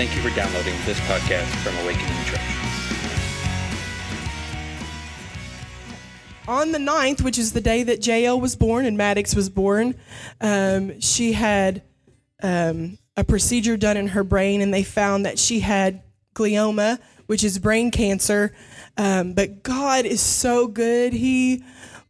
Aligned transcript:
Thank 0.00 0.16
you 0.16 0.22
for 0.22 0.34
downloading 0.34 0.72
this 0.86 0.98
podcast 1.00 1.44
from 1.62 1.76
Awakening 1.84 2.24
Church. 2.24 2.40
on 6.48 6.72
the 6.72 6.78
9th, 6.78 7.20
which 7.20 7.36
is 7.36 7.52
the 7.52 7.60
day 7.60 7.82
that 7.82 8.00
JL 8.00 8.40
was 8.40 8.56
born 8.56 8.86
and 8.86 8.96
Maddox 8.96 9.34
was 9.34 9.50
born, 9.50 9.94
um, 10.40 10.98
she 11.00 11.34
had 11.34 11.82
um, 12.42 12.96
a 13.14 13.24
procedure 13.24 13.76
done 13.76 13.98
in 13.98 14.08
her 14.08 14.24
brain, 14.24 14.62
and 14.62 14.72
they 14.72 14.84
found 14.84 15.26
that 15.26 15.38
she 15.38 15.60
had 15.60 16.02
glioma, 16.34 16.98
which 17.26 17.44
is 17.44 17.58
brain 17.58 17.90
cancer. 17.90 18.56
Um, 18.96 19.34
but 19.34 19.62
God 19.62 20.06
is 20.06 20.22
so 20.22 20.66
good. 20.66 21.12
He, 21.12 21.62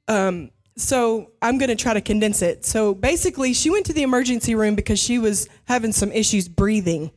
um, 0.07 0.52
so 0.77 1.32
I'm 1.43 1.59
going 1.59 1.70
to 1.70 1.75
try 1.75 1.95
to 1.95 2.00
condense 2.00 2.41
it. 2.41 2.64
So 2.64 2.95
basically, 2.95 3.52
she 3.52 3.68
went 3.68 3.84
to 3.86 3.93
the 3.93 4.04
emergency 4.04 4.54
room 4.54 4.77
because 4.77 5.00
she 5.00 5.18
was 5.18 5.48
having 5.64 5.91
some 5.91 6.12
issues 6.12 6.46
breathing. 6.46 7.11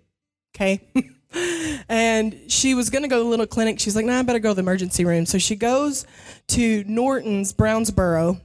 Okay. 0.55 0.81
and 1.89 2.39
she 2.47 2.73
was 2.73 2.89
going 2.89 3.03
to 3.03 3.07
go 3.07 3.17
to 3.17 3.23
the 3.23 3.29
little 3.29 3.47
clinic. 3.47 3.79
She's 3.79 3.95
like, 3.95 4.05
nah, 4.05 4.19
I 4.19 4.21
better 4.23 4.39
go 4.39 4.49
to 4.49 4.55
the 4.55 4.61
emergency 4.61 5.05
room. 5.05 5.25
So 5.25 5.37
she 5.37 5.55
goes 5.55 6.05
to 6.49 6.83
Norton's 6.85 7.53
Brownsboro. 7.53 8.39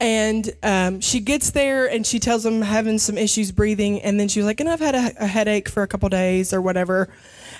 And 0.00 0.50
um, 0.64 1.00
she 1.00 1.20
gets 1.20 1.50
there 1.50 1.88
and 1.88 2.04
she 2.04 2.18
tells 2.18 2.42
them 2.42 2.60
having 2.60 2.98
some 2.98 3.16
issues 3.16 3.52
breathing. 3.52 4.00
And 4.00 4.18
then 4.18 4.26
she 4.26 4.40
was 4.40 4.46
like, 4.46 4.58
and 4.58 4.68
I've 4.68 4.80
had 4.80 4.96
a, 4.96 5.24
a 5.24 5.26
headache 5.26 5.68
for 5.68 5.84
a 5.84 5.86
couple 5.86 6.08
days 6.08 6.52
or 6.52 6.60
whatever. 6.60 7.08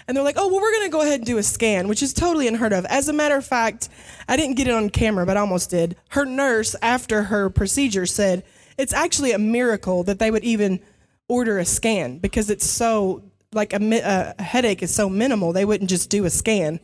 And 0.08 0.16
they're 0.16 0.24
like, 0.24 0.36
oh, 0.38 0.48
well, 0.48 0.60
we're 0.60 0.72
going 0.72 0.86
to 0.86 0.90
go 0.90 1.02
ahead 1.02 1.20
and 1.20 1.26
do 1.26 1.38
a 1.38 1.42
scan, 1.42 1.86
which 1.86 2.02
is 2.02 2.12
totally 2.12 2.48
unheard 2.48 2.72
of. 2.72 2.84
As 2.86 3.08
a 3.08 3.12
matter 3.12 3.36
of 3.36 3.46
fact, 3.46 3.88
I 4.28 4.36
didn't 4.36 4.56
get 4.56 4.66
it 4.66 4.74
on 4.74 4.90
camera, 4.90 5.24
but 5.24 5.36
I 5.36 5.40
almost 5.40 5.70
did. 5.70 5.96
Her 6.10 6.24
nurse, 6.24 6.74
after 6.82 7.24
her 7.24 7.48
procedure, 7.48 8.06
said 8.06 8.42
it's 8.76 8.92
actually 8.92 9.30
a 9.30 9.38
miracle 9.38 10.02
that 10.04 10.18
they 10.18 10.32
would 10.32 10.42
even 10.42 10.80
order 11.28 11.58
a 11.58 11.64
scan 11.64 12.18
because 12.18 12.50
it's 12.50 12.68
so 12.68 13.22
like 13.52 13.72
a, 13.72 14.34
a, 14.38 14.42
headache 14.42 14.82
is 14.82 14.94
so 14.94 15.08
minimal, 15.08 15.52
they 15.52 15.64
wouldn't 15.64 15.90
just 15.90 16.10
do 16.10 16.24
a 16.24 16.30
scan. 16.30 16.80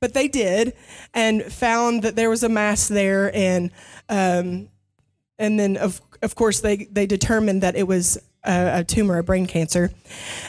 But 0.00 0.14
they 0.14 0.28
did 0.28 0.74
and 1.14 1.42
found 1.44 2.02
that 2.02 2.16
there 2.16 2.30
was 2.30 2.42
a 2.42 2.48
mass 2.48 2.88
there, 2.88 3.34
and 3.34 3.70
um, 4.08 4.68
and 5.38 5.58
then 5.58 5.76
of 5.76 6.00
of 6.22 6.34
course 6.34 6.60
they 6.60 6.88
they 6.90 7.06
determined 7.06 7.62
that 7.62 7.76
it 7.76 7.86
was 7.86 8.16
a, 8.44 8.80
a 8.80 8.84
tumor, 8.84 9.18
a 9.18 9.22
brain 9.22 9.46
cancer, 9.46 9.90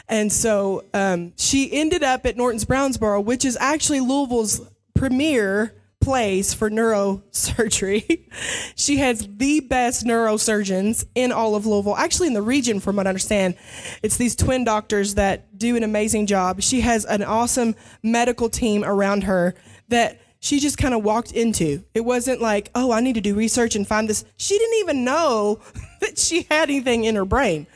and 0.07 0.31
so 0.31 0.85
um, 0.93 1.33
she 1.37 1.71
ended 1.73 2.03
up 2.03 2.25
at 2.25 2.37
Norton's 2.37 2.65
Brownsboro, 2.65 3.23
which 3.23 3.43
is 3.43 3.57
actually 3.59 3.99
Louisville's 3.99 4.61
premier 4.95 5.73
place 6.01 6.53
for 6.53 6.69
neurosurgery. 6.69 8.25
she 8.75 8.97
has 8.97 9.27
the 9.37 9.59
best 9.61 10.05
neurosurgeons 10.05 11.05
in 11.15 11.31
all 11.31 11.55
of 11.55 11.65
Louisville, 11.65 11.97
actually 11.97 12.27
in 12.27 12.33
the 12.33 12.41
region, 12.41 12.79
from 12.79 12.95
what 12.95 13.07
I 13.07 13.09
understand. 13.09 13.55
It's 14.03 14.17
these 14.17 14.35
twin 14.35 14.63
doctors 14.63 15.15
that 15.15 15.57
do 15.57 15.75
an 15.75 15.83
amazing 15.83 16.27
job. 16.27 16.61
She 16.61 16.81
has 16.81 17.05
an 17.05 17.23
awesome 17.23 17.75
medical 18.03 18.49
team 18.49 18.83
around 18.83 19.23
her 19.23 19.55
that 19.89 20.21
she 20.39 20.59
just 20.59 20.77
kind 20.77 20.93
of 20.93 21.03
walked 21.03 21.31
into. 21.31 21.83
It 21.93 22.01
wasn't 22.01 22.41
like, 22.41 22.69
oh, 22.75 22.91
I 22.91 23.01
need 23.01 23.15
to 23.15 23.21
do 23.21 23.35
research 23.35 23.75
and 23.75 23.87
find 23.87 24.07
this. 24.07 24.23
She 24.37 24.57
didn't 24.57 24.79
even 24.79 25.03
know 25.03 25.59
that 26.01 26.17
she 26.17 26.43
had 26.49 26.69
anything 26.69 27.05
in 27.05 27.15
her 27.15 27.25
brain. 27.25 27.67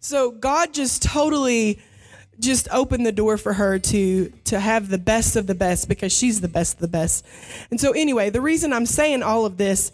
So 0.00 0.30
God 0.30 0.72
just 0.72 1.02
totally 1.02 1.78
just 2.40 2.68
opened 2.70 3.06
the 3.06 3.12
door 3.12 3.36
for 3.36 3.52
her 3.54 3.78
to 3.78 4.32
to 4.44 4.60
have 4.60 4.88
the 4.88 4.98
best 4.98 5.36
of 5.36 5.46
the 5.46 5.54
best 5.54 5.88
because 5.88 6.12
she's 6.12 6.40
the 6.40 6.48
best 6.48 6.74
of 6.74 6.80
the 6.80 6.88
best. 6.88 7.24
And 7.70 7.80
so 7.80 7.92
anyway, 7.92 8.30
the 8.30 8.40
reason 8.40 8.72
I'm 8.72 8.86
saying 8.86 9.22
all 9.22 9.46
of 9.46 9.56
this 9.56 9.92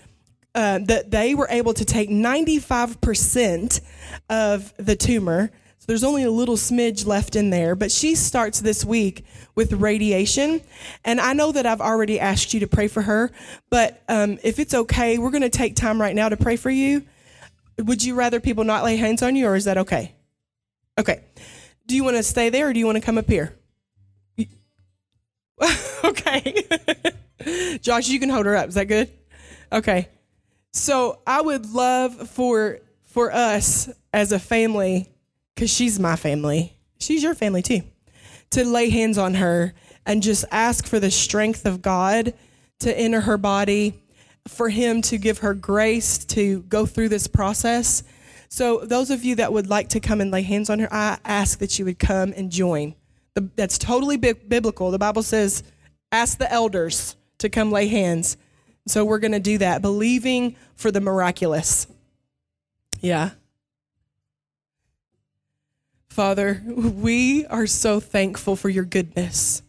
uh, 0.55 0.79
that 0.81 1.11
they 1.11 1.35
were 1.35 1.47
able 1.51 1.73
to 1.75 1.85
take 1.85 2.11
95% 2.11 3.81
of 4.29 4.75
the 4.77 4.95
tumor. 4.97 5.51
So 5.79 5.87
there's 5.87 6.05
only 6.05 6.23
a 6.23 6.31
little 6.31 6.57
smidge 6.57 7.07
left 7.07 7.35
in 7.35 7.51
there, 7.51 7.75
but 7.75 7.91
she 7.91 8.15
starts 8.15 8.61
this 8.61 8.85
week 8.85 9.25
with 9.55 9.73
radiation. 9.73 10.61
And 11.05 11.21
I 11.21 11.33
know 11.33 11.53
that 11.53 11.67
I've 11.67 11.81
already 11.81 12.21
asked 12.21 12.55
you 12.55 12.61
to 12.61 12.67
pray 12.67 12.87
for 12.87 13.03
her, 13.03 13.33
but 13.71 14.03
um, 14.09 14.39
if 14.45 14.59
it's 14.59 14.75
okay, 14.75 15.19
we're 15.19 15.31
going 15.31 15.43
to 15.43 15.49
take 15.49 15.75
time 15.75 16.01
right 16.01 16.15
now 16.15 16.29
to 16.29 16.37
pray 16.37 16.57
for 16.57 16.71
you. 16.71 17.05
Would 17.79 18.05
you 18.05 18.15
rather 18.15 18.39
people 18.39 18.65
not 18.65 18.85
lay 18.85 18.97
hands 18.97 19.23
on 19.23 19.35
you, 19.35 19.47
or 19.47 19.57
is 19.57 19.65
that 19.65 19.79
okay? 19.79 20.15
Okay. 20.99 21.25
Do 21.93 21.97
you 21.97 22.05
want 22.05 22.17
to 22.17 22.23
stay 22.23 22.49
there 22.49 22.71
or 22.71 22.73
do 22.73 22.79
you 22.79 22.87
want 22.87 22.97
to 22.97 23.03
come 23.03 23.19
up 23.19 23.29
here? 23.29 23.55
okay. 26.05 26.67
Josh, 27.83 28.09
you 28.09 28.19
can 28.19 28.31
hold 28.31 28.47
her 28.47 28.57
up. 28.57 28.69
Is 28.69 28.77
that 28.77 28.87
good? 28.87 29.11
Okay. 29.71 30.09
So 30.73 31.21
I 31.27 31.43
would 31.43 31.67
love 31.67 32.31
for 32.31 32.79
for 33.05 33.31
us 33.31 33.91
as 34.11 34.33
a 34.33 34.39
family, 34.39 35.11
because 35.55 35.69
she's 35.69 36.01
my 36.01 36.17
family, 36.17 36.79
she's 36.99 37.23
your 37.23 37.35
family 37.35 37.61
too, 37.61 37.83
to 38.53 38.65
lay 38.65 38.89
hands 38.89 39.19
on 39.19 39.35
her 39.35 39.75
and 40.07 40.23
just 40.23 40.47
ask 40.51 40.87
for 40.87 40.99
the 40.99 41.11
strength 41.11 41.67
of 41.67 41.83
God 41.83 42.33
to 42.81 42.99
enter 42.99 43.21
her 43.21 43.37
body, 43.37 44.03
for 44.49 44.71
Him 44.71 45.03
to 45.03 45.19
give 45.19 45.41
her 45.41 45.53
grace 45.53 46.25
to 46.25 46.63
go 46.63 46.87
through 46.87 47.11
this 47.11 47.27
process 47.27 48.03
so, 48.55 48.81
those 48.81 49.11
of 49.11 49.25
you 49.25 49.37
that 49.37 49.51
would 49.51 49.71
like 49.71 49.89
to 49.89 49.99
come 49.99 50.21
and 50.21 50.31
lay 50.31 50.43
hands 50.43 50.69
on 50.69 50.79
her, 50.79 50.89
I 50.93 51.17
ask 51.25 51.59
that 51.61 51.79
you 51.79 51.87
would 51.87 51.99
come 51.99 52.35
and 52.37 52.53
join. 52.53 52.95
The, 53.33 53.49
that's 53.57 53.79
totally 53.79 54.19
bi- 54.19 54.35
biblical. 54.35 54.91
The 54.91 54.99
Bible 54.99 55.23
says, 55.23 55.63
ask 56.13 56.37
the 56.37 56.53
elders 56.53 57.17
to 57.39 57.49
come 57.49 57.73
lay 57.73 57.89
hands. 57.89 58.37
So, 58.87 59.07
we're 59.07 59.21
going 59.21 59.33
to 59.33 59.41
do 59.41 59.57
that, 59.57 59.81
believing 59.81 60.57
for 60.77 60.91
the 60.91 61.01
miraculous. 61.01 61.87
Yeah. 63.01 63.31
Father, 66.11 66.63
we 66.67 67.47
are 67.47 67.67
so 67.67 68.01
thankful 68.01 68.55
for 68.55 68.69
your 68.69 68.85
goodness 68.85 69.63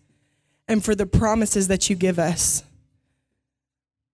and 0.67 0.83
for 0.83 0.93
the 0.93 1.05
promises 1.05 1.69
that 1.69 1.89
you 1.89 1.95
give 1.95 2.19
us. 2.19 2.65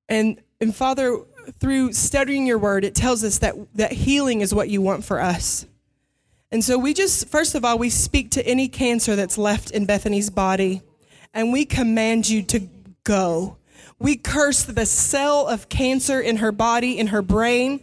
And, 0.08 0.40
and 0.62 0.76
Father, 0.76 1.22
through 1.60 1.94
studying 1.94 2.46
your 2.46 2.58
word, 2.58 2.84
it 2.84 2.96
tells 2.96 3.24
us 3.24 3.40
that, 3.40 3.56
that 3.76 3.92
healing 3.92 4.42
is 4.42 4.54
what 4.54 4.70
you 4.70 4.82
want 4.82 5.04
for 5.04 5.20
us. 5.20 5.66
And 6.52 6.64
so 6.64 6.78
we 6.78 6.94
just, 6.94 7.28
first 7.28 7.54
of 7.54 7.64
all, 7.64 7.78
we 7.78 7.90
speak 7.90 8.32
to 8.32 8.48
any 8.48 8.68
cancer 8.68 9.16
that's 9.16 9.38
left 9.38 9.72
in 9.72 9.86
Bethany's 9.86 10.30
body 10.30 10.82
and 11.34 11.52
we 11.52 11.66
command 11.66 12.28
you 12.28 12.42
to 12.44 12.62
go. 13.04 13.58
We 14.00 14.16
curse 14.16 14.64
the 14.64 14.86
cell 14.86 15.48
of 15.48 15.70
cancer 15.70 16.22
in 16.22 16.38
her 16.38 16.52
body, 16.52 16.98
in 16.98 17.08
her 17.08 17.22
brain, 17.22 17.82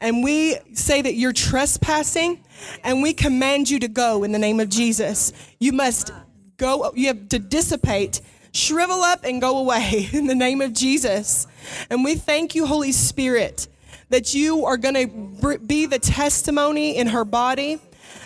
and 0.00 0.22
we 0.22 0.58
say 0.74 1.00
that 1.00 1.14
you're 1.14 1.32
trespassing 1.32 2.44
and 2.84 3.02
we 3.02 3.14
command 3.14 3.70
you 3.70 3.78
to 3.80 3.88
go 3.88 4.22
in 4.22 4.32
the 4.32 4.38
name 4.38 4.60
of 4.60 4.68
Jesus. 4.68 5.32
You 5.58 5.72
must 5.72 6.12
go, 6.58 6.92
you 6.94 7.08
have 7.08 7.28
to 7.30 7.38
dissipate 7.38 8.20
shrivel 8.56 9.02
up 9.02 9.24
and 9.24 9.40
go 9.40 9.58
away 9.58 10.08
in 10.12 10.26
the 10.26 10.34
name 10.34 10.60
of 10.60 10.72
Jesus. 10.72 11.46
And 11.90 12.04
we 12.04 12.14
thank 12.14 12.54
you, 12.54 12.66
Holy 12.66 12.92
Spirit, 12.92 13.68
that 14.10 14.34
you 14.34 14.64
are 14.64 14.76
going 14.76 14.94
to 14.94 15.58
be 15.58 15.86
the 15.86 15.98
testimony 15.98 16.96
in 16.96 17.08
her 17.08 17.24
body 17.24 17.80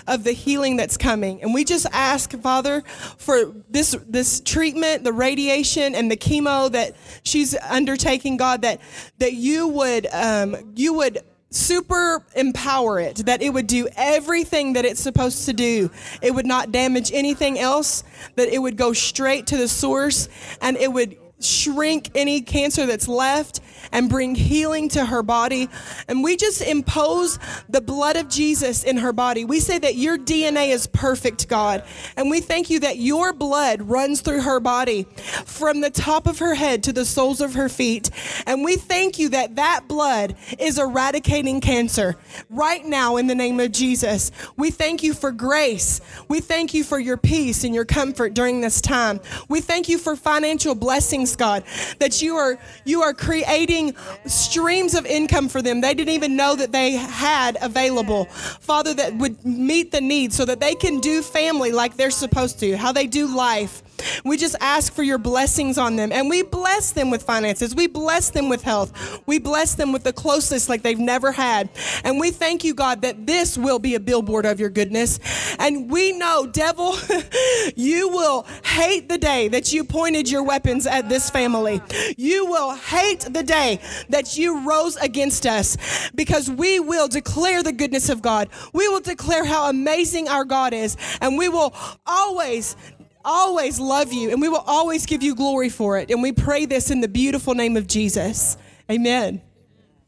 of 0.06 0.24
the 0.24 0.32
healing 0.32 0.76
that's 0.76 0.96
coming. 0.96 1.42
And 1.42 1.54
we 1.54 1.64
just 1.64 1.86
ask, 1.92 2.32
Father, 2.40 2.82
for 3.18 3.54
this 3.68 3.96
this 4.08 4.40
treatment, 4.40 5.04
the 5.04 5.12
radiation 5.12 5.94
and 5.94 6.10
the 6.10 6.16
chemo 6.16 6.70
that 6.72 6.96
she's 7.22 7.56
undertaking, 7.56 8.36
God, 8.36 8.62
that 8.62 8.80
that 9.18 9.34
you 9.34 9.68
would 9.68 10.06
um, 10.12 10.72
you 10.74 10.94
would 10.94 11.20
super 11.50 12.24
empower 12.36 13.00
it, 13.00 13.16
that 13.26 13.42
it 13.42 13.52
would 13.52 13.66
do 13.66 13.88
everything 13.96 14.74
that 14.74 14.84
it's 14.84 15.00
supposed 15.00 15.46
to 15.46 15.52
do. 15.52 15.90
It 16.22 16.32
would 16.32 16.46
not 16.46 16.70
damage 16.70 17.10
anything 17.12 17.58
else, 17.58 18.04
that 18.36 18.48
it 18.48 18.58
would 18.58 18.76
go 18.76 18.92
straight 18.92 19.48
to 19.48 19.56
the 19.56 19.66
source 19.66 20.28
and 20.60 20.76
it 20.76 20.92
would 20.92 21.16
shrink 21.40 22.10
any 22.14 22.40
cancer 22.40 22.86
that's 22.86 23.08
left 23.08 23.60
and 23.92 24.08
bring 24.08 24.34
healing 24.34 24.88
to 24.90 25.04
her 25.04 25.22
body. 25.22 25.68
And 26.08 26.22
we 26.22 26.36
just 26.36 26.62
impose 26.62 27.38
the 27.68 27.80
blood 27.80 28.16
of 28.16 28.28
Jesus 28.28 28.84
in 28.84 28.98
her 28.98 29.12
body. 29.12 29.44
We 29.44 29.60
say 29.60 29.78
that 29.78 29.96
your 29.96 30.18
DNA 30.18 30.70
is 30.70 30.86
perfect, 30.86 31.48
God. 31.48 31.84
And 32.16 32.30
we 32.30 32.40
thank 32.40 32.70
you 32.70 32.80
that 32.80 32.98
your 32.98 33.32
blood 33.32 33.82
runs 33.82 34.20
through 34.20 34.42
her 34.42 34.60
body 34.60 35.04
from 35.44 35.80
the 35.80 35.90
top 35.90 36.26
of 36.26 36.38
her 36.38 36.54
head 36.54 36.82
to 36.84 36.92
the 36.92 37.04
soles 37.04 37.40
of 37.40 37.54
her 37.54 37.68
feet. 37.68 38.10
And 38.46 38.64
we 38.64 38.76
thank 38.76 39.18
you 39.18 39.30
that 39.30 39.56
that 39.56 39.88
blood 39.88 40.36
is 40.58 40.78
eradicating 40.78 41.60
cancer 41.60 42.16
right 42.48 42.84
now 42.84 43.16
in 43.16 43.26
the 43.26 43.34
name 43.34 43.60
of 43.60 43.72
Jesus. 43.72 44.30
We 44.56 44.70
thank 44.70 45.02
you 45.02 45.14
for 45.14 45.32
grace. 45.32 46.00
We 46.28 46.40
thank 46.40 46.74
you 46.74 46.84
for 46.84 46.98
your 46.98 47.16
peace 47.16 47.64
and 47.64 47.74
your 47.74 47.84
comfort 47.84 48.34
during 48.34 48.60
this 48.60 48.80
time. 48.80 49.20
We 49.48 49.60
thank 49.60 49.88
you 49.88 49.98
for 49.98 50.16
financial 50.16 50.74
blessings, 50.74 51.29
God, 51.36 51.64
that 51.98 52.22
you 52.22 52.36
are 52.36 52.58
you 52.84 53.02
are 53.02 53.14
creating 53.14 53.94
streams 54.26 54.94
of 54.94 55.06
income 55.06 55.48
for 55.48 55.62
them 55.62 55.80
they 55.80 55.94
didn't 55.94 56.14
even 56.14 56.36
know 56.36 56.56
that 56.56 56.72
they 56.72 56.92
had 56.92 57.56
available. 57.62 58.24
Father, 58.24 58.94
that 58.94 59.14
would 59.16 59.44
meet 59.44 59.92
the 59.92 60.00
needs 60.00 60.36
so 60.36 60.44
that 60.44 60.60
they 60.60 60.74
can 60.74 61.00
do 61.00 61.22
family 61.22 61.72
like 61.72 61.96
they're 61.96 62.10
supposed 62.10 62.58
to, 62.60 62.76
how 62.76 62.92
they 62.92 63.06
do 63.06 63.26
life 63.34 63.82
We 64.24 64.36
just 64.36 64.56
ask 64.60 64.92
for 64.92 65.02
your 65.02 65.18
blessings 65.18 65.78
on 65.78 65.96
them. 65.96 66.12
And 66.12 66.28
we 66.28 66.42
bless 66.42 66.92
them 66.92 67.10
with 67.10 67.22
finances. 67.22 67.74
We 67.74 67.86
bless 67.86 68.30
them 68.30 68.48
with 68.48 68.62
health. 68.62 69.20
We 69.26 69.38
bless 69.38 69.74
them 69.74 69.92
with 69.92 70.04
the 70.04 70.12
closeness 70.12 70.68
like 70.68 70.82
they've 70.82 70.98
never 70.98 71.32
had. 71.32 71.70
And 72.04 72.18
we 72.18 72.30
thank 72.30 72.64
you, 72.64 72.74
God, 72.74 73.02
that 73.02 73.26
this 73.26 73.56
will 73.56 73.78
be 73.78 73.94
a 73.94 74.00
billboard 74.00 74.46
of 74.46 74.60
your 74.60 74.70
goodness. 74.70 75.20
And 75.58 75.90
we 75.90 76.12
know, 76.12 76.46
devil, 76.46 76.94
you 77.76 78.08
will 78.08 78.46
hate 78.64 79.08
the 79.08 79.18
day 79.18 79.48
that 79.48 79.72
you 79.72 79.84
pointed 79.84 80.30
your 80.30 80.42
weapons 80.42 80.86
at 80.86 81.08
this 81.08 81.30
family. 81.30 81.80
You 82.16 82.46
will 82.46 82.74
hate 82.74 83.20
the 83.20 83.42
day 83.42 83.80
that 84.08 84.36
you 84.36 84.66
rose 84.66 84.96
against 84.96 85.46
us 85.46 85.76
because 86.14 86.50
we 86.50 86.80
will 86.80 87.08
declare 87.08 87.62
the 87.62 87.72
goodness 87.72 88.08
of 88.08 88.22
God. 88.22 88.48
We 88.72 88.88
will 88.88 89.00
declare 89.00 89.44
how 89.44 89.68
amazing 89.68 90.28
our 90.28 90.44
God 90.44 90.72
is. 90.72 90.96
And 91.20 91.36
we 91.38 91.48
will 91.48 91.74
always 92.06 92.76
always 93.24 93.78
love 93.78 94.12
you 94.12 94.30
and 94.30 94.40
we 94.40 94.48
will 94.48 94.64
always 94.66 95.06
give 95.06 95.22
you 95.22 95.34
glory 95.34 95.68
for 95.68 95.98
it. 95.98 96.10
And 96.10 96.22
we 96.22 96.32
pray 96.32 96.66
this 96.66 96.90
in 96.90 97.00
the 97.00 97.08
beautiful 97.08 97.54
name 97.54 97.76
of 97.76 97.86
Jesus. 97.86 98.56
Amen. 98.90 99.40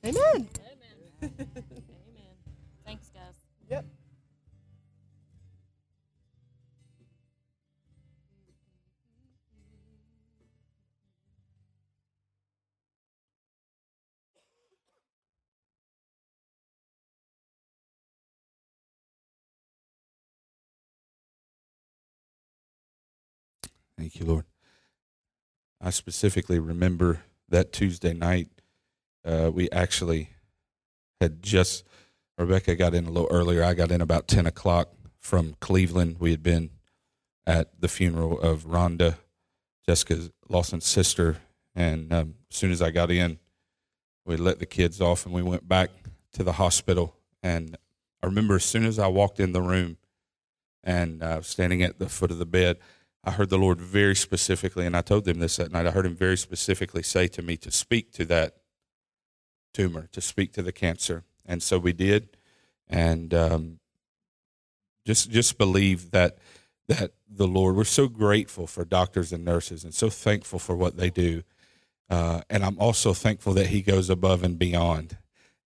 Amen. 0.05 0.49
Amen. 1.23 1.49
Thank 24.03 24.19
you, 24.19 24.27
Lord. 24.27 24.47
I 25.81 25.91
specifically 25.91 26.59
remember 26.59 27.21
that 27.49 27.73
Tuesday 27.73 28.13
night. 28.13 28.49
Uh, 29.25 29.49
we 29.55 29.71
actually 29.71 30.31
had 31.21 31.41
just, 31.41 31.85
Rebecca 32.37 32.75
got 32.75 32.97
in 32.97 33.07
a 33.07 33.13
little 33.13 33.29
earlier. 33.31 33.63
I 33.63 33.75
got 33.75 33.93
in 33.93 34.01
about 34.01 34.27
10 34.27 34.45
o'clock 34.45 34.89
from 35.21 35.55
Cleveland. 35.61 36.17
We 36.19 36.33
had 36.33 36.43
been 36.43 36.71
at 37.47 37.81
the 37.81 37.87
funeral 37.87 38.41
of 38.41 38.65
Rhonda, 38.65 39.19
Jessica 39.87 40.31
Lawson's 40.49 40.85
sister. 40.85 41.37
And 41.73 42.13
um, 42.13 42.35
as 42.51 42.57
soon 42.57 42.73
as 42.73 42.83
I 42.83 42.91
got 42.91 43.13
in, 43.13 43.39
we 44.27 44.37
let 44.37 44.59
the 44.59 44.67
kids 44.67 45.01
off 45.01 45.27
and 45.27 45.33
we 45.33 45.43
went 45.43 45.69
back 45.69 45.91
to 46.33 46.43
the 46.43 46.55
hospital. 46.55 47.15
And 47.41 47.77
I 48.21 48.27
remember 48.27 48.57
as 48.57 48.65
soon 48.65 48.85
as 48.85 48.99
I 48.99 49.07
walked 49.07 49.39
in 49.39 49.53
the 49.53 49.63
room 49.63 49.97
and 50.83 51.23
uh, 51.23 51.43
standing 51.43 51.85
at 51.85 52.01
the 52.01 52.09
foot 52.09 52.33
of 52.33 52.39
the 52.39 52.45
bed, 52.47 52.79
I 53.25 53.31
heard 53.31 53.51
the 53.51 53.59
Lord 53.59 53.81
very 53.81 54.17
specifically, 54.17 54.85
and 54.85 54.97
I 54.97 55.01
told 55.01 55.25
them 55.25 55.39
this 55.39 55.57
that 55.57 55.71
night. 55.71 55.87
I 55.87 55.93
heard 55.93 56.07
Him 56.07 56.17
very 56.17 56.37
specifically 56.37 57.03
say 57.03 57.29
to 57.29 57.43
me 57.43 57.57
to 57.59 57.71
speak 57.71 58.13
to 58.15 58.25
that 58.27 58.57
tumor, 59.73 60.09
to 60.13 60.21
speak 60.21 60.53
to 60.55 60.63
the 60.63 60.73
cancer, 60.73 61.25
and 61.47 61.63
so 61.63 61.79
we 61.79 61.93
did, 61.93 62.37
and 62.89 63.33
um, 63.33 63.79
just 65.07 65.31
just 65.31 65.57
believe 65.57 66.11
that 66.11 66.39
that 66.89 67.13
the 67.29 67.47
Lord. 67.47 67.77
We're 67.77 67.85
so 67.85 68.09
grateful 68.09 68.67
for 68.67 68.85
doctors 68.85 69.33
and 69.33 69.45
nurses, 69.45 69.85
and 69.85 69.95
so 69.95 70.11
thankful 70.11 70.59
for 70.59 70.75
what 70.75 70.97
they 70.97 71.11
do, 71.11 71.45
uh, 72.11 72.41
and 72.51 72.65
I'm 72.65 72.79
also 72.81 73.13
thankful 73.13 73.53
that 73.55 73.69
He 73.69 73.83
goes 73.83 74.11
above 74.11 74.43
and 74.43 74.59
beyond. 74.59 75.17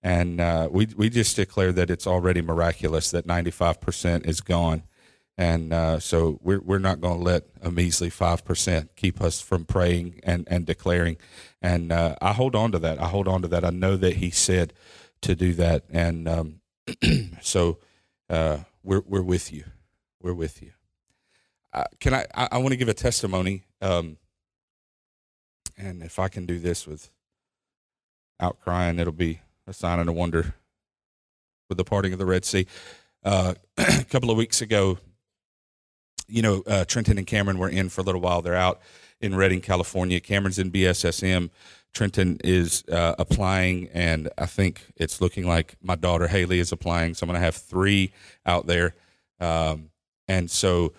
And 0.02 0.42
uh, 0.42 0.68
we 0.70 0.88
we 0.94 1.08
just 1.08 1.36
declare 1.36 1.72
that 1.72 1.88
it's 1.88 2.06
already 2.06 2.42
miraculous 2.42 3.10
that 3.12 3.24
95 3.24 3.80
percent 3.80 4.26
is 4.26 4.42
gone 4.42 4.82
and 5.38 5.72
uh, 5.72 6.00
so 6.00 6.38
we're 6.42 6.60
we're 6.60 6.78
not 6.78 7.00
going 7.00 7.18
to 7.18 7.24
let 7.24 7.44
a 7.62 7.70
measly 7.70 8.08
five 8.08 8.44
percent 8.44 8.96
keep 8.96 9.20
us 9.20 9.40
from 9.40 9.64
praying 9.64 10.20
and 10.22 10.46
and 10.50 10.64
declaring. 10.64 11.18
And 11.60 11.92
uh, 11.92 12.16
I 12.22 12.32
hold 12.32 12.54
on 12.54 12.72
to 12.72 12.78
that. 12.80 13.00
I 13.00 13.08
hold 13.08 13.28
on 13.28 13.42
to 13.42 13.48
that. 13.48 13.64
I 13.64 13.70
know 13.70 13.96
that 13.96 14.16
He 14.16 14.30
said 14.30 14.72
to 15.22 15.34
do 15.34 15.52
that, 15.54 15.84
and 15.90 16.28
um, 16.28 16.60
so 17.42 17.78
uh, 18.30 18.58
we're 18.82 19.02
we're 19.06 19.22
with 19.22 19.52
you. 19.52 19.64
We're 20.22 20.34
with 20.34 20.62
you. 20.62 20.72
Uh, 21.72 21.84
can 22.00 22.14
I? 22.14 22.26
I, 22.34 22.48
I 22.52 22.58
want 22.58 22.70
to 22.70 22.76
give 22.76 22.88
a 22.88 22.94
testimony, 22.94 23.64
um, 23.82 24.16
and 25.76 26.02
if 26.02 26.18
I 26.18 26.28
can 26.28 26.46
do 26.46 26.58
this 26.58 26.86
with 26.86 27.10
crying, 28.60 28.98
it'll 28.98 29.12
be 29.12 29.40
a 29.66 29.74
sign 29.74 29.98
and 29.98 30.08
a 30.08 30.12
wonder. 30.12 30.54
With 31.68 31.78
the 31.78 31.84
parting 31.84 32.12
of 32.12 32.20
the 32.20 32.26
Red 32.26 32.44
Sea, 32.44 32.64
uh, 33.24 33.54
a 33.76 34.04
couple 34.04 34.30
of 34.30 34.36
weeks 34.36 34.62
ago, 34.62 34.98
you 36.28 36.42
know, 36.42 36.62
uh, 36.66 36.84
Trenton 36.84 37.18
and 37.18 37.26
Cameron 37.26 37.58
were 37.58 37.68
in 37.68 37.88
for 37.88 38.00
a 38.00 38.04
little 38.04 38.20
while. 38.20 38.42
They're 38.42 38.54
out 38.54 38.80
in 39.20 39.34
Redding, 39.34 39.60
California. 39.60 40.20
Cameron's 40.20 40.58
in 40.58 40.70
BSSM. 40.70 41.50
Trenton 41.94 42.38
is 42.44 42.84
uh, 42.92 43.14
applying, 43.18 43.88
and 43.94 44.28
I 44.36 44.46
think 44.46 44.82
it's 44.96 45.20
looking 45.20 45.46
like 45.46 45.76
my 45.82 45.94
daughter 45.94 46.28
Haley 46.28 46.58
is 46.58 46.72
applying. 46.72 47.14
So 47.14 47.24
I'm 47.24 47.28
going 47.28 47.40
to 47.40 47.44
have 47.44 47.56
three 47.56 48.12
out 48.44 48.66
there. 48.66 48.94
Um, 49.40 49.90
and 50.28 50.50
so 50.50 50.92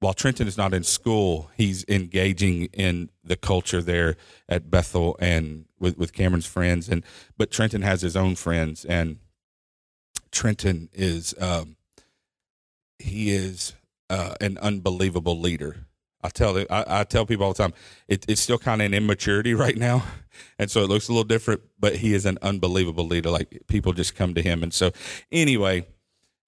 while 0.00 0.12
Trenton 0.12 0.46
is 0.46 0.58
not 0.58 0.74
in 0.74 0.84
school, 0.84 1.50
he's 1.56 1.82
engaging 1.88 2.66
in 2.74 3.08
the 3.24 3.36
culture 3.36 3.80
there 3.80 4.16
at 4.46 4.70
Bethel 4.70 5.16
and 5.18 5.64
with, 5.78 5.96
with 5.96 6.12
Cameron's 6.12 6.44
friends. 6.44 6.90
And 6.90 7.04
but 7.38 7.50
Trenton 7.50 7.80
has 7.80 8.02
his 8.02 8.14
own 8.14 8.34
friends, 8.34 8.84
and 8.84 9.16
Trenton 10.30 10.90
is 10.92 11.34
um, 11.40 11.76
he 12.98 13.30
is 13.30 13.72
uh, 14.10 14.34
an 14.40 14.58
unbelievable 14.58 15.38
leader. 15.38 15.86
I 16.22 16.30
tell 16.30 16.56
I, 16.58 16.64
I 16.70 17.04
tell 17.04 17.26
people 17.26 17.44
all 17.44 17.52
the 17.52 17.62
time, 17.62 17.74
it, 18.08 18.24
it's 18.28 18.40
still 18.40 18.58
kind 18.58 18.80
of 18.80 18.86
an 18.86 18.94
immaturity 18.94 19.52
right 19.64 19.76
now, 19.76 20.04
and 20.58 20.70
so 20.70 20.82
it 20.82 20.88
looks 20.88 21.08
a 21.08 21.12
little 21.12 21.24
different. 21.24 21.60
But 21.78 21.96
he 21.96 22.14
is 22.14 22.24
an 22.26 22.38
unbelievable 22.40 23.06
leader. 23.06 23.30
Like 23.30 23.62
people 23.68 23.92
just 23.92 24.16
come 24.16 24.34
to 24.34 24.42
him, 24.42 24.62
and 24.62 24.72
so 24.72 24.92
anyway, 25.30 25.86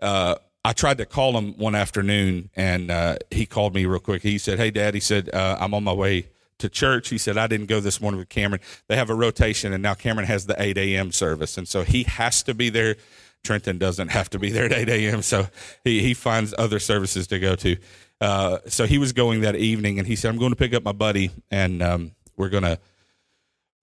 uh, 0.01 0.37
I 0.65 0.73
tried 0.73 0.99
to 0.99 1.07
call 1.07 1.37
him 1.37 1.57
one 1.59 1.75
afternoon, 1.75 2.51
and 2.57 2.91
uh, 2.91 3.17
he 3.31 3.45
called 3.45 3.75
me 3.75 3.85
real 3.85 4.01
quick. 4.01 4.23
He 4.23 4.39
said, 4.39 4.59
"Hey, 4.59 4.71
Dad," 4.71 4.95
he 4.95 5.01
said, 5.01 5.29
uh, 5.35 5.59
"I'm 5.61 5.75
on 5.75 5.85
my 5.85 5.93
way 5.93 6.29
to 6.59 6.71
church." 6.71 7.11
He 7.11 7.19
said, 7.19 7.37
"I 7.37 7.47
didn't 7.47 7.67
go 7.67 7.81
this 7.81 8.01
morning 8.01 8.19
with 8.19 8.31
Cameron. 8.31 8.63
They 8.89 8.97
have 8.97 9.11
a 9.11 9.15
rotation, 9.15 9.75
and 9.75 9.83
now 9.83 9.95
Cameron 9.95 10.27
has 10.27 10.47
the 10.47 10.61
8 10.61 10.79
a.m. 10.79 11.13
service, 11.13 11.59
and 11.59 11.69
so 11.69 11.83
he 11.83 12.05
has 12.05 12.43
to 12.45 12.55
be 12.55 12.71
there." 12.71 12.97
Trenton 13.47 13.79
doesn't 13.79 14.09
have 14.09 14.29
to 14.31 14.39
be 14.39 14.51
there 14.51 14.67
at 14.67 14.73
8 14.73 14.89
a.m., 14.89 15.23
so 15.23 15.47
he, 15.85 16.03
he 16.03 16.15
finds 16.15 16.55
other 16.59 16.79
services 16.79 17.27
to 17.29 17.39
go 17.39 17.55
to. 17.57 17.77
Uh, 18.21 18.59
so 18.67 18.87
he 18.87 18.99
was 18.99 19.13
going 19.13 19.43
that 19.43 19.57
evening, 19.57 19.99
and 19.99 20.07
he 20.07 20.17
said, 20.17 20.31
"I'm 20.31 20.39
going 20.39 20.53
to 20.53 20.57
pick 20.57 20.75
up 20.75 20.83
my 20.83 20.93
buddy, 20.93 21.31
and 21.51 21.83
um, 21.83 22.13
we're 22.37 22.49
gonna 22.49 22.79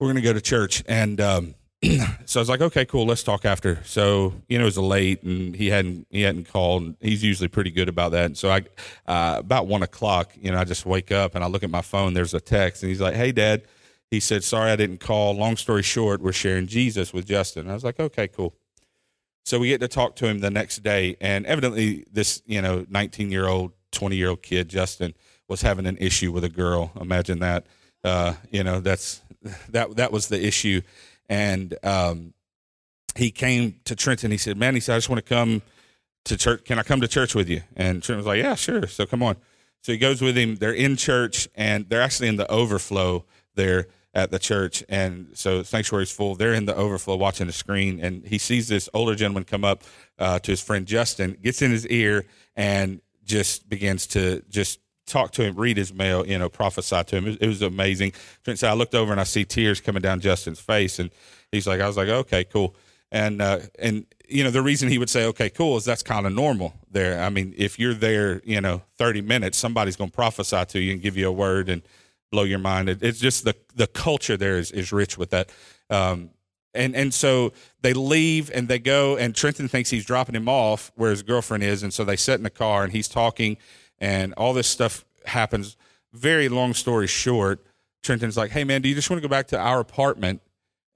we're 0.00 0.08
gonna 0.08 0.20
go 0.20 0.32
to 0.32 0.40
church." 0.40 0.82
And 0.88 1.20
um, 1.20 1.54
so 2.24 2.40
I 2.40 2.42
was 2.42 2.48
like, 2.48 2.60
"Okay, 2.60 2.84
cool. 2.84 3.06
Let's 3.06 3.22
talk 3.22 3.44
after." 3.44 3.78
So 3.84 4.34
you 4.48 4.58
know, 4.58 4.64
it 4.64 4.66
was 4.66 4.78
late, 4.78 5.22
and 5.22 5.54
he 5.54 5.68
hadn't 5.68 6.08
he 6.10 6.22
hadn't 6.22 6.48
called. 6.48 6.82
And 6.82 6.96
he's 7.00 7.22
usually 7.22 7.48
pretty 7.48 7.70
good 7.70 7.88
about 7.88 8.10
that. 8.12 8.26
And 8.26 8.36
so 8.36 8.50
I 8.50 8.62
uh, 9.06 9.36
about 9.38 9.68
one 9.68 9.84
o'clock, 9.84 10.32
you 10.34 10.50
know, 10.50 10.58
I 10.58 10.64
just 10.64 10.84
wake 10.84 11.12
up 11.12 11.36
and 11.36 11.44
I 11.44 11.46
look 11.46 11.62
at 11.62 11.70
my 11.70 11.82
phone. 11.82 12.14
There's 12.14 12.34
a 12.34 12.40
text, 12.40 12.82
and 12.82 12.90
he's 12.90 13.00
like, 13.00 13.14
"Hey, 13.14 13.32
Dad." 13.32 13.62
He 14.10 14.20
said, 14.20 14.44
"Sorry, 14.44 14.70
I 14.70 14.76
didn't 14.76 14.98
call. 14.98 15.34
Long 15.34 15.56
story 15.56 15.82
short, 15.82 16.20
we're 16.20 16.32
sharing 16.32 16.66
Jesus 16.66 17.12
with 17.12 17.26
Justin." 17.26 17.62
And 17.62 17.70
I 17.70 17.74
was 17.74 17.84
like, 17.84 18.00
"Okay, 18.00 18.28
cool." 18.28 18.54
So 19.44 19.58
we 19.58 19.68
get 19.68 19.80
to 19.80 19.88
talk 19.88 20.16
to 20.16 20.26
him 20.26 20.40
the 20.40 20.50
next 20.50 20.82
day, 20.82 21.16
and 21.20 21.44
evidently, 21.46 22.06
this 22.10 22.42
you 22.46 22.62
know, 22.62 22.86
19 22.88 23.30
year 23.30 23.46
old, 23.46 23.72
20 23.92 24.16
year 24.16 24.30
old 24.30 24.42
kid, 24.42 24.68
Justin, 24.68 25.14
was 25.48 25.60
having 25.60 25.86
an 25.86 25.98
issue 25.98 26.32
with 26.32 26.44
a 26.44 26.48
girl. 26.48 26.92
Imagine 27.00 27.40
that. 27.40 27.66
Uh, 28.02 28.34
you 28.50 28.64
know, 28.64 28.80
that's 28.80 29.22
that 29.68 29.96
that 29.96 30.12
was 30.12 30.28
the 30.28 30.44
issue, 30.44 30.80
and 31.28 31.76
um, 31.82 32.32
he 33.16 33.30
came 33.30 33.80
to 33.84 33.94
Trenton. 33.94 34.30
He 34.30 34.38
said, 34.38 34.56
"Man," 34.56 34.74
he 34.74 34.80
said, 34.80 34.94
"I 34.94 34.96
just 34.96 35.10
want 35.10 35.24
to 35.24 35.34
come 35.34 35.62
to 36.24 36.36
church. 36.36 36.64
Can 36.64 36.78
I 36.78 36.82
come 36.82 37.02
to 37.02 37.08
church 37.08 37.34
with 37.34 37.48
you?" 37.48 37.62
And 37.76 38.02
Trenton 38.02 38.18
was 38.18 38.26
like, 38.26 38.42
"Yeah, 38.42 38.54
sure." 38.54 38.86
So 38.86 39.04
come 39.04 39.22
on. 39.22 39.36
So 39.82 39.92
he 39.92 39.98
goes 39.98 40.22
with 40.22 40.36
him. 40.36 40.56
They're 40.56 40.72
in 40.72 40.96
church, 40.96 41.48
and 41.54 41.88
they're 41.88 42.02
actually 42.02 42.28
in 42.28 42.36
the 42.36 42.50
overflow 42.50 43.26
there 43.54 43.88
at 44.14 44.30
the 44.30 44.38
church, 44.38 44.84
and 44.88 45.28
so 45.34 45.62
sanctuary's 45.62 46.10
full. 46.10 46.36
They're 46.36 46.54
in 46.54 46.66
the 46.66 46.74
overflow 46.74 47.16
watching 47.16 47.48
the 47.48 47.52
screen, 47.52 47.98
and 48.00 48.24
he 48.24 48.38
sees 48.38 48.68
this 48.68 48.88
older 48.94 49.14
gentleman 49.14 49.44
come 49.44 49.64
up 49.64 49.82
uh, 50.18 50.38
to 50.38 50.52
his 50.52 50.60
friend 50.60 50.86
Justin, 50.86 51.36
gets 51.42 51.62
in 51.62 51.72
his 51.72 51.86
ear, 51.88 52.24
and 52.54 53.00
just 53.24 53.68
begins 53.68 54.06
to 54.08 54.42
just 54.48 54.78
talk 55.06 55.32
to 55.32 55.42
him, 55.42 55.56
read 55.56 55.76
his 55.76 55.92
mail, 55.92 56.26
you 56.26 56.38
know, 56.38 56.48
prophesy 56.48 57.02
to 57.02 57.16
him. 57.16 57.26
It, 57.26 57.42
it 57.42 57.48
was 57.48 57.60
amazing. 57.60 58.12
Trent 58.44 58.58
said, 58.58 58.70
I 58.70 58.74
looked 58.74 58.94
over 58.94 59.10
and 59.10 59.20
I 59.20 59.24
see 59.24 59.44
tears 59.44 59.80
coming 59.80 60.00
down 60.00 60.20
Justin's 60.20 60.60
face, 60.60 60.98
and 60.98 61.10
he's 61.50 61.66
like, 61.66 61.80
I 61.80 61.86
was 61.86 61.96
like, 61.96 62.08
okay, 62.08 62.44
cool. 62.44 62.76
And 63.10 63.42
uh, 63.42 63.60
and 63.78 64.06
you 64.28 64.42
know 64.42 64.50
the 64.50 64.62
reason 64.62 64.88
he 64.88 64.98
would 64.98 65.10
say 65.10 65.26
okay 65.26 65.48
cool 65.48 65.76
is 65.76 65.84
that's 65.84 66.02
kind 66.02 66.26
of 66.26 66.32
normal 66.32 66.74
there. 66.90 67.22
I 67.22 67.30
mean 67.30 67.54
if 67.56 67.78
you're 67.78 67.94
there 67.94 68.40
you 68.44 68.60
know 68.60 68.82
30 68.96 69.20
minutes 69.20 69.56
somebody's 69.56 69.94
going 69.94 70.10
to 70.10 70.14
prophesy 70.14 70.64
to 70.64 70.80
you 70.80 70.94
and 70.94 71.00
give 71.00 71.16
you 71.16 71.28
a 71.28 71.32
word 71.32 71.68
and 71.68 71.82
blow 72.30 72.42
your 72.42 72.58
mind. 72.58 72.88
It, 72.88 73.02
it's 73.02 73.20
just 73.20 73.44
the 73.44 73.54
the 73.74 73.86
culture 73.86 74.36
there 74.36 74.58
is 74.58 74.70
is 74.70 74.92
rich 74.92 75.16
with 75.18 75.30
that. 75.30 75.50
Um, 75.90 76.30
and 76.74 76.96
and 76.96 77.14
so 77.14 77.52
they 77.82 77.92
leave 77.92 78.50
and 78.52 78.68
they 78.68 78.78
go 78.78 79.16
and 79.16 79.34
Trenton 79.34 79.68
thinks 79.68 79.90
he's 79.90 80.04
dropping 80.04 80.34
him 80.34 80.48
off 80.48 80.92
where 80.96 81.10
his 81.10 81.22
girlfriend 81.22 81.62
is, 81.62 81.82
and 81.82 81.92
so 81.92 82.04
they 82.04 82.16
sit 82.16 82.34
in 82.34 82.42
the 82.42 82.50
car 82.50 82.82
and 82.82 82.92
he's 82.92 83.08
talking, 83.08 83.56
and 83.98 84.34
all 84.34 84.52
this 84.52 84.68
stuff 84.68 85.04
happens. 85.26 85.76
very 86.12 86.48
long 86.48 86.74
story 86.74 87.06
short, 87.06 87.64
Trenton's 88.02 88.36
like, 88.36 88.50
"Hey 88.50 88.64
man, 88.64 88.82
do 88.82 88.88
you 88.88 88.94
just 88.94 89.10
want 89.10 89.22
to 89.22 89.28
go 89.28 89.30
back 89.30 89.48
to 89.48 89.58
our 89.58 89.80
apartment 89.80 90.42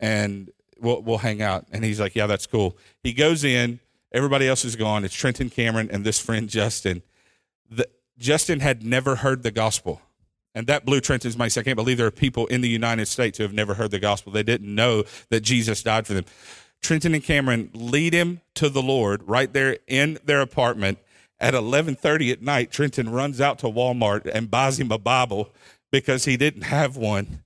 and 0.00 0.50
we'll 0.80 1.02
we'll 1.02 1.18
hang 1.18 1.42
out?" 1.42 1.66
And 1.72 1.84
he's 1.84 2.00
like, 2.00 2.14
"Yeah, 2.14 2.26
that's 2.26 2.46
cool." 2.46 2.76
He 3.02 3.12
goes 3.12 3.44
in. 3.44 3.80
Everybody 4.10 4.48
else 4.48 4.64
is 4.64 4.74
gone. 4.74 5.04
It's 5.04 5.14
Trenton 5.14 5.50
Cameron 5.50 5.90
and 5.92 6.02
this 6.02 6.18
friend 6.18 6.48
Justin. 6.48 7.02
The, 7.70 7.86
Justin 8.16 8.60
had 8.60 8.82
never 8.82 9.16
heard 9.16 9.42
the 9.42 9.50
gospel. 9.50 10.00
And 10.58 10.66
that 10.66 10.84
blew 10.84 11.00
Trenton's 11.00 11.36
mind. 11.38 11.54
I 11.56 11.62
can't 11.62 11.76
believe 11.76 11.98
there 11.98 12.08
are 12.08 12.10
people 12.10 12.48
in 12.48 12.62
the 12.62 12.68
United 12.68 13.06
States 13.06 13.38
who 13.38 13.44
have 13.44 13.52
never 13.52 13.74
heard 13.74 13.92
the 13.92 14.00
gospel. 14.00 14.32
They 14.32 14.42
didn't 14.42 14.74
know 14.74 15.04
that 15.30 15.42
Jesus 15.42 15.84
died 15.84 16.04
for 16.04 16.14
them. 16.14 16.24
Trenton 16.82 17.14
and 17.14 17.22
Cameron 17.22 17.70
lead 17.74 18.12
him 18.12 18.40
to 18.56 18.68
the 18.68 18.82
Lord 18.82 19.22
right 19.24 19.52
there 19.52 19.78
in 19.86 20.18
their 20.24 20.40
apartment. 20.40 20.98
At 21.38 21.54
11:30 21.54 22.32
at 22.32 22.42
night, 22.42 22.72
Trenton 22.72 23.08
runs 23.08 23.40
out 23.40 23.60
to 23.60 23.66
Walmart 23.66 24.26
and 24.26 24.50
buys 24.50 24.80
him 24.80 24.90
a 24.90 24.98
Bible 24.98 25.54
because 25.92 26.24
he 26.24 26.36
didn't 26.36 26.62
have 26.62 26.96
one. 26.96 27.44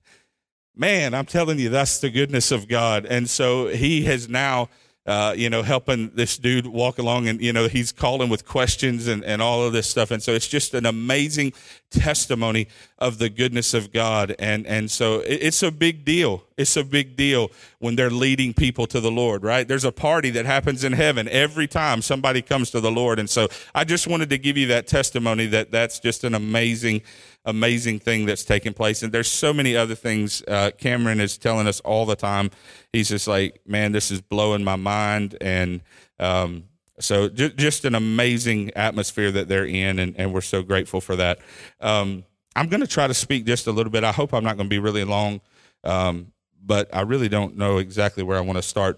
Man, 0.75 1.13
I'm 1.13 1.27
telling 1.27 1.59
you, 1.59 1.69
that's 1.69 1.99
the 1.99 2.09
goodness 2.09 2.51
of 2.51 2.67
God. 2.67 3.05
And 3.05 3.29
so 3.29 3.67
he 3.67 4.05
has 4.05 4.27
now 4.27 4.69
uh, 5.05 5.33
you 5.35 5.49
know, 5.49 5.63
helping 5.63 6.09
this 6.15 6.37
dude 6.37 6.65
walk 6.65 6.97
along 6.97 7.27
and, 7.27 7.41
you 7.41 7.51
know, 7.51 7.67
he's 7.67 7.91
calling 7.91 8.29
with 8.29 8.45
questions 8.45 9.07
and, 9.07 9.23
and 9.25 9.41
all 9.41 9.61
of 9.61 9.73
this 9.73 9.89
stuff. 9.89 10.11
And 10.11 10.23
so 10.23 10.31
it's 10.31 10.47
just 10.47 10.73
an 10.73 10.85
amazing 10.85 11.51
testimony 11.89 12.69
of 12.99 13.17
the 13.17 13.29
goodness 13.29 13.73
of 13.73 13.91
God. 13.91 14.33
And, 14.39 14.65
and 14.65 14.89
so 14.89 15.21
it's 15.25 15.61
a 15.61 15.71
big 15.71 16.05
deal. 16.05 16.45
It's 16.55 16.77
a 16.77 16.85
big 16.85 17.17
deal 17.17 17.51
when 17.79 17.97
they're 17.97 18.09
leading 18.09 18.53
people 18.53 18.87
to 18.87 19.01
the 19.01 19.11
Lord, 19.11 19.43
right? 19.43 19.67
There's 19.67 19.83
a 19.83 19.91
party 19.91 20.29
that 20.31 20.45
happens 20.45 20.85
in 20.85 20.93
heaven 20.93 21.27
every 21.27 21.67
time 21.67 22.01
somebody 22.01 22.41
comes 22.41 22.71
to 22.71 22.79
the 22.79 22.91
Lord. 22.91 23.19
And 23.19 23.29
so 23.29 23.49
I 23.75 23.83
just 23.83 24.07
wanted 24.07 24.29
to 24.29 24.37
give 24.37 24.55
you 24.55 24.67
that 24.67 24.87
testimony 24.87 25.47
that 25.47 25.71
that's 25.71 25.99
just 25.99 26.23
an 26.23 26.33
amazing 26.33 27.01
amazing 27.45 27.99
thing 27.99 28.25
that's 28.25 28.43
taking 28.43 28.73
place. 28.73 29.03
And 29.03 29.11
there's 29.11 29.29
so 29.29 29.53
many 29.53 29.75
other 29.75 29.95
things. 29.95 30.43
Uh, 30.47 30.71
Cameron 30.77 31.19
is 31.19 31.37
telling 31.37 31.67
us 31.67 31.79
all 31.81 32.05
the 32.05 32.15
time. 32.15 32.51
He's 32.91 33.09
just 33.09 33.27
like, 33.27 33.61
man, 33.65 33.91
this 33.91 34.11
is 34.11 34.21
blowing 34.21 34.63
my 34.63 34.75
mind. 34.75 35.37
And 35.41 35.81
um, 36.19 36.65
so 36.99 37.29
j- 37.29 37.53
just 37.55 37.85
an 37.85 37.95
amazing 37.95 38.71
atmosphere 38.75 39.31
that 39.31 39.47
they're 39.47 39.65
in. 39.65 39.99
And, 39.99 40.15
and 40.17 40.33
we're 40.33 40.41
so 40.41 40.61
grateful 40.63 41.01
for 41.01 41.15
that. 41.17 41.39
Um, 41.81 42.23
I'm 42.55 42.67
going 42.69 42.81
to 42.81 42.87
try 42.87 43.07
to 43.07 43.13
speak 43.13 43.45
just 43.45 43.67
a 43.67 43.71
little 43.71 43.91
bit. 43.91 44.03
I 44.03 44.11
hope 44.11 44.33
I'm 44.33 44.43
not 44.43 44.57
going 44.57 44.69
to 44.69 44.73
be 44.73 44.79
really 44.79 45.03
long. 45.03 45.41
Um, 45.83 46.31
but 46.65 46.93
I 46.95 47.01
really 47.01 47.27
don't 47.27 47.57
know 47.57 47.77
exactly 47.77 48.23
where 48.23 48.37
I 48.37 48.41
want 48.41 48.57
to 48.57 48.61
start 48.61 48.97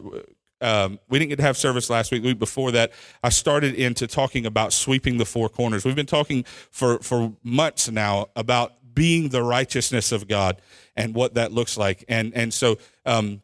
um, 0.65 0.99
we 1.09 1.19
didn't 1.19 1.29
get 1.29 1.35
to 1.37 1.43
have 1.43 1.57
service 1.57 1.89
last 1.89 2.11
week. 2.11 2.23
Week 2.23 2.39
before 2.39 2.71
that, 2.71 2.91
I 3.23 3.29
started 3.29 3.75
into 3.75 4.07
talking 4.07 4.47
about 4.47 4.73
sweeping 4.73 5.17
the 5.17 5.25
four 5.25 5.47
corners. 5.47 5.85
We've 5.85 5.95
been 5.95 6.05
talking 6.05 6.43
for 6.71 6.97
for 6.99 7.33
months 7.43 7.89
now 7.89 8.27
about 8.35 8.73
being 8.95 9.29
the 9.29 9.43
righteousness 9.43 10.11
of 10.11 10.27
God 10.27 10.59
and 10.95 11.13
what 11.13 11.35
that 11.35 11.51
looks 11.51 11.77
like. 11.77 12.03
And 12.07 12.33
and 12.33 12.51
so 12.51 12.79
um, 13.05 13.41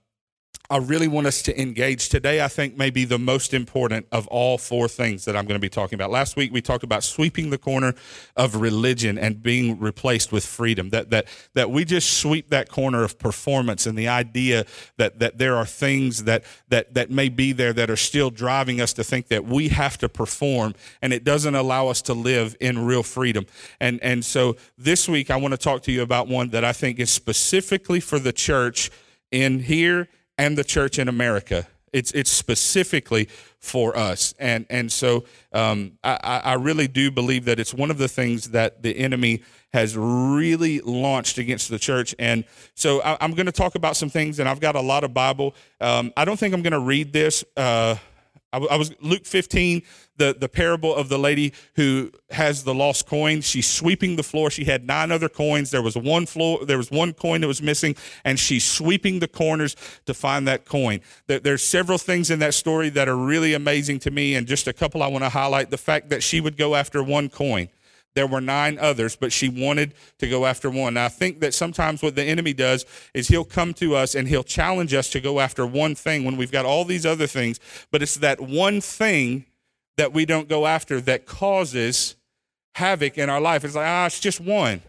I 0.71 0.77
really 0.77 1.09
want 1.09 1.27
us 1.27 1.41
to 1.43 1.61
engage 1.61 2.07
today. 2.07 2.41
I 2.41 2.47
think 2.47 2.77
may 2.77 2.91
be 2.91 3.03
the 3.03 3.19
most 3.19 3.53
important 3.53 4.07
of 4.13 4.25
all 4.27 4.57
four 4.57 4.87
things 4.87 5.25
that 5.25 5.35
I'm 5.35 5.43
going 5.45 5.59
to 5.59 5.61
be 5.61 5.67
talking 5.67 5.95
about. 5.95 6.11
Last 6.11 6.37
week 6.37 6.53
we 6.53 6.61
talked 6.61 6.85
about 6.85 7.03
sweeping 7.03 7.49
the 7.49 7.57
corner 7.57 7.93
of 8.37 8.55
religion 8.55 9.17
and 9.17 9.43
being 9.43 9.77
replaced 9.81 10.31
with 10.31 10.45
freedom. 10.45 10.89
That 10.91 11.09
that 11.09 11.27
that 11.55 11.71
we 11.71 11.83
just 11.83 12.21
sweep 12.21 12.51
that 12.51 12.69
corner 12.69 13.03
of 13.03 13.19
performance 13.19 13.85
and 13.85 13.97
the 13.97 14.07
idea 14.07 14.65
that 14.95 15.19
that 15.19 15.37
there 15.37 15.57
are 15.57 15.65
things 15.65 16.23
that 16.23 16.45
that 16.69 16.93
that 16.93 17.11
may 17.11 17.27
be 17.27 17.51
there 17.51 17.73
that 17.73 17.89
are 17.89 17.97
still 17.97 18.29
driving 18.29 18.79
us 18.79 18.93
to 18.93 19.03
think 19.03 19.27
that 19.27 19.43
we 19.43 19.67
have 19.67 19.97
to 19.97 20.07
perform 20.07 20.73
and 21.01 21.11
it 21.11 21.25
doesn't 21.25 21.53
allow 21.53 21.89
us 21.89 22.01
to 22.03 22.13
live 22.13 22.55
in 22.61 22.85
real 22.85 23.03
freedom. 23.03 23.45
And 23.81 24.01
and 24.01 24.23
so 24.23 24.55
this 24.77 25.09
week 25.09 25.31
I 25.31 25.35
want 25.35 25.51
to 25.51 25.57
talk 25.57 25.81
to 25.83 25.91
you 25.91 26.01
about 26.01 26.29
one 26.29 26.51
that 26.51 26.63
I 26.63 26.71
think 26.71 26.97
is 26.97 27.09
specifically 27.09 27.99
for 27.99 28.19
the 28.19 28.31
church 28.31 28.89
in 29.31 29.59
here 29.59 30.07
and 30.41 30.57
the 30.57 30.63
church 30.63 30.97
in 30.97 31.07
America. 31.07 31.67
It's 31.93 32.11
it's 32.13 32.31
specifically 32.31 33.27
for 33.59 33.95
us, 33.95 34.33
and 34.39 34.65
and 34.69 34.91
so 34.91 35.25
um, 35.53 35.99
I, 36.03 36.41
I 36.43 36.53
really 36.53 36.87
do 36.87 37.11
believe 37.11 37.45
that 37.45 37.59
it's 37.59 37.73
one 37.73 37.91
of 37.91 37.97
the 37.97 38.07
things 38.07 38.51
that 38.51 38.81
the 38.81 38.97
enemy 38.97 39.43
has 39.73 39.95
really 39.95 40.79
launched 40.79 41.37
against 41.37 41.69
the 41.69 41.77
church. 41.77 42.15
And 42.17 42.43
so 42.75 43.01
I, 43.01 43.23
am 43.23 43.33
going 43.33 43.45
to 43.45 43.51
talk 43.51 43.75
about 43.75 43.97
some 43.97 44.09
things, 44.09 44.39
and 44.39 44.49
I've 44.49 44.59
got 44.59 44.75
a 44.75 44.81
lot 44.81 45.03
of 45.03 45.13
Bible. 45.13 45.53
Um, 45.79 46.11
I 46.17 46.25
don't 46.25 46.39
think 46.39 46.53
I'm 46.53 46.61
going 46.61 46.73
to 46.73 46.79
read 46.79 47.13
this. 47.13 47.43
Uh, 47.55 47.97
I, 48.53 48.57
I 48.57 48.75
was 48.75 48.93
Luke 49.01 49.25
15, 49.25 49.81
the, 50.17 50.35
the 50.37 50.49
parable 50.49 50.93
of 50.93 51.09
the 51.09 51.17
lady 51.17 51.53
who 51.75 52.11
has 52.29 52.63
the 52.63 52.73
lost 52.73 53.07
coin. 53.07 53.41
She's 53.41 53.69
sweeping 53.69 54.15
the 54.15 54.23
floor. 54.23 54.49
She 54.49 54.65
had 54.65 54.85
nine 54.85 55.11
other 55.11 55.29
coins. 55.29 55.71
There 55.71 55.81
was 55.81 55.95
one 55.95 56.25
floor, 56.25 56.65
there 56.65 56.77
was 56.77 56.91
one 56.91 57.13
coin 57.13 57.41
that 57.41 57.47
was 57.47 57.61
missing, 57.61 57.95
and 58.23 58.39
she's 58.39 58.65
sweeping 58.65 59.19
the 59.19 59.27
corners 59.27 59.75
to 60.05 60.13
find 60.13 60.47
that 60.47 60.65
coin. 60.65 61.01
There, 61.27 61.39
there's 61.39 61.63
several 61.63 61.97
things 61.97 62.29
in 62.29 62.39
that 62.39 62.53
story 62.53 62.89
that 62.89 63.07
are 63.07 63.17
really 63.17 63.53
amazing 63.53 63.99
to 63.99 64.11
me, 64.11 64.35
and 64.35 64.47
just 64.47 64.67
a 64.67 64.73
couple 64.73 65.01
I 65.01 65.07
want 65.07 65.23
to 65.23 65.29
highlight. 65.29 65.69
The 65.69 65.77
fact 65.77 66.09
that 66.09 66.23
she 66.23 66.41
would 66.41 66.57
go 66.57 66.75
after 66.75 67.01
one 67.03 67.29
coin. 67.29 67.69
There 68.13 68.27
were 68.27 68.41
nine 68.41 68.77
others, 68.77 69.15
but 69.15 69.31
she 69.31 69.47
wanted 69.47 69.93
to 70.19 70.27
go 70.27 70.45
after 70.45 70.69
one. 70.69 70.95
Now, 70.95 71.05
I 71.05 71.09
think 71.09 71.39
that 71.39 71.53
sometimes 71.53 72.01
what 72.01 72.15
the 72.15 72.23
enemy 72.23 72.53
does 72.53 72.85
is 73.13 73.29
he'll 73.29 73.45
come 73.45 73.73
to 73.75 73.95
us 73.95 74.15
and 74.15 74.27
he'll 74.27 74.43
challenge 74.43 74.93
us 74.93 75.09
to 75.11 75.21
go 75.21 75.39
after 75.39 75.65
one 75.65 75.95
thing 75.95 76.25
when 76.25 76.35
we've 76.35 76.51
got 76.51 76.65
all 76.65 76.83
these 76.83 77.05
other 77.05 77.27
things, 77.27 77.59
but 77.89 78.01
it's 78.01 78.15
that 78.15 78.41
one 78.41 78.81
thing 78.81 79.45
that 79.97 80.13
we 80.13 80.25
don't 80.25 80.49
go 80.49 80.67
after 80.67 80.99
that 81.01 81.25
causes 81.25 82.15
havoc 82.75 83.17
in 83.17 83.29
our 83.29 83.41
life. 83.41 83.63
It's 83.63 83.75
like, 83.75 83.87
ah, 83.87 84.05
it's 84.05 84.19
just 84.19 84.39
one. 84.39 84.81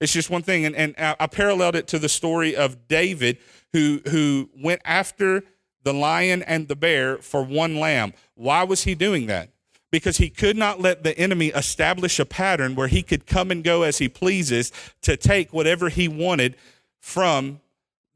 It's 0.00 0.12
just 0.12 0.30
one 0.30 0.42
thing. 0.42 0.64
And, 0.64 0.74
and 0.74 0.94
I 0.98 1.26
paralleled 1.26 1.76
it 1.76 1.86
to 1.88 1.98
the 1.98 2.08
story 2.08 2.56
of 2.56 2.88
David 2.88 3.38
who, 3.72 4.00
who 4.10 4.50
went 4.56 4.80
after 4.84 5.42
the 5.82 5.92
lion 5.92 6.42
and 6.42 6.68
the 6.68 6.76
bear 6.76 7.18
for 7.18 7.42
one 7.42 7.78
lamb. 7.78 8.14
Why 8.34 8.64
was 8.64 8.84
he 8.84 8.94
doing 8.94 9.26
that? 9.26 9.50
Because 9.94 10.16
he 10.16 10.28
could 10.28 10.56
not 10.56 10.80
let 10.80 11.04
the 11.04 11.16
enemy 11.16 11.50
establish 11.50 12.18
a 12.18 12.24
pattern 12.24 12.74
where 12.74 12.88
he 12.88 13.00
could 13.00 13.26
come 13.26 13.52
and 13.52 13.62
go 13.62 13.84
as 13.84 13.98
he 13.98 14.08
pleases 14.08 14.72
to 15.02 15.16
take 15.16 15.52
whatever 15.52 15.88
he 15.88 16.08
wanted 16.08 16.56
from 16.98 17.60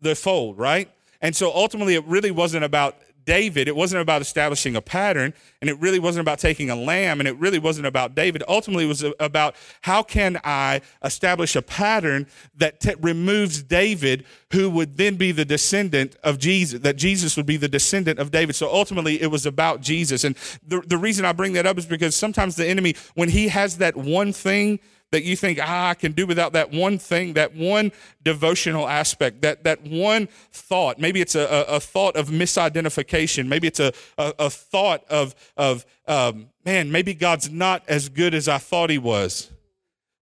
the 0.01 0.17
fold, 0.17 0.59
right? 0.59 0.91
And 1.23 1.37
so 1.37 1.55
ultimately, 1.55 1.95
it 1.95 2.05
really 2.05 2.33
wasn't 2.33 2.65
about 2.65 2.97
David, 3.29 3.69
it 3.69 3.77
wasn't 3.77 4.01
about 4.01 4.23
establishing 4.23 4.75
a 4.75 4.81
pattern, 4.81 5.35
and 5.61 5.69
it 5.69 5.79
really 5.79 5.99
wasn't 5.99 6.23
about 6.23 6.39
taking 6.39 6.71
a 6.71 6.75
lamb, 6.75 7.21
and 7.21 7.29
it 7.29 7.37
really 7.37 7.59
wasn't 7.59 7.87
about 7.87 8.15
David. 8.15 8.43
Ultimately, 8.49 8.85
it 8.85 8.89
was 8.89 9.05
about 9.21 9.55
how 9.83 10.03
can 10.03 10.41
I 10.45 10.81
establish 11.05 11.55
a 11.55 11.61
pattern 11.61 12.27
that 12.57 12.81
t- 12.81 12.95
removes 12.99 13.63
David, 13.63 14.25
who 14.53 14.71
would 14.71 14.97
then 14.97 15.17
be 15.17 15.31
the 15.31 15.45
descendant 15.45 16.17
of 16.25 16.39
Jesus, 16.39 16.81
that 16.81 16.97
Jesus 16.97 17.37
would 17.37 17.45
be 17.45 17.59
the 17.59 17.69
descendant 17.69 18.19
of 18.19 18.31
David. 18.31 18.57
So 18.57 18.73
ultimately, 18.73 19.21
it 19.21 19.31
was 19.31 19.45
about 19.45 19.83
Jesus. 19.83 20.25
And 20.25 20.35
the, 20.67 20.81
the 20.81 20.97
reason 20.97 21.27
I 21.27 21.35
bring 21.35 21.53
that 21.53 21.67
up 21.67 21.77
is 21.77 21.85
because 21.85 22.17
sometimes 22.17 22.57
the 22.57 22.67
enemy, 22.67 22.97
when 23.15 23.29
he 23.29 23.49
has 23.49 23.77
that 23.77 23.95
one 23.95 24.33
thing, 24.33 24.81
that 25.11 25.25
you 25.25 25.37
think, 25.37 25.59
ah, 25.63 25.89
I 25.91 25.95
can 25.95 26.13
do 26.13 26.27
without 26.27 26.53
that 26.53 26.71
one 26.71 26.99
thing, 26.99 27.33
that 27.35 27.55
one 27.55 27.93
devotional 28.23 28.89
aspect, 28.89 29.43
that, 29.43 29.65
that 29.65 29.83
one 29.83 30.29
thought. 30.53 30.99
Maybe 30.99 31.21
it's 31.21 31.35
a, 31.35 31.65
a, 31.69 31.81
thought 31.81 32.17
of 32.17 32.29
misidentification. 32.29 33.47
Maybe 33.47 33.69
it's 33.69 33.81
a, 33.81 33.93
a, 34.19 34.35
a 34.39 34.51
thought 34.51 35.05
of, 35.09 35.35
of 35.57 35.87
um, 36.07 36.49
man, 36.65 36.93
maybe 36.93 37.15
God's 37.15 37.51
not 37.51 37.83
as 37.89 38.09
good 38.09 38.35
as 38.35 38.49
I 38.49 38.59
thought 38.59 38.91
he 38.91 38.99
was. 38.99 39.51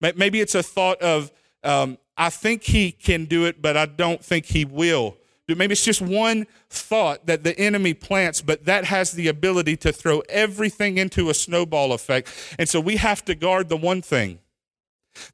Maybe 0.00 0.40
it's 0.40 0.54
a 0.54 0.62
thought 0.62 1.00
of, 1.00 1.32
um, 1.62 1.96
I 2.16 2.28
think 2.28 2.64
he 2.64 2.92
can 2.92 3.24
do 3.24 3.46
it, 3.46 3.62
but 3.62 3.76
I 3.76 3.86
don't 3.86 4.22
think 4.22 4.46
he 4.46 4.66
will. 4.66 5.16
Maybe 5.48 5.72
it's 5.72 5.84
just 5.84 6.02
one 6.02 6.46
thought 6.70 7.26
that 7.26 7.42
the 7.42 7.58
enemy 7.58 7.94
plants, 7.94 8.40
but 8.40 8.64
that 8.64 8.84
has 8.84 9.12
the 9.12 9.28
ability 9.28 9.76
to 9.78 9.92
throw 9.92 10.20
everything 10.28 10.98
into 10.98 11.28
a 11.28 11.34
snowball 11.34 11.92
effect. 11.92 12.32
And 12.58 12.68
so 12.68 12.80
we 12.80 12.96
have 12.96 13.24
to 13.26 13.34
guard 13.34 13.68
the 13.68 13.76
one 13.76 14.00
thing. 14.02 14.38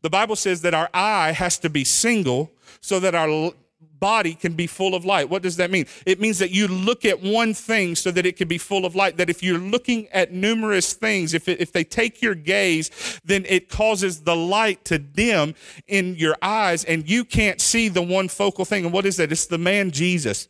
The 0.02 0.10
Bible 0.10 0.36
says 0.36 0.62
that 0.62 0.74
our 0.74 0.88
eye 0.92 1.32
has 1.32 1.58
to 1.58 1.70
be 1.70 1.84
single 1.84 2.52
so 2.80 3.00
that 3.00 3.14
our 3.14 3.52
body 4.00 4.34
can 4.34 4.54
be 4.54 4.66
full 4.66 4.94
of 4.94 5.04
light. 5.04 5.28
What 5.28 5.42
does 5.42 5.56
that 5.56 5.70
mean? 5.70 5.86
It 6.06 6.20
means 6.20 6.38
that 6.38 6.50
you 6.50 6.66
look 6.66 7.04
at 7.04 7.20
one 7.22 7.54
thing 7.54 7.94
so 7.94 8.10
that 8.10 8.26
it 8.26 8.36
can 8.36 8.48
be 8.48 8.58
full 8.58 8.86
of 8.86 8.96
light. 8.96 9.18
That 9.18 9.30
if 9.30 9.42
you're 9.42 9.58
looking 9.58 10.08
at 10.08 10.32
numerous 10.32 10.94
things, 10.94 11.34
if, 11.34 11.48
it, 11.48 11.60
if 11.60 11.70
they 11.70 11.84
take 11.84 12.22
your 12.22 12.34
gaze, 12.34 13.20
then 13.24 13.44
it 13.46 13.68
causes 13.68 14.22
the 14.22 14.34
light 14.34 14.84
to 14.86 14.98
dim 14.98 15.54
in 15.86 16.16
your 16.16 16.36
eyes 16.42 16.84
and 16.84 17.08
you 17.08 17.24
can't 17.24 17.60
see 17.60 17.88
the 17.88 18.02
one 18.02 18.28
focal 18.28 18.64
thing. 18.64 18.86
And 18.86 18.92
what 18.92 19.06
is 19.06 19.18
that? 19.18 19.30
It's 19.30 19.46
the 19.46 19.58
man 19.58 19.90
Jesus. 19.90 20.48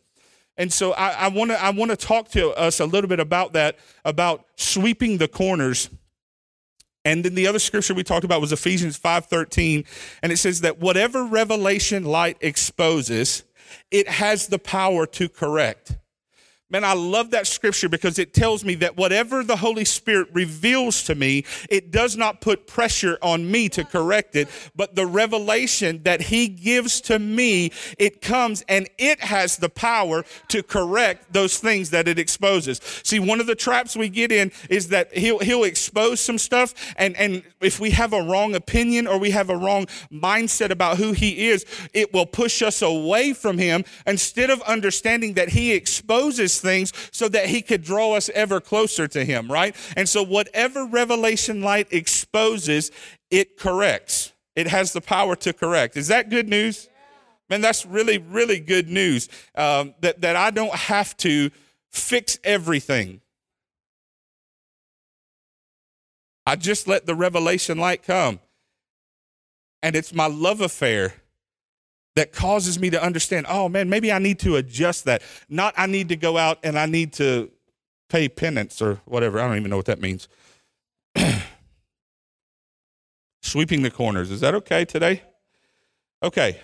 And 0.57 0.71
so 0.71 0.91
I 0.93 1.29
want 1.29 1.49
to 1.49 1.59
I 1.59 1.71
want 1.71 1.91
to 1.91 1.97
talk 1.97 2.29
to 2.31 2.51
us 2.51 2.79
a 2.79 2.85
little 2.85 3.07
bit 3.07 3.19
about 3.19 3.53
that, 3.53 3.79
about 4.05 4.45
sweeping 4.57 5.17
the 5.17 5.27
corners 5.27 5.89
and 7.03 7.25
then 7.25 7.35
the 7.35 7.47
other 7.47 7.59
scripture 7.59 7.93
we 7.93 8.03
talked 8.03 8.25
about 8.25 8.41
was 8.41 8.51
Ephesians 8.51 8.97
5:13, 8.97 9.85
and 10.21 10.31
it 10.31 10.37
says 10.37 10.61
that 10.61 10.79
whatever 10.79 11.23
revelation 11.23 12.03
light 12.03 12.37
exposes, 12.41 13.43
it 13.89 14.07
has 14.07 14.47
the 14.47 14.59
power 14.59 15.05
to 15.05 15.29
correct. 15.29 15.97
Man, 16.71 16.85
I 16.85 16.93
love 16.93 17.31
that 17.31 17.47
scripture 17.47 17.89
because 17.89 18.17
it 18.17 18.33
tells 18.33 18.63
me 18.63 18.75
that 18.75 18.95
whatever 18.95 19.43
the 19.43 19.57
Holy 19.57 19.83
Spirit 19.83 20.29
reveals 20.31 21.03
to 21.03 21.15
me, 21.15 21.43
it 21.69 21.91
does 21.91 22.15
not 22.15 22.39
put 22.39 22.65
pressure 22.65 23.17
on 23.21 23.51
me 23.51 23.67
to 23.67 23.83
correct 23.83 24.37
it, 24.37 24.47
but 24.73 24.95
the 24.95 25.05
revelation 25.05 26.01
that 26.03 26.21
He 26.21 26.47
gives 26.47 27.01
to 27.01 27.19
me, 27.19 27.73
it 27.99 28.21
comes 28.21 28.63
and 28.69 28.89
it 28.97 29.19
has 29.19 29.57
the 29.57 29.67
power 29.67 30.23
to 30.47 30.63
correct 30.63 31.33
those 31.33 31.59
things 31.59 31.89
that 31.89 32.07
it 32.07 32.17
exposes. 32.17 32.79
See, 33.03 33.19
one 33.19 33.41
of 33.41 33.47
the 33.47 33.55
traps 33.55 33.97
we 33.97 34.07
get 34.07 34.31
in 34.31 34.53
is 34.69 34.87
that 34.89 35.13
He'll, 35.13 35.39
he'll 35.39 35.65
expose 35.65 36.21
some 36.21 36.37
stuff, 36.37 36.73
and, 36.95 37.17
and 37.17 37.43
if 37.59 37.81
we 37.81 37.91
have 37.91 38.13
a 38.13 38.23
wrong 38.23 38.55
opinion 38.55 39.07
or 39.07 39.17
we 39.17 39.31
have 39.31 39.49
a 39.49 39.57
wrong 39.57 39.87
mindset 40.09 40.69
about 40.69 40.95
who 40.95 41.11
He 41.11 41.49
is, 41.49 41.65
it 41.93 42.13
will 42.13 42.25
push 42.25 42.61
us 42.61 42.81
away 42.81 43.33
from 43.33 43.57
Him 43.57 43.83
instead 44.07 44.49
of 44.49 44.61
understanding 44.61 45.33
that 45.33 45.49
He 45.49 45.73
exposes 45.73 46.60
things 46.61 46.93
so 47.11 47.27
that 47.29 47.47
he 47.47 47.61
could 47.61 47.83
draw 47.83 48.13
us 48.13 48.29
ever 48.33 48.61
closer 48.61 49.07
to 49.07 49.25
him, 49.25 49.51
right? 49.51 49.75
And 49.97 50.07
so 50.07 50.23
whatever 50.23 50.85
revelation 50.85 51.61
light 51.61 51.87
exposes, 51.91 52.91
it 53.29 53.57
corrects. 53.57 54.33
It 54.55 54.67
has 54.67 54.93
the 54.93 55.01
power 55.01 55.35
to 55.37 55.53
correct. 55.53 55.97
Is 55.97 56.07
that 56.07 56.29
good 56.29 56.47
news? 56.47 56.89
Man, 57.49 57.61
that's 57.61 57.85
really, 57.85 58.17
really 58.17 58.59
good 58.59 58.87
news 58.87 59.27
um, 59.55 59.93
that, 60.01 60.21
that 60.21 60.35
I 60.37 60.51
don't 60.51 60.73
have 60.73 61.17
to 61.17 61.51
fix 61.89 62.39
everything. 62.43 63.21
I 66.45 66.55
just 66.55 66.87
let 66.87 67.05
the 67.05 67.15
revelation 67.15 67.77
light 67.77 68.03
come. 68.03 68.39
And 69.83 69.95
it's 69.95 70.13
my 70.13 70.27
love 70.27 70.61
affair 70.61 71.15
that 72.15 72.33
causes 72.33 72.79
me 72.79 72.89
to 72.89 73.01
understand, 73.01 73.45
oh 73.49 73.69
man, 73.69 73.89
maybe 73.89 74.11
I 74.11 74.19
need 74.19 74.39
to 74.39 74.57
adjust 74.57 75.05
that. 75.05 75.21
Not 75.49 75.73
I 75.77 75.85
need 75.85 76.09
to 76.09 76.15
go 76.15 76.37
out 76.37 76.59
and 76.63 76.77
I 76.77 76.85
need 76.85 77.13
to 77.13 77.51
pay 78.09 78.27
penance 78.27 78.81
or 78.81 78.95
whatever. 79.05 79.39
I 79.39 79.47
don't 79.47 79.57
even 79.57 79.69
know 79.69 79.77
what 79.77 79.85
that 79.85 80.01
means. 80.01 80.27
Sweeping 83.41 83.81
the 83.81 83.91
corners. 83.91 84.29
Is 84.29 84.41
that 84.41 84.53
okay 84.55 84.85
today? 84.85 85.23
Okay. 86.21 86.59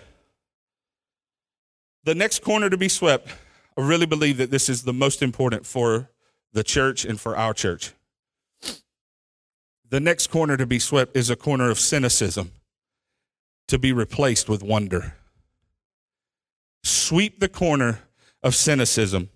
The 2.04 2.14
next 2.14 2.42
corner 2.42 2.70
to 2.70 2.76
be 2.76 2.88
swept, 2.88 3.28
I 3.76 3.80
really 3.80 4.06
believe 4.06 4.36
that 4.36 4.50
this 4.50 4.68
is 4.68 4.82
the 4.82 4.92
most 4.92 5.22
important 5.22 5.66
for 5.66 6.10
the 6.52 6.62
church 6.62 7.04
and 7.04 7.20
for 7.20 7.36
our 7.36 7.54
church. 7.54 7.92
The 9.90 10.00
next 10.00 10.26
corner 10.28 10.56
to 10.58 10.66
be 10.66 10.78
swept 10.78 11.16
is 11.16 11.30
a 11.30 11.36
corner 11.36 11.70
of 11.70 11.78
cynicism 11.78 12.52
to 13.68 13.78
be 13.78 13.92
replaced 13.92 14.48
with 14.48 14.62
wonder 14.62 15.14
sweep 16.82 17.40
the 17.40 17.48
corner 17.48 18.00
of 18.42 18.54
cynicism. 18.54 19.30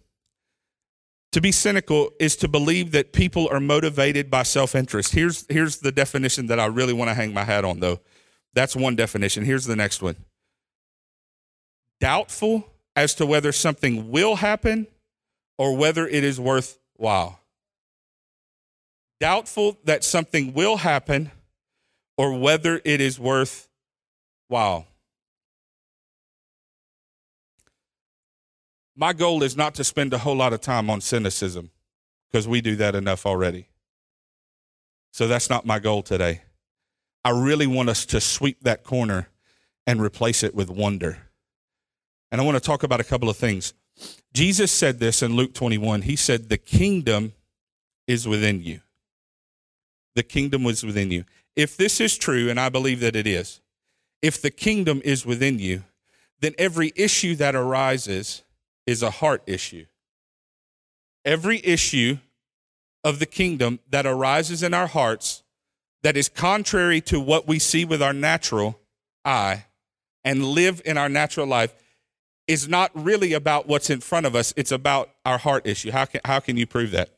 To 1.33 1.41
be 1.41 1.51
cynical 1.51 2.11
is 2.21 2.37
to 2.37 2.49
believe 2.49 2.93
that 2.93 3.13
people 3.13 3.49
are 3.51 3.61
motivated 3.61 4.31
by 4.31 4.43
self 4.43 4.75
interest. 4.75 5.13
Here's, 5.13 5.47
here's 5.49 5.79
the 5.79 5.93
definition 5.93 6.47
that 6.49 6.61
I 6.61 6.67
really 6.67 6.93
want 6.93 7.09
to 7.09 7.15
hang 7.15 7.33
my 7.33 7.45
hat 7.45 7.65
on, 7.65 7.81
though. 7.81 8.01
That's 8.55 8.77
one 8.77 8.97
definition. 8.97 9.45
Here's 9.45 9.65
the 9.65 9.77
next 9.77 10.03
one 10.03 10.17
doubtful 12.03 12.67
as 12.97 13.15
to 13.15 13.25
whether 13.25 13.53
something 13.53 14.11
will 14.11 14.35
happen 14.35 14.89
or 15.57 15.77
whether 15.77 16.07
it 16.09 16.25
is 16.25 16.41
worthwhile. 16.41 17.39
Doubtful 19.21 19.79
that 19.85 20.03
something 20.03 20.53
will 20.53 20.79
happen 20.79 21.31
or 22.19 22.37
whether 22.37 22.81
it 22.85 23.01
is 23.01 23.21
worthwhile. 23.21 24.89
My 28.95 29.13
goal 29.13 29.43
is 29.43 29.57
not 29.57 29.75
to 29.77 29.85
spend 29.85 30.13
a 30.13 30.19
whole 30.19 30.37
lot 30.37 30.53
of 30.53 30.61
time 30.61 30.91
on 30.91 31.01
cynicism 31.01 31.71
because 32.31 32.47
we 32.47 32.61
do 32.61 32.77
that 32.77 32.95
enough 32.95 33.27
already. 33.27 33.69
So 35.13 35.29
that's 35.29 35.51
not 35.51 35.67
my 35.67 35.79
goal 35.79 36.03
today. 36.03 36.43
I 37.25 37.31
really 37.31 37.67
want 37.67 37.89
us 37.89 38.05
to 38.07 38.21
sweep 38.21 38.63
that 38.63 38.83
corner 38.83 39.29
and 39.87 40.01
replace 40.01 40.43
it 40.43 40.55
with 40.55 40.71
wonder. 40.71 41.19
And 42.31 42.41
I 42.41 42.45
want 42.45 42.57
to 42.57 42.61
talk 42.61 42.83
about 42.83 43.01
a 43.01 43.05
couple 43.05 43.29
of 43.29 43.37
things. 43.37 43.75
Jesus 44.33 44.73
said 44.73 44.99
this 44.99 45.23
in 45.23 45.37
Luke 45.37 45.55
21. 45.55 46.03
He 46.03 46.17
said, 46.17 46.49
The 46.49 46.59
kingdom 46.59 47.35
is 48.07 48.27
within 48.27 48.63
you. 48.63 48.81
The 50.15 50.23
kingdom 50.23 50.65
was 50.65 50.85
within 50.85 51.11
you. 51.11 51.25
If 51.57 51.77
this 51.77 52.01
is 52.01 52.17
true, 52.17 52.49
and 52.49 52.59
I 52.59 52.69
believe 52.69 53.01
that 53.01 53.17
it 53.17 53.27
is, 53.27 53.61
if 54.23 54.41
the 54.41 54.51
kingdom 54.51 55.03
is 55.05 55.27
within 55.27 55.59
you, 55.59 55.85
then 56.41 56.55
every 56.59 56.93
issue 56.97 57.37
that 57.37 57.55
arises 57.55 58.43
is 58.87 59.03
a 59.03 59.11
heart 59.11 59.43
issue. 59.47 59.87
Every 61.25 61.65
issue 61.65 62.19
of 63.05 63.19
the 63.19 63.27
kingdom 63.27 63.81
that 63.91 64.07
arises 64.07 64.63
in 64.63 64.75
our 64.75 64.87
hearts 64.87 65.43
that 66.03 66.17
is 66.17 66.29
contrary 66.29 67.01
to 67.03 67.21
what 67.21 67.47
we 67.47 67.59
see 67.59 67.85
with 67.85 68.03
our 68.03 68.13
natural 68.13 68.79
eye 69.25 69.67
and 70.25 70.45
live 70.45 70.83
in 70.85 70.99
our 70.99 71.09
natural 71.09 71.47
life 71.47 71.75
is 72.49 72.69
not 72.69 72.91
really 72.95 73.33
about 73.33 73.69
what's 73.69 73.89
in 73.89 74.01
front 74.01 74.27
of 74.27 74.35
us. 74.35 74.53
It's 74.57 74.73
about 74.73 75.11
our 75.25 75.39
heart 75.39 75.67
issue. 75.67 75.91
How 75.91 76.05
can, 76.05 76.21
how 76.25 76.41
can 76.41 76.57
you 76.57 76.67
prove 76.67 76.91
that? 76.91 77.11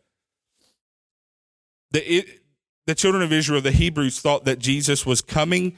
The, 1.92 2.16
it, 2.16 2.42
the 2.86 2.94
children 2.94 3.22
of 3.22 3.32
Israel, 3.32 3.60
the 3.60 3.72
Hebrews, 3.72 4.20
thought 4.20 4.44
that 4.44 4.58
Jesus 4.58 5.06
was 5.06 5.22
coming 5.22 5.76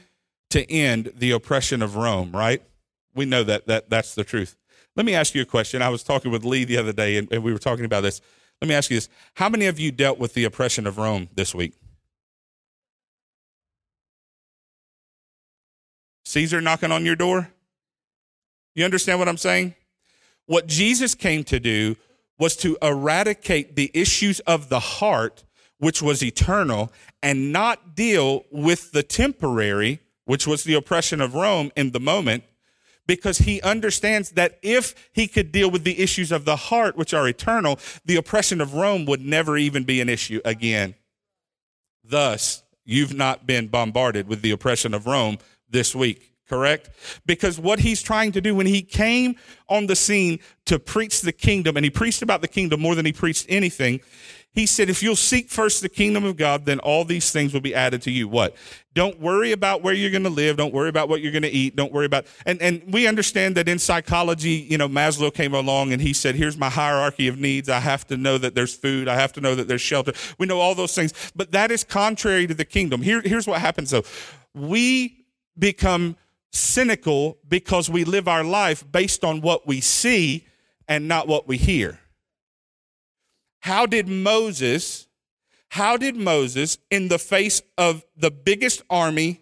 to 0.49 0.69
end 0.71 1.13
the 1.15 1.31
oppression 1.31 1.81
of 1.81 1.95
Rome, 1.95 2.31
right? 2.31 2.61
We 3.15 3.25
know 3.25 3.43
that, 3.43 3.67
that 3.67 3.89
that's 3.89 4.15
the 4.15 4.23
truth. 4.23 4.55
Let 4.97 5.05
me 5.05 5.13
ask 5.13 5.35
you 5.35 5.43
a 5.43 5.45
question. 5.45 5.83
I 5.83 5.89
was 5.89 6.01
talking 6.01 6.31
with 6.31 6.43
Lee 6.43 6.65
the 6.65 6.77
other 6.77 6.91
day, 6.91 7.17
and, 7.17 7.31
and 7.31 7.43
we 7.43 7.53
were 7.53 7.59
talking 7.59 7.85
about 7.85 8.01
this. 8.01 8.19
Let 8.59 8.67
me 8.67 8.73
ask 8.73 8.89
you 8.89 8.97
this 8.97 9.09
How 9.35 9.47
many 9.47 9.67
of 9.67 9.79
you 9.79 9.91
dealt 9.91 10.17
with 10.17 10.33
the 10.33 10.43
oppression 10.43 10.87
of 10.87 10.97
Rome 10.97 11.29
this 11.35 11.53
week? 11.53 11.75
Caesar 16.25 16.59
knocking 16.59 16.91
on 16.91 17.05
your 17.05 17.15
door? 17.15 17.51
You 18.73 18.85
understand 18.85 19.19
what 19.19 19.29
I'm 19.29 19.37
saying? 19.37 19.75
What 20.47 20.65
Jesus 20.65 21.13
came 21.13 21.43
to 21.45 21.59
do 21.59 21.95
was 22.39 22.55
to 22.57 22.77
eradicate 22.81 23.75
the 23.75 23.91
issues 23.93 24.39
of 24.41 24.69
the 24.69 24.79
heart, 24.79 25.43
which 25.77 26.01
was 26.01 26.23
eternal, 26.23 26.91
and 27.21 27.51
not 27.51 27.95
deal 27.95 28.45
with 28.51 28.91
the 28.91 29.03
temporary, 29.03 29.99
which 30.25 30.47
was 30.47 30.63
the 30.63 30.73
oppression 30.73 31.21
of 31.21 31.35
Rome 31.35 31.71
in 31.75 31.91
the 31.91 31.99
moment, 31.99 32.43
because 33.07 33.39
he 33.39 33.61
understands 33.61 34.31
that 34.31 34.59
if 34.61 35.09
he 35.13 35.27
could 35.27 35.51
deal 35.51 35.71
with 35.71 35.83
the 35.83 35.99
issues 35.99 36.31
of 36.31 36.45
the 36.45 36.55
heart, 36.55 36.97
which 36.97 37.13
are 37.13 37.27
eternal, 37.27 37.79
the 38.05 38.17
oppression 38.17 38.61
of 38.61 38.73
Rome 38.75 39.05
would 39.05 39.21
never 39.21 39.57
even 39.57 39.83
be 39.83 40.01
an 40.01 40.09
issue 40.09 40.41
again. 40.45 40.93
Thus, 42.03 42.63
you've 42.85 43.13
not 43.13 43.47
been 43.47 43.67
bombarded 43.67 44.27
with 44.27 44.41
the 44.41 44.51
oppression 44.51 44.93
of 44.93 45.07
Rome 45.07 45.37
this 45.69 45.95
week, 45.95 46.33
correct? 46.47 46.89
Because 47.25 47.59
what 47.59 47.79
he's 47.79 48.01
trying 48.01 48.31
to 48.33 48.41
do 48.41 48.55
when 48.55 48.65
he 48.65 48.81
came 48.81 49.35
on 49.69 49.87
the 49.87 49.95
scene 49.95 50.39
to 50.65 50.77
preach 50.77 51.21
the 51.21 51.33
kingdom, 51.33 51.75
and 51.77 51.83
he 51.83 51.89
preached 51.89 52.21
about 52.21 52.41
the 52.41 52.47
kingdom 52.47 52.81
more 52.81 52.95
than 52.95 53.05
he 53.05 53.13
preached 53.13 53.45
anything, 53.49 53.99
he 54.57 54.65
said, 54.65 54.89
if 54.89 55.03
you'll 55.03 55.15
seek 55.15 55.49
first 55.49 55.83
the 55.83 55.87
kingdom 55.87 56.23
of 56.23 56.35
God, 56.35 56.65
then 56.65 56.79
all 56.79 57.05
these 57.05 57.31
things 57.31 57.53
will 57.53 57.61
be 57.61 57.75
added 57.75 58.01
to 58.01 58.11
you. 58.11 58.27
What? 58.27 58.55
Don't 58.95 59.19
worry 59.19 59.51
about 59.51 59.83
where 59.83 59.93
you're 59.93 60.09
going 60.09 60.23
to 60.23 60.31
live. 60.31 60.57
Don't 60.57 60.73
worry 60.73 60.89
about 60.89 61.09
what 61.09 61.21
you're 61.21 61.31
going 61.31 61.43
to 61.43 61.51
eat. 61.51 61.75
Don't 61.75 61.93
worry 61.93 62.07
about, 62.07 62.25
and, 62.43 62.59
and 62.59 62.81
we 62.91 63.05
understand 63.05 63.53
that 63.55 63.69
in 63.69 63.77
psychology, 63.77 64.65
you 64.67 64.79
know, 64.79 64.87
Maslow 64.87 65.31
came 65.31 65.53
along 65.53 65.93
and 65.93 66.01
he 66.01 66.11
said, 66.11 66.33
here's 66.33 66.57
my 66.57 66.69
hierarchy 66.69 67.27
of 67.27 67.37
needs. 67.37 67.69
I 67.69 67.79
have 67.79 68.07
to 68.07 68.17
know 68.17 68.39
that 68.39 68.55
there's 68.55 68.73
food. 68.73 69.07
I 69.07 69.13
have 69.13 69.31
to 69.33 69.41
know 69.41 69.53
that 69.53 69.67
there's 69.67 69.81
shelter. 69.81 70.13
We 70.39 70.47
know 70.47 70.59
all 70.59 70.73
those 70.73 70.95
things, 70.95 71.13
but 71.35 71.51
that 71.51 71.69
is 71.69 71.83
contrary 71.83 72.47
to 72.47 72.55
the 72.55 72.65
kingdom. 72.65 73.03
Here, 73.03 73.21
here's 73.21 73.45
what 73.45 73.61
happens 73.61 73.91
though. 73.91 74.05
We 74.55 75.27
become 75.59 76.17
cynical 76.51 77.37
because 77.47 77.91
we 77.91 78.05
live 78.05 78.27
our 78.27 78.43
life 78.43 78.83
based 78.91 79.23
on 79.23 79.41
what 79.41 79.67
we 79.67 79.81
see 79.81 80.47
and 80.87 81.07
not 81.07 81.27
what 81.27 81.47
we 81.47 81.57
hear. 81.57 81.99
How 83.61 83.85
did 83.85 84.07
Moses, 84.07 85.07
how 85.69 85.97
did 85.97 86.15
Moses, 86.15 86.77
in 86.89 87.07
the 87.07 87.19
face 87.19 87.61
of 87.77 88.05
the 88.15 88.31
biggest 88.31 88.81
army, 88.89 89.41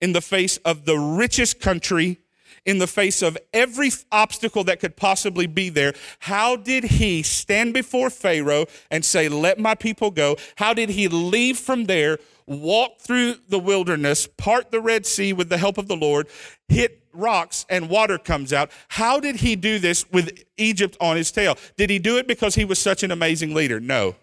in 0.00 0.12
the 0.12 0.20
face 0.20 0.58
of 0.58 0.84
the 0.84 0.98
richest 0.98 1.60
country, 1.60 2.18
in 2.66 2.78
the 2.78 2.86
face 2.86 3.22
of 3.22 3.36
every 3.52 3.90
obstacle 4.10 4.64
that 4.64 4.80
could 4.80 4.96
possibly 4.96 5.46
be 5.46 5.68
there, 5.68 5.92
how 6.20 6.56
did 6.56 6.84
he 6.84 7.22
stand 7.22 7.74
before 7.74 8.10
Pharaoh 8.10 8.66
and 8.90 9.04
say, 9.04 9.28
Let 9.28 9.58
my 9.58 9.74
people 9.74 10.10
go? 10.10 10.36
How 10.56 10.74
did 10.74 10.90
he 10.90 11.08
leave 11.08 11.58
from 11.58 11.84
there, 11.84 12.18
walk 12.46 13.00
through 13.00 13.36
the 13.48 13.58
wilderness, 13.58 14.26
part 14.26 14.70
the 14.70 14.80
Red 14.80 15.06
Sea 15.06 15.32
with 15.32 15.48
the 15.48 15.58
help 15.58 15.78
of 15.78 15.88
the 15.88 15.96
Lord, 15.96 16.28
hit 16.68 17.04
rocks 17.14 17.64
and 17.68 17.88
water 17.88 18.18
comes 18.18 18.52
out. 18.52 18.70
How 18.88 19.20
did 19.20 19.36
he 19.36 19.56
do 19.56 19.78
this 19.78 20.10
with 20.10 20.42
Egypt 20.56 20.96
on 21.00 21.16
his 21.16 21.30
tail? 21.30 21.56
Did 21.76 21.90
he 21.90 21.98
do 21.98 22.18
it 22.18 22.26
because 22.26 22.54
he 22.54 22.64
was 22.64 22.78
such 22.78 23.02
an 23.02 23.10
amazing 23.10 23.54
leader? 23.54 23.80
No. 23.80 24.16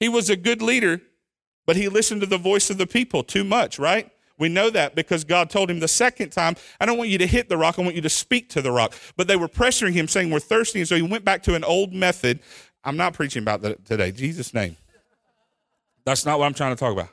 He 0.00 0.08
was 0.08 0.30
a 0.30 0.36
good 0.36 0.62
leader, 0.62 1.00
but 1.66 1.76
he 1.76 1.88
listened 1.88 2.22
to 2.22 2.26
the 2.26 2.38
voice 2.38 2.70
of 2.70 2.78
the 2.78 2.86
people 2.86 3.22
too 3.22 3.44
much, 3.44 3.78
right? 3.78 4.10
We 4.42 4.48
know 4.48 4.70
that 4.70 4.96
because 4.96 5.22
God 5.22 5.50
told 5.50 5.70
him 5.70 5.78
the 5.78 5.86
second 5.86 6.30
time, 6.30 6.56
I 6.80 6.84
don't 6.84 6.98
want 6.98 7.10
you 7.10 7.18
to 7.18 7.28
hit 7.28 7.48
the 7.48 7.56
rock, 7.56 7.78
I 7.78 7.82
want 7.82 7.94
you 7.94 8.02
to 8.02 8.08
speak 8.08 8.48
to 8.48 8.60
the 8.60 8.72
rock. 8.72 8.92
But 9.16 9.28
they 9.28 9.36
were 9.36 9.46
pressuring 9.46 9.92
him, 9.92 10.08
saying, 10.08 10.32
We're 10.32 10.40
thirsty. 10.40 10.80
And 10.80 10.88
so 10.88 10.96
he 10.96 11.02
went 11.02 11.24
back 11.24 11.44
to 11.44 11.54
an 11.54 11.62
old 11.62 11.92
method. 11.92 12.40
I'm 12.82 12.96
not 12.96 13.14
preaching 13.14 13.40
about 13.40 13.62
that 13.62 13.84
today, 13.84 14.10
Jesus' 14.10 14.52
name. 14.52 14.76
That's 16.04 16.26
not 16.26 16.40
what 16.40 16.46
I'm 16.46 16.54
trying 16.54 16.74
to 16.74 16.80
talk 16.80 16.92
about. 16.92 17.10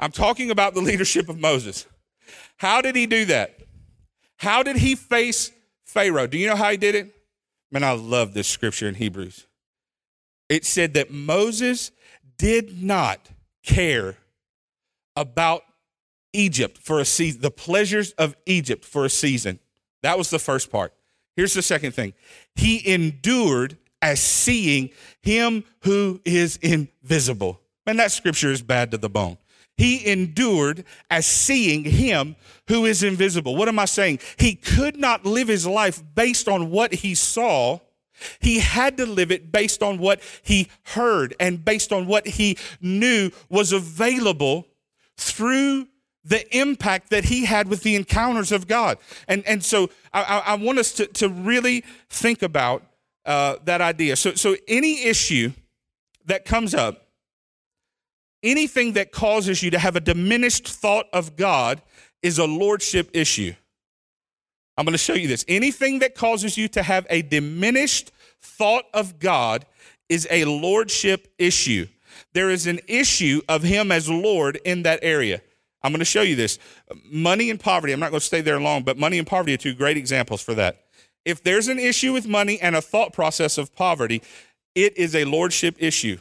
I'm 0.00 0.10
talking 0.10 0.50
about 0.50 0.74
the 0.74 0.80
leadership 0.80 1.28
of 1.28 1.38
Moses. 1.38 1.86
How 2.56 2.80
did 2.80 2.96
he 2.96 3.06
do 3.06 3.26
that? 3.26 3.60
How 4.38 4.64
did 4.64 4.78
he 4.78 4.96
face 4.96 5.52
Pharaoh? 5.84 6.26
Do 6.26 6.38
you 6.38 6.48
know 6.48 6.56
how 6.56 6.72
he 6.72 6.76
did 6.76 6.96
it? 6.96 7.14
Man, 7.70 7.84
I 7.84 7.92
love 7.92 8.34
this 8.34 8.48
scripture 8.48 8.88
in 8.88 8.96
Hebrews. 8.96 9.46
It 10.48 10.64
said 10.64 10.94
that 10.94 11.12
Moses 11.12 11.92
did 12.36 12.82
not 12.82 13.30
care 13.62 14.16
about 15.14 15.62
Egypt 16.32 16.78
for 16.78 17.00
a 17.00 17.04
season, 17.04 17.40
the 17.40 17.50
pleasures 17.50 18.12
of 18.12 18.36
Egypt 18.46 18.84
for 18.84 19.04
a 19.04 19.10
season. 19.10 19.58
That 20.02 20.18
was 20.18 20.30
the 20.30 20.38
first 20.38 20.70
part. 20.70 20.94
Here's 21.36 21.54
the 21.54 21.62
second 21.62 21.92
thing 21.92 22.14
He 22.56 22.86
endured 22.92 23.76
as 24.02 24.20
seeing 24.20 24.90
him 25.22 25.64
who 25.80 26.20
is 26.24 26.56
invisible. 26.58 27.60
Man, 27.86 27.96
that 27.96 28.12
scripture 28.12 28.52
is 28.52 28.62
bad 28.62 28.90
to 28.92 28.98
the 28.98 29.08
bone. 29.08 29.38
He 29.76 30.10
endured 30.10 30.84
as 31.08 31.26
seeing 31.26 31.84
him 31.84 32.34
who 32.66 32.84
is 32.84 33.04
invisible. 33.04 33.54
What 33.54 33.68
am 33.68 33.78
I 33.78 33.84
saying? 33.84 34.18
He 34.36 34.56
could 34.56 34.96
not 34.96 35.24
live 35.24 35.46
his 35.46 35.66
life 35.66 36.02
based 36.14 36.48
on 36.48 36.70
what 36.70 36.92
he 36.92 37.14
saw. 37.14 37.78
He 38.40 38.58
had 38.58 38.96
to 38.96 39.06
live 39.06 39.30
it 39.30 39.52
based 39.52 39.80
on 39.80 39.98
what 39.98 40.20
he 40.42 40.68
heard 40.82 41.36
and 41.38 41.64
based 41.64 41.92
on 41.92 42.08
what 42.08 42.26
he 42.26 42.58
knew 42.80 43.30
was 43.48 43.72
available 43.72 44.66
through 45.16 45.86
the 46.28 46.56
impact 46.56 47.10
that 47.10 47.24
he 47.24 47.46
had 47.46 47.68
with 47.68 47.82
the 47.82 47.96
encounters 47.96 48.52
of 48.52 48.68
God. 48.68 48.98
And, 49.26 49.42
and 49.46 49.64
so 49.64 49.90
I, 50.12 50.42
I 50.46 50.54
want 50.56 50.78
us 50.78 50.92
to, 50.94 51.06
to 51.06 51.28
really 51.28 51.84
think 52.10 52.42
about 52.42 52.82
uh, 53.24 53.56
that 53.64 53.80
idea. 53.80 54.14
So, 54.14 54.34
so 54.34 54.54
any 54.68 55.04
issue 55.04 55.52
that 56.26 56.44
comes 56.44 56.74
up, 56.74 57.06
anything 58.42 58.92
that 58.92 59.10
causes 59.10 59.62
you 59.62 59.70
to 59.70 59.78
have 59.78 59.96
a 59.96 60.00
diminished 60.00 60.68
thought 60.68 61.06
of 61.12 61.34
God 61.34 61.80
is 62.22 62.38
a 62.38 62.46
lordship 62.46 63.10
issue. 63.14 63.54
I'm 64.76 64.84
going 64.84 64.92
to 64.92 64.98
show 64.98 65.14
you 65.14 65.28
this. 65.28 65.46
Anything 65.48 66.00
that 66.00 66.14
causes 66.14 66.58
you 66.58 66.68
to 66.68 66.82
have 66.82 67.06
a 67.08 67.22
diminished 67.22 68.12
thought 68.42 68.84
of 68.92 69.18
God 69.18 69.64
is 70.08 70.28
a 70.30 70.44
lordship 70.44 71.32
issue. 71.38 71.86
There 72.34 72.50
is 72.50 72.66
an 72.66 72.80
issue 72.86 73.40
of 73.48 73.62
Him 73.62 73.90
as 73.90 74.10
Lord 74.10 74.60
in 74.64 74.82
that 74.82 75.00
area. 75.02 75.40
I'm 75.82 75.92
going 75.92 76.00
to 76.00 76.04
show 76.04 76.22
you 76.22 76.36
this. 76.36 76.58
Money 77.04 77.50
and 77.50 77.60
poverty, 77.60 77.92
I'm 77.92 78.00
not 78.00 78.10
going 78.10 78.20
to 78.20 78.26
stay 78.26 78.40
there 78.40 78.60
long, 78.60 78.82
but 78.82 78.98
money 78.98 79.18
and 79.18 79.26
poverty 79.26 79.54
are 79.54 79.58
two 79.58 79.74
great 79.74 79.96
examples 79.96 80.40
for 80.40 80.54
that. 80.54 80.84
If 81.24 81.42
there's 81.42 81.68
an 81.68 81.78
issue 81.78 82.12
with 82.12 82.26
money 82.26 82.60
and 82.60 82.74
a 82.74 82.82
thought 82.82 83.12
process 83.12 83.58
of 83.58 83.74
poverty, 83.74 84.22
it 84.74 84.96
is 84.96 85.14
a 85.14 85.24
lordship 85.24 85.76
issue. 85.78 86.18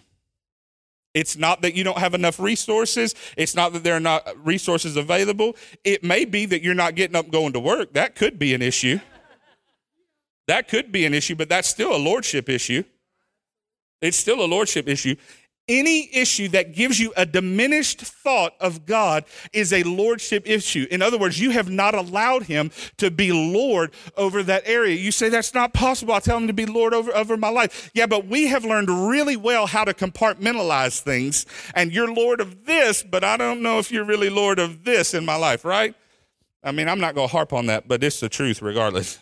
It's 1.14 1.36
not 1.36 1.62
that 1.64 1.74
you 1.74 1.84
don't 1.84 1.98
have 1.98 2.14
enough 2.14 2.40
resources. 2.40 3.16
It's 3.36 3.56
not 3.56 3.74
that 3.74 3.84
there 3.84 3.96
are 3.96 4.00
not 4.00 4.28
resources 4.46 4.96
available. 4.96 5.56
It 5.84 6.04
may 6.04 6.26
be 6.26 6.46
that 6.46 6.62
you're 6.62 6.76
not 6.76 6.94
getting 6.94 7.16
up 7.16 7.32
going 7.32 7.54
to 7.54 7.60
work. 7.60 7.94
That 7.94 8.16
could 8.16 8.38
be 8.38 8.54
an 8.54 8.62
issue. 8.62 9.00
That 10.48 10.68
could 10.68 10.92
be 10.92 11.06
an 11.06 11.14
issue, 11.14 11.36
but 11.36 11.50
that's 11.50 11.68
still 11.68 11.96
a 11.96 11.98
lordship 11.98 12.50
issue. 12.50 12.84
It's 14.02 14.18
still 14.18 14.44
a 14.44 14.46
lordship 14.46 14.88
issue. 14.88 15.16
Any 15.70 16.10
issue 16.16 16.48
that 16.50 16.74
gives 16.74 16.98
you 16.98 17.12
a 17.18 17.26
diminished 17.26 18.00
thought 18.00 18.54
of 18.62 18.86
God 18.86 19.26
is 19.52 19.74
a 19.74 19.84
lordship 19.84 20.48
issue. 20.48 20.88
In 20.90 21.02
other 21.02 21.18
words, 21.18 21.42
you 21.42 21.52
have 21.52 21.70
not 21.70 21.94
allowed 21.94 22.44
him 22.44 22.72
to 22.98 23.12
be 23.12 23.34
Lord 23.34 23.92
over 24.16 24.44
that 24.44 24.64
area. 24.66 24.96
You 24.96 25.12
say, 25.12 25.28
that's 25.28 25.54
not 25.54 25.74
possible. 25.74 26.14
I 26.14 26.20
tell 26.20 26.38
him 26.38 26.48
to 26.48 26.54
be 26.54 26.66
Lord 26.66 26.94
over, 26.94 27.14
over 27.14 27.36
my 27.36 27.50
life. 27.50 27.92
Yeah, 27.94 28.06
but 28.06 28.28
we 28.28 28.48
have 28.48 28.64
learned 28.64 29.10
really 29.10 29.36
well 29.36 29.68
how 29.68 29.84
to 29.84 29.94
compartmentalize 29.94 31.02
things. 31.02 31.46
And 31.76 31.92
you're 31.92 32.14
Lord 32.14 32.40
of 32.40 32.66
this, 32.66 33.04
but 33.04 33.26
I 33.26 33.36
don't 33.36 33.62
know 33.62 33.78
if 33.78 33.92
you're 33.92 34.06
really 34.06 34.30
Lord 34.30 34.60
of 34.60 34.86
this 34.86 35.14
in 35.14 35.26
my 35.26 35.36
life, 35.36 35.66
right? 35.66 35.94
I 36.64 36.72
mean, 36.72 36.88
I'm 36.88 37.00
not 37.02 37.14
going 37.14 37.28
to 37.28 37.32
harp 37.32 37.52
on 37.52 37.66
that, 37.66 37.90
but 37.90 38.02
it's 38.06 38.22
the 38.22 38.30
truth 38.30 38.62
regardless. 38.62 39.20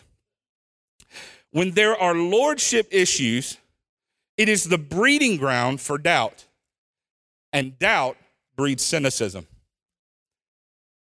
When 1.50 1.72
there 1.72 1.96
are 1.96 2.14
lordship 2.14 2.86
issues, 2.92 3.58
it 4.36 4.48
is 4.48 4.64
the 4.64 4.78
breeding 4.78 5.36
ground 5.36 5.80
for 5.80 5.98
doubt, 5.98 6.46
and 7.52 7.78
doubt 7.78 8.16
breeds 8.56 8.84
cynicism. 8.84 9.46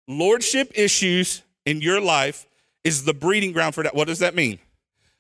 Lordship 0.08 0.72
issues 0.76 1.44
in 1.66 1.82
your 1.82 2.02
life 2.02 2.48
is 2.84 3.06
the 3.06 3.14
breeding 3.14 3.52
ground 3.52 3.76
for 3.76 3.84
doubt. 3.84 3.96
What 3.96 4.08
does 4.08 4.20
that 4.20 4.36
mean? 4.36 4.60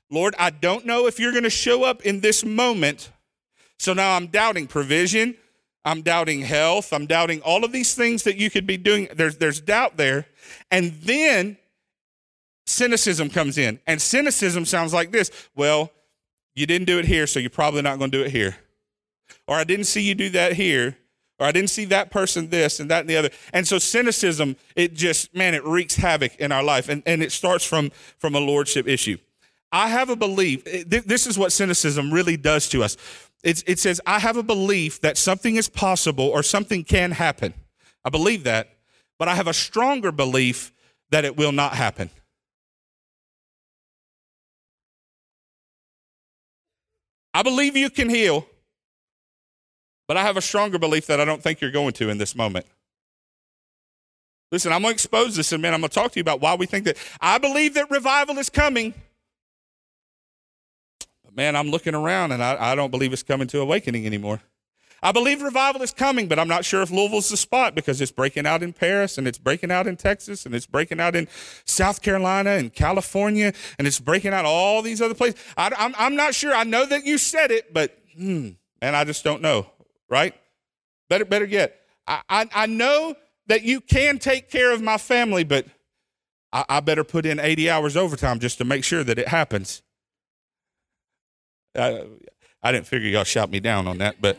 Lord, 0.09 0.33
I 0.39 0.49
don't 0.49 0.85
know 0.85 1.05
if 1.05 1.19
you're 1.19 1.31
going 1.31 1.43
to 1.43 1.49
show 1.49 1.83
up 1.83 2.01
in 2.01 2.21
this 2.21 2.43
moment. 2.43 3.11
So 3.77 3.93
now 3.93 4.15
I'm 4.15 4.27
doubting 4.27 4.65
provision. 4.65 5.35
I'm 5.85 6.01
doubting 6.01 6.41
health. 6.41 6.91
I'm 6.91 7.05
doubting 7.05 7.41
all 7.41 7.63
of 7.63 7.71
these 7.71 7.95
things 7.95 8.23
that 8.23 8.37
you 8.37 8.49
could 8.49 8.65
be 8.65 8.77
doing. 8.77 9.07
There's, 9.13 9.37
there's 9.37 9.61
doubt 9.61 9.97
there. 9.97 10.25
And 10.71 10.93
then 11.03 11.57
cynicism 12.65 13.29
comes 13.29 13.57
in. 13.57 13.79
And 13.85 14.01
cynicism 14.01 14.65
sounds 14.65 14.93
like 14.93 15.11
this 15.11 15.31
Well, 15.55 15.91
you 16.59 16.65
didn't 16.65 16.87
do 16.87 16.99
it 16.99 17.05
here, 17.05 17.25
so 17.25 17.39
you're 17.39 17.49
probably 17.49 17.81
not 17.81 17.99
going 17.99 18.11
to 18.11 18.17
do 18.17 18.23
it 18.23 18.31
here. 18.31 18.57
Or 19.47 19.55
I 19.55 19.63
didn't 19.63 19.85
see 19.85 20.01
you 20.01 20.13
do 20.13 20.29
that 20.31 20.53
here. 20.53 20.97
Or 21.39 21.45
I 21.45 21.53
didn't 21.53 21.69
see 21.69 21.85
that 21.85 22.11
person 22.11 22.49
this 22.49 22.81
and 22.81 22.91
that 22.91 23.01
and 23.01 23.09
the 23.09 23.15
other. 23.15 23.29
And 23.53 23.65
so 23.65 23.79
cynicism, 23.79 24.57
it 24.75 24.93
just, 24.93 25.33
man, 25.33 25.53
it 25.53 25.63
wreaks 25.63 25.95
havoc 25.95 26.35
in 26.35 26.51
our 26.51 26.61
life. 26.61 26.89
And, 26.89 27.01
and 27.05 27.23
it 27.23 27.31
starts 27.31 27.63
from, 27.63 27.91
from 28.17 28.35
a 28.35 28.39
lordship 28.39 28.89
issue. 28.89 29.17
I 29.71 29.87
have 29.87 30.09
a 30.09 30.17
belief, 30.17 30.63
eh, 30.67 30.83
this 30.85 31.27
is 31.27 31.39
what 31.39 31.53
cynicism 31.53 32.11
really 32.11 32.35
does 32.35 32.67
to 32.69 32.83
us. 32.83 32.97
It's, 33.41 33.63
it 33.65 33.79
says, 33.79 34.01
I 34.05 34.19
have 34.19 34.35
a 34.35 34.43
belief 34.43 34.99
that 34.99 35.17
something 35.17 35.55
is 35.55 35.69
possible 35.69 36.25
or 36.25 36.43
something 36.43 36.83
can 36.83 37.11
happen. 37.11 37.53
I 38.03 38.09
believe 38.09 38.43
that, 38.43 38.69
but 39.17 39.29
I 39.29 39.35
have 39.35 39.47
a 39.47 39.53
stronger 39.53 40.11
belief 40.11 40.73
that 41.11 41.23
it 41.23 41.37
will 41.37 41.53
not 41.53 41.75
happen. 41.75 42.09
I 47.39 47.41
believe 47.41 47.77
you 47.77 47.89
can 47.89 48.09
heal, 48.09 48.45
but 50.09 50.17
I 50.17 50.23
have 50.23 50.35
a 50.35 50.41
stronger 50.41 50.77
belief 50.77 51.07
that 51.07 51.21
I 51.21 51.25
don't 51.25 51.41
think 51.41 51.61
you're 51.61 51.71
going 51.71 51.93
to 51.93 52.09
in 52.09 52.17
this 52.17 52.35
moment. 52.35 52.65
Listen, 54.51 54.73
I'm 54.73 54.81
going 54.81 54.91
to 54.91 54.95
expose 54.95 55.37
this 55.37 55.53
in 55.53 55.61
a 55.61 55.61
minute. 55.61 55.75
I'm 55.75 55.79
going 55.79 55.89
to 55.89 55.95
talk 55.95 56.11
to 56.11 56.19
you 56.19 56.21
about 56.21 56.41
why 56.41 56.55
we 56.55 56.65
think 56.65 56.83
that. 56.83 56.97
I 57.21 57.37
believe 57.37 57.75
that 57.75 57.89
revival 57.89 58.39
is 58.39 58.49
coming. 58.49 58.93
But 61.23 61.33
man, 61.37 61.55
I'm 61.55 61.69
looking 61.69 61.95
around 61.95 62.33
and 62.33 62.43
I, 62.43 62.71
I 62.71 62.75
don't 62.75 62.91
believe 62.91 63.13
it's 63.13 63.23
coming 63.23 63.47
to 63.47 63.61
awakening 63.61 64.05
anymore. 64.05 64.41
I 65.01 65.11
believe 65.11 65.41
revival 65.41 65.81
is 65.81 65.91
coming, 65.91 66.27
but 66.27 66.39
I'm 66.39 66.47
not 66.47 66.65
sure 66.65 66.81
if 66.81 66.91
Louisville's 66.91 67.29
the 67.29 67.37
spot 67.37 67.75
because 67.75 68.01
it's 68.01 68.11
breaking 68.11 68.45
out 68.45 68.61
in 68.61 68.73
Paris 68.73 69.17
and 69.17 69.27
it's 69.27 69.37
breaking 69.37 69.71
out 69.71 69.87
in 69.87 69.95
Texas 69.95 70.45
and 70.45 70.53
it's 70.53 70.65
breaking 70.65 70.99
out 70.99 71.15
in 71.15 71.27
South 71.65 72.01
Carolina 72.01 72.51
and 72.51 72.73
California 72.73 73.53
and 73.77 73.87
it's 73.87 73.99
breaking 73.99 74.33
out 74.33 74.45
all 74.45 74.81
these 74.81 75.01
other 75.01 75.13
places. 75.13 75.39
I, 75.57 75.71
am 75.77 75.95
I'm 75.97 76.15
not 76.15 76.33
sure. 76.35 76.53
I 76.53 76.63
know 76.63 76.85
that 76.85 77.05
you 77.05 77.17
said 77.17 77.51
it, 77.51 77.73
but 77.73 77.97
hmm, 78.15 78.49
and 78.81 78.95
I 78.95 79.03
just 79.03 79.23
don't 79.23 79.41
know, 79.41 79.67
right? 80.09 80.35
Better, 81.09 81.25
better 81.25 81.45
yet, 81.45 81.79
I, 82.07 82.21
I, 82.29 82.49
I 82.53 82.65
know 82.65 83.15
that 83.47 83.63
you 83.63 83.81
can 83.81 84.19
take 84.19 84.49
care 84.49 84.71
of 84.71 84.81
my 84.81 84.97
family, 84.97 85.43
but 85.43 85.65
I, 86.51 86.65
I 86.69 86.79
better 86.81 87.03
put 87.03 87.25
in 87.25 87.39
80 87.39 87.69
hours 87.69 87.97
overtime 87.97 88.39
just 88.39 88.57
to 88.59 88.65
make 88.65 88.83
sure 88.83 89.03
that 89.03 89.17
it 89.17 89.27
happens. 89.27 89.81
I, 91.77 92.03
I 92.61 92.71
didn't 92.71 92.87
figure 92.87 93.09
y'all 93.09 93.23
shot 93.23 93.49
me 93.49 93.59
down 93.59 93.87
on 93.87 93.99
that, 93.99 94.21
but 94.21 94.37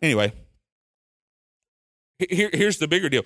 Anyway, 0.00 0.32
here, 2.18 2.50
here's 2.52 2.78
the 2.78 2.88
bigger 2.88 3.08
deal. 3.08 3.22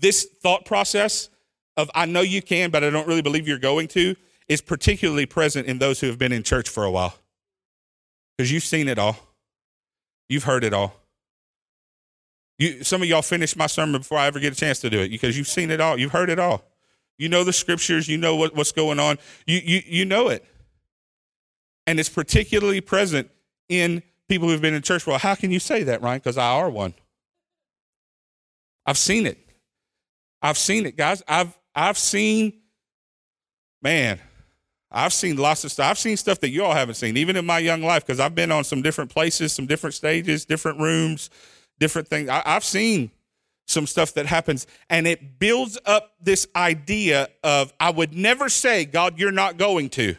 This 0.00 0.26
thought 0.42 0.64
process 0.64 1.28
of 1.76 1.90
I 1.94 2.06
know 2.06 2.20
you 2.20 2.42
can, 2.42 2.70
but 2.70 2.84
I 2.84 2.90
don't 2.90 3.06
really 3.06 3.22
believe 3.22 3.48
you're 3.48 3.58
going 3.58 3.88
to 3.88 4.14
is 4.48 4.60
particularly 4.60 5.26
present 5.26 5.66
in 5.66 5.78
those 5.78 6.00
who 6.00 6.08
have 6.08 6.18
been 6.18 6.32
in 6.32 6.42
church 6.42 6.68
for 6.68 6.84
a 6.84 6.90
while. 6.90 7.14
Because 8.36 8.50
you've 8.50 8.64
seen 8.64 8.88
it 8.88 8.98
all, 8.98 9.16
you've 10.28 10.44
heard 10.44 10.64
it 10.64 10.74
all. 10.74 10.94
You, 12.58 12.84
some 12.84 13.02
of 13.02 13.08
y'all 13.08 13.22
finished 13.22 13.56
my 13.56 13.66
sermon 13.66 14.00
before 14.00 14.18
I 14.18 14.26
ever 14.26 14.40
get 14.40 14.52
a 14.52 14.56
chance 14.56 14.80
to 14.80 14.90
do 14.90 15.00
it 15.00 15.08
because 15.08 15.36
you've 15.36 15.48
seen 15.48 15.70
it 15.70 15.80
all, 15.80 15.98
you've 15.98 16.12
heard 16.12 16.30
it 16.30 16.38
all. 16.38 16.64
You 17.18 17.28
know 17.28 17.44
the 17.44 17.52
scriptures, 17.52 18.08
you 18.08 18.16
know 18.16 18.36
what, 18.36 18.54
what's 18.56 18.72
going 18.72 18.98
on, 18.98 19.18
you, 19.46 19.60
you, 19.62 19.82
you 19.86 20.04
know 20.04 20.28
it. 20.28 20.44
And 21.86 21.98
it's 22.00 22.08
particularly 22.08 22.80
present 22.80 23.30
in 23.68 24.02
people 24.32 24.48
who've 24.48 24.62
been 24.62 24.72
in 24.72 24.80
church, 24.80 25.06
well, 25.06 25.18
how 25.18 25.34
can 25.34 25.50
you 25.50 25.58
say 25.58 25.82
that, 25.82 26.00
Ryan? 26.00 26.18
Because 26.18 26.38
I 26.38 26.52
are 26.52 26.70
one. 26.70 26.94
I've 28.86 28.96
seen 28.96 29.26
it. 29.26 29.36
I've 30.40 30.56
seen 30.56 30.86
it, 30.86 30.96
guys. 30.96 31.22
I've 31.28 31.54
I've 31.74 31.98
seen, 31.98 32.54
man, 33.82 34.18
I've 34.90 35.12
seen 35.12 35.36
lots 35.36 35.64
of 35.64 35.72
stuff. 35.72 35.90
I've 35.90 35.98
seen 35.98 36.16
stuff 36.16 36.40
that 36.40 36.48
you 36.48 36.64
all 36.64 36.72
haven't 36.72 36.94
seen, 36.94 37.18
even 37.18 37.36
in 37.36 37.44
my 37.44 37.58
young 37.58 37.82
life, 37.82 38.06
because 38.06 38.20
I've 38.20 38.34
been 38.34 38.50
on 38.50 38.64
some 38.64 38.80
different 38.80 39.10
places, 39.10 39.52
some 39.52 39.66
different 39.66 39.92
stages, 39.92 40.46
different 40.46 40.80
rooms, 40.80 41.28
different 41.78 42.08
things. 42.08 42.30
I, 42.30 42.42
have 42.46 42.64
seen 42.64 43.10
some 43.66 43.86
stuff 43.86 44.14
that 44.14 44.24
happens 44.24 44.66
and 44.88 45.06
it 45.06 45.38
builds 45.38 45.78
up 45.84 46.14
this 46.22 46.46
idea 46.56 47.28
of 47.44 47.70
I 47.78 47.90
would 47.90 48.14
never 48.14 48.48
say, 48.48 48.86
God, 48.86 49.18
you're 49.18 49.30
not 49.30 49.58
going 49.58 49.90
to. 49.90 50.16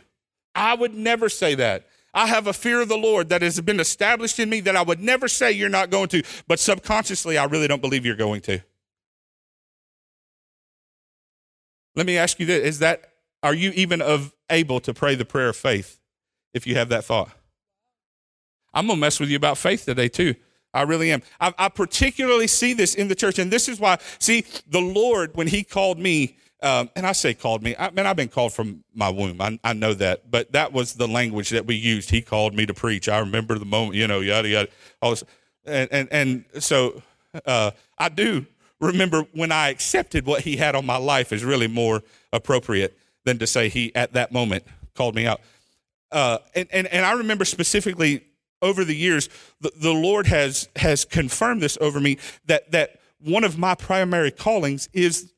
I 0.54 0.76
would 0.76 0.94
never 0.94 1.30
say 1.30 1.56
that. 1.56 1.88
I 2.14 2.28
have 2.28 2.48
a 2.48 2.54
fear 2.54 2.82
of 2.82 2.90
the 2.90 2.98
Lord 2.98 3.30
that 3.30 3.42
has 3.42 3.60
been 3.62 3.80
established 3.80 4.40
in 4.40 4.50
me 4.50 4.60
that 4.62 4.76
I 4.76 4.84
would 4.84 5.02
never 5.02 5.28
say 5.28 5.52
you're 5.52 5.70
not 5.70 5.90
going 5.90 6.10
to, 6.10 6.24
but 6.48 6.60
subconsciously, 6.60 7.38
I 7.38 7.46
really 7.46 7.68
don't 7.68 7.82
believe 7.82 8.06
you're 8.06 8.16
going 8.16 8.42
to. 8.42 8.62
Let 11.96 12.06
me 12.06 12.18
ask 12.18 12.40
you 12.40 12.46
this 12.46 12.64
is 12.64 12.80
that, 12.80 13.10
are 13.42 13.54
you 13.54 13.72
even 13.72 14.02
of 14.02 14.34
able 14.50 14.80
to 14.82 14.94
pray 14.94 15.16
the 15.16 15.26
prayer 15.26 15.50
of 15.50 15.58
faith 15.58 16.00
if 16.54 16.66
you 16.66 16.76
have 16.76 16.90
that 16.90 17.04
thought? 17.04 17.32
I'm 18.74 18.88
going 18.88 18.98
to 18.98 19.02
mess 19.02 19.20
with 19.20 19.30
you 19.30 19.36
about 19.36 19.58
faith 19.58 19.86
today, 19.86 20.08
too. 20.08 20.36
I 20.74 20.84
really 20.84 21.12
am. 21.12 21.22
I, 21.40 21.54
I, 21.58 21.70
particularly 21.70 22.48
see 22.48 22.74
this 22.74 22.96
in 22.96 23.08
the 23.08 23.16
church, 23.16 23.38
and 23.38 23.52
this 23.52 23.70
is 23.70 23.80
why, 23.80 24.00
see, 24.18 24.46
the 24.68 24.82
Lord, 24.82 25.36
when 25.36 25.48
He 25.48 25.64
called 25.64 26.00
me, 26.00 26.38
um, 26.64 26.90
and 26.96 27.06
I 27.06 27.12
say 27.12 27.34
called 27.34 27.62
me, 27.62 27.76
I 27.78 27.92
mean, 27.92 28.06
I've 28.06 28.16
been 28.16 28.30
called 28.30 28.54
from 28.54 28.86
my 28.96 29.10
womb. 29.10 29.42
I, 29.42 29.60
I, 29.66 29.74
know 29.74 29.94
that, 29.96 30.32
but 30.32 30.54
that 30.54 30.72
was 30.72 30.94
the 30.94 31.10
language 31.10 31.50
that 31.50 31.66
we 31.66 31.76
used. 31.76 32.10
He 32.10 32.22
called 32.22 32.56
me 32.56 32.66
to 32.66 32.74
preach. 32.74 33.10
I 33.10 33.20
remember 33.20 33.60
the 33.60 33.66
moment, 33.66 33.96
you 33.96 34.08
know, 34.08 34.22
yada, 34.22 34.48
yada, 34.48 34.70
all 35.02 35.10
this. 35.10 35.26
And, 35.66 35.90
and, 35.92 36.08
and 36.12 36.46
so 36.64 37.04
uh, 37.46 37.72
I 37.98 38.08
do 38.08 38.46
remember 38.80 39.24
when 39.34 39.52
I 39.52 39.70
accepted 39.70 40.26
what 40.26 40.42
He 40.42 40.56
had 40.56 40.74
on 40.74 40.86
my 40.86 40.96
life 40.96 41.34
is 41.34 41.44
really 41.44 41.68
more 41.68 42.02
appropriate 42.32 42.98
than 43.26 43.40
to 43.40 43.48
say 43.48 43.68
He, 43.68 43.94
at 43.94 44.14
that 44.14 44.32
moment, 44.32 44.64
called 44.96 45.16
me 45.16 45.28
out. 45.28 45.42
Uh, 46.14 46.38
and, 46.56 46.70
and, 46.72 46.88
and 46.88 47.06
I 47.06 47.12
remember 47.12 47.44
specifically 47.44 48.24
over 48.62 48.86
the 48.86 48.96
years, 48.96 49.28
the, 49.60 49.72
the 49.76 49.92
Lord 49.92 50.28
has 50.28 50.70
has 50.78 51.04
confirmed 51.04 51.62
this 51.62 51.78
over 51.82 52.00
me 52.00 52.20
that 52.46 52.72
that 52.72 53.02
one 53.20 53.44
of 53.44 53.58
my 53.58 53.76
primary 53.76 54.32
callings 54.32 54.88
is 54.94 55.33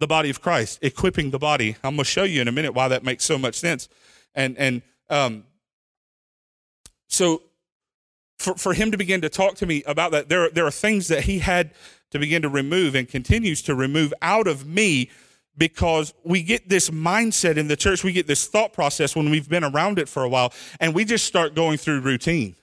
the 0.00 0.06
body 0.06 0.30
of 0.30 0.40
Christ, 0.40 0.78
equipping 0.82 1.30
the 1.30 1.38
body. 1.38 1.76
I'm 1.84 1.96
going 1.96 1.98
to 1.98 2.04
show 2.04 2.24
you 2.24 2.40
in 2.40 2.48
a 2.48 2.52
minute 2.52 2.72
why 2.72 2.88
that 2.88 3.04
makes 3.04 3.24
so 3.24 3.38
much 3.38 3.54
sense. 3.54 3.88
And 4.34 4.56
and 4.58 4.82
um, 5.10 5.44
so 7.08 7.42
for, 8.38 8.54
for 8.54 8.74
him 8.74 8.90
to 8.90 8.96
begin 8.96 9.20
to 9.22 9.28
talk 9.28 9.54
to 9.56 9.66
me 9.66 9.82
about 9.86 10.10
that, 10.12 10.28
there, 10.28 10.50
there 10.50 10.66
are 10.66 10.70
things 10.70 11.08
that 11.08 11.24
he 11.24 11.38
had 11.38 11.70
to 12.10 12.18
begin 12.18 12.42
to 12.42 12.48
remove 12.48 12.94
and 12.94 13.08
continues 13.08 13.62
to 13.62 13.74
remove 13.74 14.12
out 14.20 14.46
of 14.46 14.66
me 14.66 15.10
because 15.56 16.12
we 16.24 16.42
get 16.42 16.68
this 16.68 16.90
mindset 16.90 17.56
in 17.56 17.68
the 17.68 17.76
church, 17.76 18.02
we 18.02 18.12
get 18.12 18.26
this 18.26 18.46
thought 18.46 18.72
process 18.72 19.14
when 19.14 19.30
we've 19.30 19.48
been 19.48 19.62
around 19.62 19.98
it 19.98 20.08
for 20.08 20.24
a 20.24 20.28
while, 20.28 20.52
and 20.80 20.94
we 20.94 21.04
just 21.04 21.24
start 21.24 21.54
going 21.54 21.78
through 21.78 22.00
routine. 22.00 22.56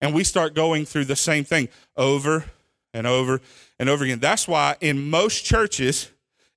And 0.00 0.12
we 0.12 0.24
start 0.24 0.54
going 0.54 0.84
through 0.84 1.06
the 1.06 1.16
same 1.16 1.44
thing 1.44 1.68
over 1.96 2.44
and 2.92 3.06
over 3.06 3.40
and 3.78 3.88
over 3.88 4.04
again. 4.04 4.18
That's 4.18 4.46
why 4.46 4.76
in 4.80 5.08
most 5.08 5.44
churches, 5.44 6.10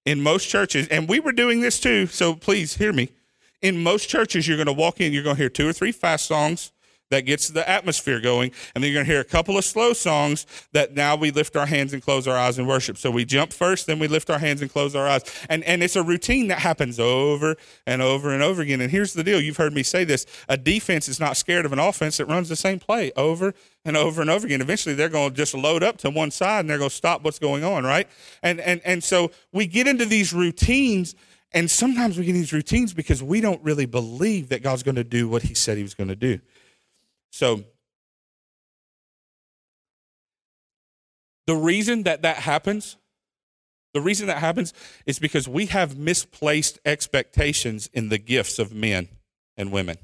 in 0.06 0.22
most 0.22 0.48
churches, 0.50 0.88
and 0.88 1.08
we 1.08 1.20
were 1.20 1.32
doing 1.32 1.62
this 1.62 1.80
too, 1.80 2.08
so 2.08 2.34
please 2.34 2.78
hear 2.78 2.94
me. 2.94 3.10
In 3.62 3.84
most 3.84 4.08
churches, 4.10 4.48
you're 4.48 4.58
going 4.58 4.68
to 4.68 4.74
walk 4.74 5.02
in, 5.02 5.12
you're 5.12 5.24
going 5.24 5.36
to 5.36 5.42
hear 5.42 5.50
two 5.50 5.68
or 5.68 5.74
three 5.74 5.92
fast 5.92 6.26
songs, 6.26 6.72
that 7.10 7.22
gets 7.22 7.50
the 7.50 7.67
atmosphere 7.67 8.19
going. 8.19 8.52
And 8.74 8.84
then 8.84 8.91
you're 8.91 8.98
going 8.98 9.06
to 9.06 9.12
hear 9.12 9.22
a 9.22 9.26
couple 9.26 9.58
of 9.58 9.65
slow 9.65 9.93
songs 9.93 10.45
that 10.74 10.93
now 10.93 11.15
we 11.15 11.32
lift 11.32 11.56
our 11.56 11.65
hands 11.65 11.93
and 11.93 12.02
close 12.02 12.28
our 12.28 12.38
eyes 12.38 12.60
in 12.60 12.67
worship. 12.67 12.98
So 12.98 13.12
we 13.12 13.26
jump 13.26 13.52
first, 13.52 13.88
then 13.88 14.00
we 14.00 14.08
lift 14.08 14.30
our 14.30 14.39
hands 14.39 14.62
and 14.62 14.72
close 14.72 14.95
our 14.95 15.08
eyes. 15.08 15.24
And, 15.50 15.63
and 15.63 15.84
it's 15.84 15.95
a 15.95 16.04
routine 16.04 16.48
that 16.48 16.60
happens 16.60 17.00
over 17.00 17.56
and 17.86 18.02
over 18.02 18.32
and 18.32 18.43
over 18.43 18.62
again. 18.62 18.82
And 18.82 18.91
here's 18.91 19.13
the 19.13 19.24
deal 19.24 19.41
you've 19.41 19.58
heard 19.58 19.74
me 19.74 19.84
say 19.84 20.04
this 20.04 20.26
a 20.48 20.58
defense 20.58 21.08
is 21.08 21.19
not 21.19 21.38
scared 21.38 21.65
of 21.65 21.74
an 21.74 21.80
offense 21.80 22.17
that 22.17 22.26
runs 22.26 22.50
the 22.50 22.56
same 22.56 22.80
play 22.80 23.12
over 23.15 23.54
and 23.86 23.98
over 23.98 24.22
and 24.22 24.30
over 24.30 24.45
again. 24.45 24.62
Eventually, 24.62 24.95
they're 24.95 25.10
going 25.10 25.32
to 25.32 25.36
just 25.36 25.54
load 25.54 25.84
up 25.84 25.98
to 25.98 26.10
one 26.10 26.32
side 26.32 26.62
and 26.62 26.69
they're 26.69 26.78
going 26.78 26.89
to 26.89 26.95
stop 26.95 27.24
what's 27.24 27.39
going 27.39 27.63
on, 27.63 27.84
right? 27.84 28.08
And, 28.43 28.60
and, 28.60 28.82
and 28.86 29.04
so 29.04 29.32
we 29.52 29.67
get 29.67 29.88
into 29.88 30.06
these 30.06 30.34
routines. 30.34 31.15
And 31.52 31.69
sometimes 31.72 32.15
we 32.15 32.26
get 32.26 32.34
these 32.34 32.54
routines 32.54 32.93
because 32.93 33.24
we 33.24 33.41
don't 33.41 33.60
really 33.63 33.88
believe 33.88 34.50
that 34.50 34.62
God's 34.62 34.84
going 34.84 34.98
to 34.98 35.04
do 35.04 35.28
what 35.28 35.41
He 35.41 35.56
said 35.56 35.78
He 35.78 35.84
was 35.84 35.95
going 35.95 36.10
to 36.10 36.15
do. 36.15 36.39
So, 37.32 37.63
the 41.48 41.56
reason 41.56 42.04
that 42.04 42.22
that 42.24 42.38
happens, 42.38 42.98
the 43.94 44.02
reason 44.02 44.28
that 44.28 44.38
happens 44.38 44.74
is 45.06 45.20
because 45.20 45.48
we 45.48 45.68
have 45.68 45.98
misplaced 45.98 46.80
expectations 46.86 47.89
in 47.94 48.10
the 48.10 48.18
gifts 48.18 48.60
of 48.60 48.74
men 48.74 49.08
and 49.58 49.72
women. 49.72 49.98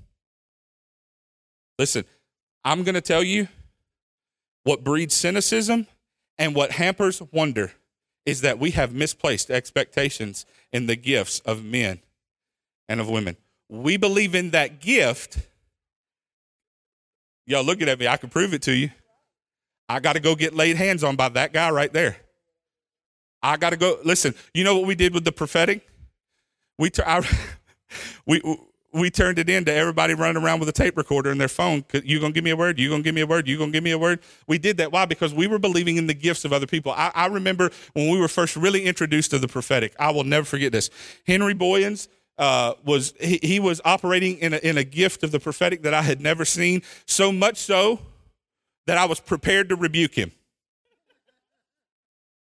Listen, 1.78 2.06
I'm 2.64 2.84
going 2.84 2.96
to 2.96 3.02
tell 3.02 3.24
you 3.24 3.48
what 4.64 4.84
breeds 4.84 5.14
cynicism 5.14 5.88
and 6.38 6.56
what 6.56 6.72
hampers 6.72 7.22
wonder 7.32 7.74
is 8.26 8.42
that 8.42 8.58
we 8.58 8.72
have 8.72 8.94
misplaced 8.94 9.52
expectations 9.52 10.46
in 10.74 10.88
the 10.88 10.96
gifts 10.96 11.40
of 11.42 11.64
men 11.64 12.00
and 12.90 13.00
of 13.00 13.10
women. 13.10 13.38
We 13.70 13.98
believe 13.98 14.36
in 14.36 14.52
that 14.52 14.82
gift 14.82 15.48
Y'all 17.46 17.64
looking 17.64 17.90
at 17.90 18.00
me, 18.00 18.08
I 18.08 18.18
can 18.18 18.30
prove 18.30 18.54
it 18.54 18.64
to 18.64 18.76
you. 18.76 18.90
I 19.88 20.00
got 20.00 20.14
to 20.14 20.20
go 20.20 20.36
get 20.36 20.56
laid 20.56 20.78
hands 20.78 21.04
on 21.04 21.16
by 21.16 21.30
that 21.30 21.54
guy 21.54 21.70
right 21.70 21.94
there. 21.94 22.18
I 23.44 23.58
got 23.58 23.70
to 23.72 23.78
go. 23.78 24.00
Listen, 24.04 24.34
you 24.54 24.64
know 24.64 24.78
what 24.78 24.88
we 24.88 24.96
did 24.96 25.14
with 25.14 25.24
the 25.24 25.32
prophetic? 25.32 25.88
We, 26.80 26.90
t- 26.90 27.04
I, 27.06 27.22
we, 28.26 28.42
we 28.94 29.12
turned 29.12 29.38
it 29.38 29.50
in 29.50 29.66
to 29.66 29.74
everybody 29.74 30.16
running 30.16 30.42
around 30.42 30.60
with 30.60 30.70
a 30.70 30.72
tape 30.72 30.98
recorder 30.98 31.32
in 31.32 31.38
their 31.38 31.48
phone. 31.48 31.86
You 31.94 32.20
gonna 32.20 32.34
give 32.34 32.44
me 32.44 32.50
a 32.52 32.56
word? 32.56 32.80
You 32.80 32.90
gonna 32.90 33.04
give 33.04 33.14
me 33.14 33.22
a 33.22 33.28
word? 33.28 33.48
You 33.48 33.58
gonna 33.58 33.72
give 33.72 33.84
me 33.84 33.92
a 33.92 33.98
word? 34.00 34.22
We 34.48 34.58
did 34.58 34.78
that. 34.78 34.92
Why? 34.92 35.06
Because 35.06 35.34
we 35.34 35.48
were 35.48 35.60
believing 35.60 35.98
in 35.98 36.08
the 36.08 36.14
gifts 36.14 36.46
of 36.46 36.54
other 36.54 36.66
people. 36.66 36.94
I, 36.94 37.12
I 37.14 37.28
remember 37.28 37.70
when 37.94 38.10
we 38.10 38.20
were 38.20 38.28
first 38.30 38.56
really 38.56 38.86
introduced 38.86 39.32
to 39.32 39.40
the 39.40 39.48
prophetic. 39.48 39.94
I 40.00 40.12
will 40.12 40.24
never 40.24 40.46
forget 40.46 40.72
this. 40.72 40.90
Henry 41.28 41.54
Boyens 41.54 42.08
uh, 42.38 42.74
was 42.84 43.14
he, 43.20 43.40
he 43.42 43.60
was 43.60 43.82
operating 43.86 44.38
in 44.40 44.54
a, 44.54 44.58
in 44.58 44.78
a 44.78 44.84
gift 44.84 45.24
of 45.24 45.32
the 45.32 45.40
prophetic 45.40 45.84
that 45.84 45.94
I 45.94 46.02
had 46.02 46.22
never 46.22 46.46
seen, 46.46 46.82
so 47.06 47.32
much 47.32 47.58
so 47.58 48.00
that 48.88 48.98
I 48.98 49.06
was 49.06 49.20
prepared 49.20 49.70
to 49.70 49.76
rebuke 49.76 50.14
him. 50.16 50.32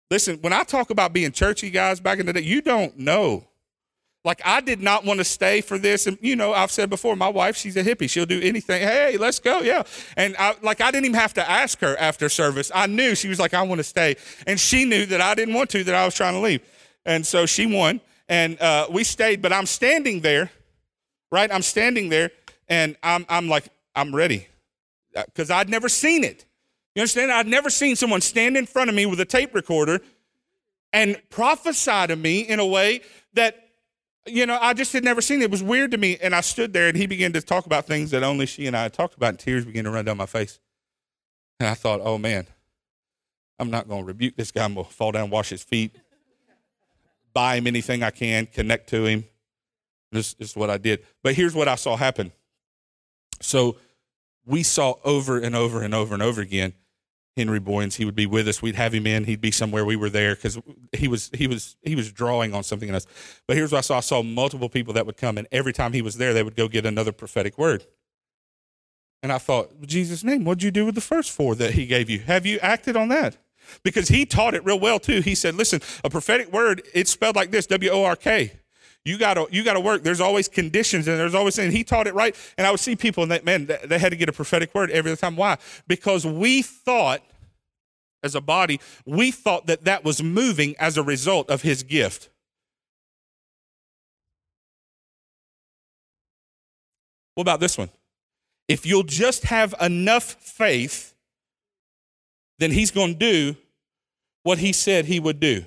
Listen, 0.10 0.38
when 0.42 0.54
I 0.54 0.64
talk 0.64 0.90
about 0.90 1.12
being 1.12 1.32
churchy, 1.32 1.70
guys, 1.70 2.00
back 2.00 2.20
in 2.20 2.26
the 2.26 2.34
day, 2.34 2.42
you 2.42 2.62
don't 2.62 2.98
know. 3.00 3.48
Like, 4.26 4.42
I 4.46 4.62
did 4.62 4.82
not 4.82 5.04
want 5.04 5.20
to 5.20 5.24
stay 5.26 5.60
for 5.60 5.78
this. 5.78 6.08
And, 6.08 6.18
you 6.22 6.36
know, 6.38 6.54
I've 6.54 6.72
said 6.72 6.90
before, 6.90 7.16
my 7.18 7.28
wife, 7.28 7.58
she's 7.58 7.76
a 7.76 7.84
hippie. 7.84 8.10
She'll 8.10 8.26
do 8.26 8.40
anything. 8.42 8.82
Hey, 8.82 9.18
let's 9.18 9.40
go. 9.40 9.60
Yeah. 9.60 9.84
And, 10.16 10.36
I, 10.40 10.56
like, 10.62 10.80
I 10.80 10.92
didn't 10.92 11.06
even 11.06 11.20
have 11.20 11.34
to 11.34 11.50
ask 11.50 11.80
her 11.80 11.98
after 12.00 12.30
service. 12.30 12.72
I 12.74 12.88
knew 12.88 13.16
she 13.16 13.28
was 13.28 13.38
like, 13.38 13.54
I 13.54 13.64
want 13.64 13.80
to 13.80 13.84
stay. 13.84 14.16
And 14.48 14.58
she 14.58 14.86
knew 14.86 15.06
that 15.08 15.20
I 15.20 15.36
didn't 15.36 15.56
want 15.56 15.70
to, 15.72 15.84
that 15.84 15.96
I 15.96 16.06
was 16.06 16.16
trying 16.16 16.36
to 16.36 16.40
leave. 16.40 16.62
And 17.06 17.28
so 17.28 17.46
she 17.46 17.66
won 17.66 18.00
and 18.30 18.60
uh, 18.62 18.88
we 18.90 19.04
stayed. 19.04 19.42
But 19.42 19.54
I'm 19.54 19.66
standing 19.66 20.22
there, 20.22 20.52
right? 21.32 21.52
I'm 21.52 21.62
standing 21.62 22.10
there, 22.10 22.32
and 22.68 22.96
I'm 23.04 23.26
I'm 23.30 23.48
like 23.48 23.66
I'm 23.96 24.14
ready 24.16 24.48
because 25.14 25.52
uh, 25.52 25.56
I'd 25.56 25.70
never 25.70 25.90
seen 25.90 26.24
it. 26.24 26.46
You 26.96 27.02
understand? 27.02 27.32
I'd 27.32 27.48
never 27.48 27.70
seen 27.70 27.96
someone 27.96 28.22
stand 28.22 28.58
in 28.58 28.66
front 28.66 28.90
of 28.90 28.96
me 28.96 29.06
with 29.06 29.20
a 29.20 29.26
tape 29.26 29.54
recorder 29.56 30.00
and 30.92 31.20
prophesy 31.30 32.08
to 32.08 32.16
me 32.16 32.42
in 32.42 32.60
a 32.60 32.66
way 32.66 33.02
that 33.34 33.60
you 34.26 34.46
know, 34.46 34.58
I 34.62 34.74
just 34.74 34.94
had 34.94 35.04
never 35.04 35.22
seen 35.22 35.42
it. 35.42 35.46
It 35.46 35.52
was 35.52 35.62
weird 35.62 35.92
to 35.92 35.98
me. 35.98 36.18
And 36.22 36.34
I 36.34 36.42
stood 36.42 36.72
there 36.72 36.88
and 36.88 36.96
he 36.96 37.08
began 37.08 37.34
to 37.34 37.42
talk 37.42 37.66
about 37.66 37.86
things 37.86 38.12
that 38.12 38.24
only 38.24 38.46
she 38.46 38.68
and 38.68 38.76
I 38.78 38.84
had 38.84 38.94
talked 38.94 39.16
about, 39.16 39.30
and 39.30 39.40
tears 39.40 39.66
began 39.66 39.84
to 39.84 39.92
run 39.92 40.06
down 40.06 40.18
my 40.18 40.26
face. 40.26 40.60
And 41.60 41.68
I 41.68 41.74
thought, 41.74 42.00
oh 42.02 42.18
man, 42.18 42.48
I'm 43.60 43.70
not 43.70 43.88
going 43.88 44.02
to 44.02 44.08
rebuke 44.08 44.36
this 44.36 44.52
guy. 44.52 44.64
I'm 44.64 44.76
going 44.76 44.86
to 44.86 44.94
fall 44.94 45.12
down, 45.12 45.30
wash 45.30 45.50
his 45.50 45.64
feet 45.64 45.98
buy 47.34 47.56
him 47.56 47.68
anything 47.68 48.04
I 48.04 48.12
can, 48.12 48.46
connect 48.46 48.90
to 48.90 49.06
him. 49.06 49.26
This, 50.12 50.36
is 50.40 50.56
what 50.56 50.70
I 50.70 50.78
did. 50.78 51.04
But 51.24 51.34
here's 51.34 51.56
what 51.56 51.68
I 51.68 51.76
saw 51.76 51.96
happen. 51.96 52.32
So 53.42 53.78
we 54.46 54.64
saw 54.64 54.96
over 55.04 55.40
and 55.40 55.56
over 55.56 55.82
and 55.82 55.94
over 55.94 56.14
and 56.14 56.22
over 56.22 56.42
again 56.42 56.74
Henry 57.36 57.60
Boyens. 57.60 57.96
He 57.96 58.06
would 58.06 58.16
be 58.16 58.26
with 58.26 58.48
us. 58.48 58.62
We'd 58.62 58.76
have 58.76 58.94
him 58.94 59.08
in. 59.08 59.26
He'd 59.26 59.42
be 59.42 59.52
somewhere. 59.52 59.86
We 59.86 59.96
were 59.96 60.10
there 60.10 60.36
because 60.36 60.60
he 60.92 61.08
was 61.08 61.32
he 61.34 61.48
was 61.48 61.76
he 61.82 61.96
was 61.96 62.12
drawing 62.12 62.54
on 62.54 62.64
something 62.64 62.90
in 62.90 62.96
us. 62.96 63.08
But 63.48 63.58
here's 63.58 63.72
what 63.72 63.80
I 63.80 63.82
saw: 63.82 63.98
I 63.98 64.02
saw 64.02 64.22
multiple 64.22 64.70
people 64.70 64.94
that 64.94 65.06
would 65.06 65.18
come, 65.18 65.38
and 65.38 65.48
every 65.52 65.74
time 65.74 65.94
he 65.94 66.02
was 66.02 66.18
there, 66.18 66.34
they 66.34 66.44
would 66.44 66.56
go 66.56 66.68
get 66.68 66.86
another 66.86 67.12
prophetic 67.12 67.58
word. 67.58 67.86
And 69.24 69.32
I 69.32 69.38
thought, 69.38 69.82
Jesus' 69.86 70.24
name, 70.24 70.44
what'd 70.44 70.64
you 70.64 70.70
do 70.70 70.86
with 70.86 70.96
the 70.96 71.02
first 71.02 71.32
four 71.32 71.56
that 71.56 71.72
he 71.72 71.86
gave 71.86 72.10
you? 72.10 72.20
Have 72.20 72.46
you 72.46 72.60
acted 72.60 72.98
on 72.98 73.08
that? 73.08 73.38
Because 73.84 74.08
he 74.08 74.26
taught 74.26 74.54
it 74.54 74.64
real 74.66 74.80
well 74.80 75.00
too. 75.00 75.22
He 75.22 75.36
said, 75.36 75.56
listen, 75.56 75.82
a 76.04 76.10
prophetic 76.10 76.52
word, 76.52 76.84
it's 76.94 77.12
spelled 77.12 77.36
like 77.36 77.52
this 77.52 77.68
W 77.68 77.92
O 77.92 78.04
R 78.04 78.16
K. 78.16 78.54
You 79.06 79.18
gotta, 79.18 79.48
you 79.52 79.64
gotta 79.64 79.82
work. 79.82 80.04
There's 80.04 80.22
always 80.22 80.48
conditions 80.48 81.08
and 81.08 81.20
there's 81.20 81.36
always, 81.36 81.60
and 81.60 81.74
he 81.74 81.84
taught 81.84 82.08
it 82.08 82.14
right. 82.14 82.36
And 82.58 82.66
I 82.66 82.72
would 82.72 82.80
see 82.80 82.96
people 82.96 83.24
and 83.24 83.32
that, 83.34 83.44
man, 83.44 83.70
they 83.84 84.00
had 84.00 84.12
to 84.12 84.16
get 84.16 84.30
a 84.30 84.34
prophetic 84.34 84.74
word 84.74 84.92
every 84.92 85.16
time. 85.18 85.36
Why? 85.36 85.58
Because 85.88 86.26
we 86.26 86.62
thought, 86.62 87.22
as 88.24 88.36
a 88.36 88.42
body, 88.42 88.80
we 89.06 89.32
thought 89.32 89.66
that 89.66 89.84
that 89.84 90.06
was 90.06 90.24
moving 90.24 90.76
as 90.80 90.98
a 90.98 91.04
result 91.04 91.50
of 91.50 91.64
his 91.64 91.84
gift. 91.84 92.30
What 97.36 97.42
about 97.42 97.60
this 97.60 97.78
one? 97.78 97.90
If 98.70 98.86
you'll 98.86 99.04
just 99.04 99.44
have 99.46 99.76
enough 99.82 100.24
faith 100.24 101.13
then 102.60 102.72
he's 102.72 102.92
going 102.92 103.14
to 103.14 103.20
do 103.20 103.58
what 104.44 104.58
he 104.58 104.74
said 104.74 105.06
he 105.06 105.20
would 105.20 105.40
do? 105.40 105.66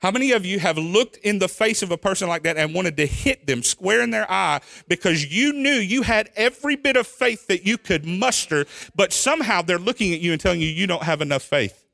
How 0.00 0.10
many 0.10 0.32
of 0.32 0.46
you 0.46 0.58
have 0.60 0.78
looked 0.78 1.16
in 1.18 1.38
the 1.38 1.48
face 1.48 1.82
of 1.82 1.90
a 1.90 1.96
person 1.98 2.28
like 2.28 2.42
that 2.44 2.56
and 2.56 2.74
wanted 2.74 2.96
to 2.98 3.06
hit 3.06 3.46
them 3.46 3.62
square 3.62 4.02
in 4.02 4.10
their 4.10 4.30
eye 4.30 4.60
because 4.88 5.30
you 5.32 5.52
knew 5.52 5.72
you 5.72 6.02
had 6.02 6.30
every 6.36 6.76
bit 6.76 6.96
of 6.96 7.06
faith 7.06 7.46
that 7.48 7.66
you 7.66 7.76
could 7.76 8.06
muster, 8.06 8.66
but 8.94 9.12
somehow 9.12 9.62
they're 9.62 9.78
looking 9.78 10.12
at 10.12 10.20
you 10.20 10.32
and 10.32 10.40
telling 10.40 10.60
you 10.60 10.68
you 10.68 10.86
don't 10.86 11.02
have 11.02 11.20
enough 11.20 11.42
faith? 11.42 11.84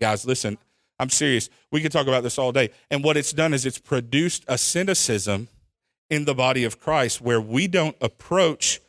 Guys, 0.00 0.24
listen, 0.24 0.58
I'm 0.98 1.10
serious. 1.10 1.48
We 1.70 1.80
could 1.80 1.92
talk 1.92 2.06
about 2.06 2.22
this 2.22 2.38
all 2.38 2.52
day. 2.52 2.70
And 2.90 3.04
what 3.04 3.16
it's 3.16 3.32
done 3.32 3.54
is 3.54 3.66
it's 3.66 3.78
produced 3.78 4.44
a 4.48 4.58
cynicism 4.58 5.48
in 6.08 6.24
the 6.24 6.34
body 6.34 6.64
of 6.64 6.80
Christ 6.80 7.20
where 7.20 7.40
we 7.40 7.66
don't 7.66 7.96
approach 8.00 8.80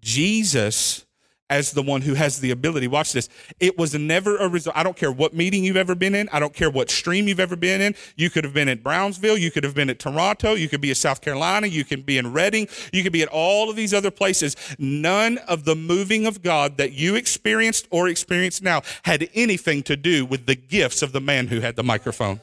Jesus 0.00 1.04
as 1.50 1.72
the 1.72 1.82
one 1.82 2.02
who 2.02 2.14
has 2.14 2.40
the 2.40 2.50
ability. 2.50 2.88
Watch 2.88 3.12
this. 3.12 3.28
It 3.58 3.78
was 3.78 3.94
never 3.94 4.36
a 4.36 4.48
result. 4.48 4.76
I 4.76 4.82
don't 4.82 4.96
care 4.96 5.10
what 5.10 5.34
meeting 5.34 5.64
you've 5.64 5.76
ever 5.76 5.94
been 5.94 6.14
in. 6.14 6.28
I 6.32 6.40
don't 6.40 6.54
care 6.54 6.70
what 6.70 6.90
stream 6.90 7.28
you've 7.28 7.40
ever 7.40 7.56
been 7.56 7.80
in. 7.80 7.94
You 8.16 8.30
could 8.30 8.44
have 8.44 8.54
been 8.54 8.68
at 8.68 8.82
Brownsville. 8.82 9.38
You 9.38 9.50
could 9.50 9.64
have 9.64 9.74
been 9.74 9.90
at 9.90 9.98
Toronto. 9.98 10.54
You 10.54 10.68
could 10.68 10.80
be 10.80 10.90
in 10.90 10.94
South 10.94 11.20
Carolina. 11.20 11.66
You 11.66 11.84
can 11.84 12.02
be 12.02 12.18
in 12.18 12.32
Redding. 12.32 12.68
You 12.92 13.02
could 13.02 13.12
be 13.12 13.22
at 13.22 13.28
all 13.28 13.70
of 13.70 13.76
these 13.76 13.94
other 13.94 14.10
places. 14.10 14.56
None 14.78 15.38
of 15.38 15.64
the 15.64 15.74
moving 15.74 16.26
of 16.26 16.42
God 16.42 16.76
that 16.76 16.92
you 16.92 17.14
experienced 17.14 17.88
or 17.90 18.08
experience 18.08 18.60
now 18.60 18.82
had 19.04 19.28
anything 19.34 19.82
to 19.84 19.96
do 19.96 20.26
with 20.26 20.46
the 20.46 20.54
gifts 20.54 21.02
of 21.02 21.12
the 21.12 21.20
man 21.20 21.48
who 21.48 21.60
had 21.60 21.76
the 21.76 21.82
microphone. 21.82 22.40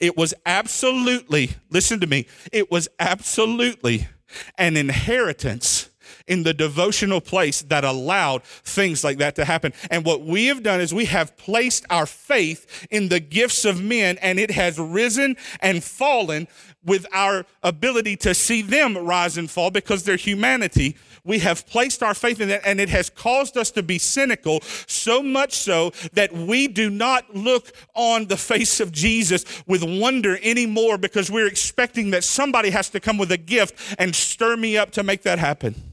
It 0.00 0.16
was 0.16 0.34
absolutely, 0.46 1.50
listen 1.70 2.00
to 2.00 2.06
me, 2.06 2.26
it 2.52 2.70
was 2.70 2.88
absolutely 2.98 4.08
an 4.56 4.76
inheritance 4.76 5.90
in 6.28 6.42
the 6.42 6.54
devotional 6.54 7.20
place 7.20 7.62
that 7.62 7.84
allowed 7.84 8.44
things 8.44 9.02
like 9.02 9.18
that 9.18 9.34
to 9.36 9.44
happen. 9.44 9.72
And 9.90 10.04
what 10.04 10.22
we 10.22 10.46
have 10.46 10.62
done 10.62 10.80
is 10.80 10.94
we 10.94 11.06
have 11.06 11.36
placed 11.36 11.84
our 11.90 12.06
faith 12.06 12.86
in 12.90 13.08
the 13.08 13.20
gifts 13.20 13.64
of 13.64 13.82
men, 13.82 14.18
and 14.18 14.38
it 14.38 14.50
has 14.52 14.78
risen 14.78 15.36
and 15.60 15.82
fallen 15.82 16.46
with 16.84 17.06
our 17.12 17.44
ability 17.62 18.16
to 18.16 18.34
see 18.34 18.62
them 18.62 18.96
rise 18.96 19.36
and 19.36 19.50
fall 19.50 19.70
because 19.70 20.04
their 20.04 20.16
humanity. 20.16 20.96
We 21.24 21.40
have 21.40 21.66
placed 21.66 22.02
our 22.02 22.14
faith 22.14 22.40
in 22.40 22.48
that, 22.48 22.62
and 22.64 22.80
it 22.80 22.88
has 22.88 23.10
caused 23.10 23.56
us 23.56 23.70
to 23.72 23.82
be 23.82 23.98
cynical, 23.98 24.60
so 24.86 25.22
much 25.22 25.52
so 25.52 25.92
that 26.12 26.32
we 26.32 26.68
do 26.68 26.88
not 26.88 27.34
look 27.34 27.72
on 27.94 28.26
the 28.26 28.36
face 28.36 28.80
of 28.80 28.92
Jesus 28.92 29.44
with 29.66 29.82
wonder 29.82 30.38
anymore 30.42 30.96
because 30.98 31.30
we're 31.30 31.46
expecting 31.46 32.10
that 32.10 32.24
somebody 32.24 32.70
has 32.70 32.88
to 32.90 33.00
come 33.00 33.18
with 33.18 33.32
a 33.32 33.36
gift 33.36 33.96
and 33.98 34.14
stir 34.14 34.56
me 34.56 34.78
up 34.78 34.90
to 34.92 35.02
make 35.02 35.22
that 35.22 35.38
happen. 35.38 35.87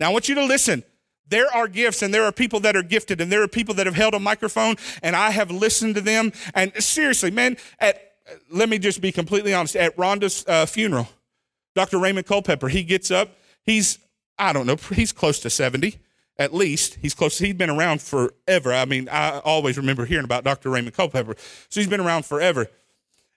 Now, 0.00 0.08
I 0.08 0.12
want 0.12 0.28
you 0.28 0.34
to 0.36 0.44
listen. 0.44 0.82
There 1.28 1.46
are 1.54 1.68
gifts 1.68 2.02
and 2.02 2.12
there 2.12 2.24
are 2.24 2.32
people 2.32 2.58
that 2.60 2.74
are 2.74 2.82
gifted 2.82 3.20
and 3.20 3.30
there 3.30 3.42
are 3.42 3.48
people 3.48 3.74
that 3.74 3.86
have 3.86 3.94
held 3.94 4.14
a 4.14 4.18
microphone 4.18 4.74
and 5.02 5.14
I 5.14 5.30
have 5.30 5.50
listened 5.50 5.94
to 5.94 6.00
them. 6.00 6.32
And 6.54 6.72
seriously, 6.82 7.30
man, 7.30 7.56
at, 7.78 8.14
let 8.50 8.68
me 8.68 8.78
just 8.78 9.00
be 9.00 9.12
completely 9.12 9.54
honest. 9.54 9.76
At 9.76 9.96
Rhonda's 9.96 10.44
uh, 10.48 10.66
funeral, 10.66 11.08
Dr. 11.76 11.98
Raymond 11.98 12.26
Culpepper, 12.26 12.68
he 12.68 12.82
gets 12.82 13.12
up. 13.12 13.36
He's, 13.62 13.98
I 14.38 14.52
don't 14.52 14.66
know, 14.66 14.76
he's 14.92 15.12
close 15.12 15.38
to 15.40 15.50
70 15.50 15.98
at 16.40 16.54
least. 16.54 16.96
He's 17.02 17.12
close. 17.12 17.38
He's 17.38 17.54
been 17.54 17.68
around 17.68 18.00
forever. 18.00 18.72
I 18.72 18.86
mean, 18.86 19.10
I 19.10 19.40
always 19.40 19.76
remember 19.76 20.06
hearing 20.06 20.24
about 20.24 20.42
Dr. 20.42 20.70
Raymond 20.70 20.96
Culpepper. 20.96 21.34
So 21.68 21.80
he's 21.80 21.88
been 21.88 22.00
around 22.00 22.24
forever 22.24 22.66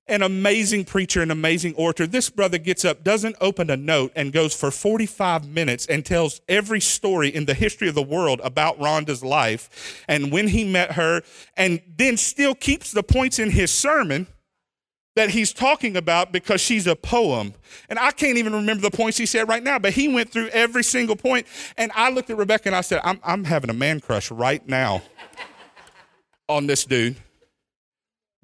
an 0.08 0.22
amazing 0.22 0.84
preacher, 0.84 1.22
an 1.22 1.32
amazing 1.32 1.74
orator. 1.76 2.06
This 2.06 2.30
brother 2.30 2.58
gets 2.58 2.84
up, 2.84 3.04
doesn't 3.04 3.36
open 3.40 3.70
a 3.70 3.78
note, 3.78 4.12
and 4.16 4.34
goes 4.34 4.54
for 4.54 4.70
45 4.70 5.48
minutes 5.48 5.86
and 5.86 6.06
tells 6.06 6.42
every 6.50 6.82
story 6.82 7.30
in 7.30 7.46
the 7.46 7.54
history 7.54 7.88
of 7.88 7.96
the 7.96 8.04
world 8.04 8.42
about 8.44 8.78
Rhonda's 8.80 9.24
life 9.24 10.04
and 10.08 10.32
when 10.32 10.50
he 10.50 10.66
met 10.66 10.94
her, 10.94 11.22
and 11.56 11.82
then 11.98 12.18
still 12.18 12.54
keeps 12.54 12.92
the 12.92 13.04
points 13.04 13.40
in 13.40 13.52
his 13.52 13.72
sermon 13.72 14.28
that 15.16 15.30
he's 15.30 15.54
talking 15.54 15.96
about 15.96 16.32
because 16.32 16.60
she's 16.60 16.88
a 16.88 16.96
poem. 16.96 17.54
And 17.88 18.00
I 18.00 18.12
can't 18.12 18.38
even 18.38 18.54
remember 18.54 18.82
the 18.82 18.96
points 18.96 19.18
he 19.18 19.26
said 19.26 19.48
right 19.48 19.64
now, 19.64 19.78
but 19.80 19.94
he 19.94 20.08
went 20.08 20.32
through 20.32 20.48
every 20.50 20.84
single 20.84 21.16
point. 21.16 21.46
And 21.78 21.92
I 21.96 22.10
looked 22.10 22.30
at 22.30 22.38
Rebecca 22.38 22.68
and 22.68 22.76
I 22.76 22.82
said, 22.82 23.00
I'm, 23.04 23.20
I'm 23.24 23.44
having 23.44 23.70
a 23.70 23.76
man 23.76 24.00
crush 24.00 24.32
right 24.32 24.68
now 24.68 25.04
on 26.50 26.68
this 26.68 26.84
dude 26.84 27.16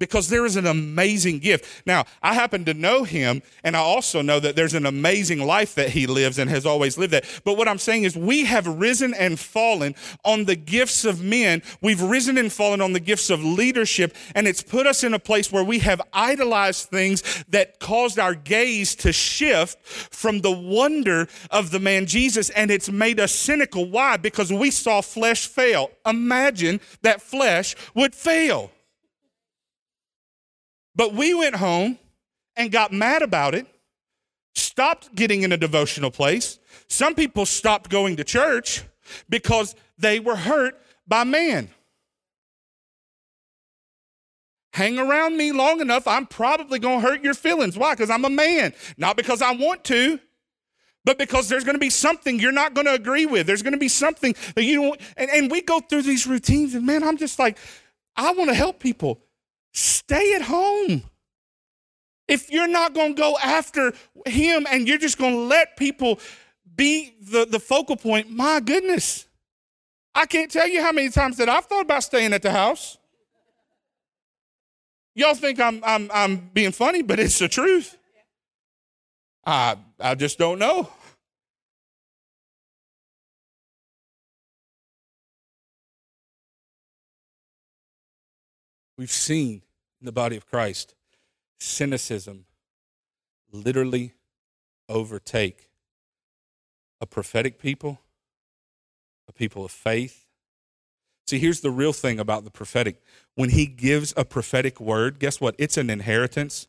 because 0.00 0.28
there 0.28 0.44
is 0.44 0.56
an 0.56 0.66
amazing 0.66 1.38
gift. 1.38 1.86
Now, 1.86 2.06
I 2.22 2.34
happen 2.34 2.64
to 2.64 2.74
know 2.74 3.04
him, 3.04 3.42
and 3.62 3.76
I 3.76 3.80
also 3.80 4.22
know 4.22 4.40
that 4.40 4.56
there's 4.56 4.74
an 4.74 4.86
amazing 4.86 5.46
life 5.46 5.76
that 5.76 5.90
he 5.90 6.08
lives 6.08 6.38
and 6.38 6.50
has 6.50 6.66
always 6.66 6.98
lived 6.98 7.12
that. 7.12 7.24
But 7.44 7.56
what 7.56 7.68
I'm 7.68 7.78
saying 7.78 8.02
is, 8.02 8.16
we 8.16 8.46
have 8.46 8.66
risen 8.66 9.14
and 9.14 9.38
fallen 9.38 9.94
on 10.24 10.46
the 10.46 10.56
gifts 10.56 11.04
of 11.04 11.22
men. 11.22 11.62
We've 11.80 12.02
risen 12.02 12.38
and 12.38 12.52
fallen 12.52 12.80
on 12.80 12.94
the 12.94 13.00
gifts 13.00 13.30
of 13.30 13.44
leadership, 13.44 14.16
and 14.34 14.48
it's 14.48 14.62
put 14.62 14.86
us 14.86 15.04
in 15.04 15.14
a 15.14 15.18
place 15.20 15.52
where 15.52 15.62
we 15.62 15.78
have 15.80 16.00
idolized 16.12 16.88
things 16.88 17.44
that 17.50 17.78
caused 17.78 18.18
our 18.18 18.34
gaze 18.34 18.94
to 18.96 19.12
shift 19.12 19.78
from 19.86 20.40
the 20.40 20.50
wonder 20.50 21.28
of 21.50 21.70
the 21.70 21.78
man 21.78 22.06
Jesus, 22.06 22.48
and 22.50 22.70
it's 22.70 22.90
made 22.90 23.20
us 23.20 23.32
cynical. 23.32 23.84
Why? 23.84 24.16
Because 24.16 24.50
we 24.50 24.70
saw 24.70 25.02
flesh 25.02 25.46
fail. 25.46 25.90
Imagine 26.06 26.80
that 27.02 27.20
flesh 27.20 27.76
would 27.94 28.14
fail. 28.14 28.70
But 30.94 31.14
we 31.14 31.34
went 31.34 31.56
home 31.56 31.98
and 32.56 32.70
got 32.70 32.92
mad 32.92 33.22
about 33.22 33.54
it, 33.54 33.66
stopped 34.54 35.14
getting 35.14 35.42
in 35.42 35.52
a 35.52 35.56
devotional 35.56 36.10
place. 36.10 36.58
Some 36.88 37.14
people 37.14 37.46
stopped 37.46 37.90
going 37.90 38.16
to 38.16 38.24
church 38.24 38.82
because 39.28 39.74
they 39.98 40.20
were 40.20 40.36
hurt 40.36 40.80
by 41.06 41.24
man. 41.24 41.70
Hang 44.72 44.98
around 44.98 45.36
me 45.36 45.50
long 45.52 45.80
enough, 45.80 46.06
I'm 46.06 46.26
probably 46.26 46.78
to 47.00 47.06
hurt 47.06 47.24
your 47.24 47.34
feelings. 47.34 47.76
Why? 47.76 47.94
Because 47.94 48.10
I'm 48.10 48.24
a 48.24 48.30
man. 48.30 48.72
Not 48.96 49.16
because 49.16 49.42
I 49.42 49.52
want 49.52 49.82
to, 49.84 50.20
but 51.04 51.18
because 51.18 51.48
there's 51.48 51.64
to 51.74 51.80
be 51.80 51.90
something 51.90 52.38
you're 52.38 52.52
not 52.52 52.74
to 52.86 52.94
agree 52.94 53.26
with. 53.26 53.46
There's 53.46 53.62
to 53.72 53.78
be 53.78 53.88
something 53.88 54.34
that 54.54 54.62
you 54.62 54.76
don't. 54.76 55.00
And, 55.16 55.30
and 55.30 55.50
we 55.50 55.60
go 55.62 55.80
through 55.80 56.02
these 56.02 56.26
routines, 56.26 56.74
and 56.74 56.86
man, 56.86 57.02
I'm 57.02 57.16
just 57.16 57.38
like, 57.38 57.58
I 58.16 58.32
want 58.32 58.50
to 58.50 58.54
help 58.54 58.78
people. 58.78 59.20
Stay 59.72 60.34
at 60.34 60.42
home. 60.42 61.02
If 62.28 62.50
you're 62.50 62.68
not 62.68 62.94
going 62.94 63.16
to 63.16 63.20
go 63.20 63.36
after 63.42 63.92
him 64.26 64.66
and 64.70 64.86
you're 64.86 64.98
just 64.98 65.18
going 65.18 65.34
to 65.34 65.40
let 65.40 65.76
people 65.76 66.20
be 66.76 67.14
the, 67.20 67.44
the 67.44 67.58
focal 67.58 67.96
point, 67.96 68.30
my 68.30 68.60
goodness. 68.60 69.26
I 70.14 70.26
can't 70.26 70.50
tell 70.50 70.68
you 70.68 70.82
how 70.82 70.92
many 70.92 71.08
times 71.08 71.36
that 71.38 71.48
I've 71.48 71.66
thought 71.66 71.82
about 71.82 72.02
staying 72.02 72.32
at 72.32 72.42
the 72.42 72.50
house. 72.50 72.98
Y'all 75.14 75.34
think 75.34 75.60
I'm, 75.60 75.82
I'm, 75.84 76.10
I'm 76.12 76.50
being 76.52 76.72
funny, 76.72 77.02
but 77.02 77.18
it's 77.18 77.38
the 77.38 77.48
truth. 77.48 77.96
I, 79.44 79.76
I 79.98 80.14
just 80.14 80.38
don't 80.38 80.58
know. 80.58 80.88
We've 89.00 89.10
seen 89.10 89.62
in 89.98 90.04
the 90.04 90.12
body 90.12 90.36
of 90.36 90.44
Christ 90.44 90.94
cynicism 91.58 92.44
literally 93.50 94.12
overtake 94.90 95.70
a 97.00 97.06
prophetic 97.06 97.58
people, 97.58 97.98
a 99.26 99.32
people 99.32 99.64
of 99.64 99.70
faith. 99.70 100.26
See, 101.26 101.38
here's 101.38 101.62
the 101.62 101.70
real 101.70 101.94
thing 101.94 102.20
about 102.20 102.44
the 102.44 102.50
prophetic. 102.50 103.00
When 103.36 103.48
he 103.48 103.64
gives 103.64 104.12
a 104.18 104.24
prophetic 104.26 104.78
word, 104.78 105.18
guess 105.18 105.40
what? 105.40 105.54
It's 105.56 105.78
an 105.78 105.88
inheritance. 105.88 106.68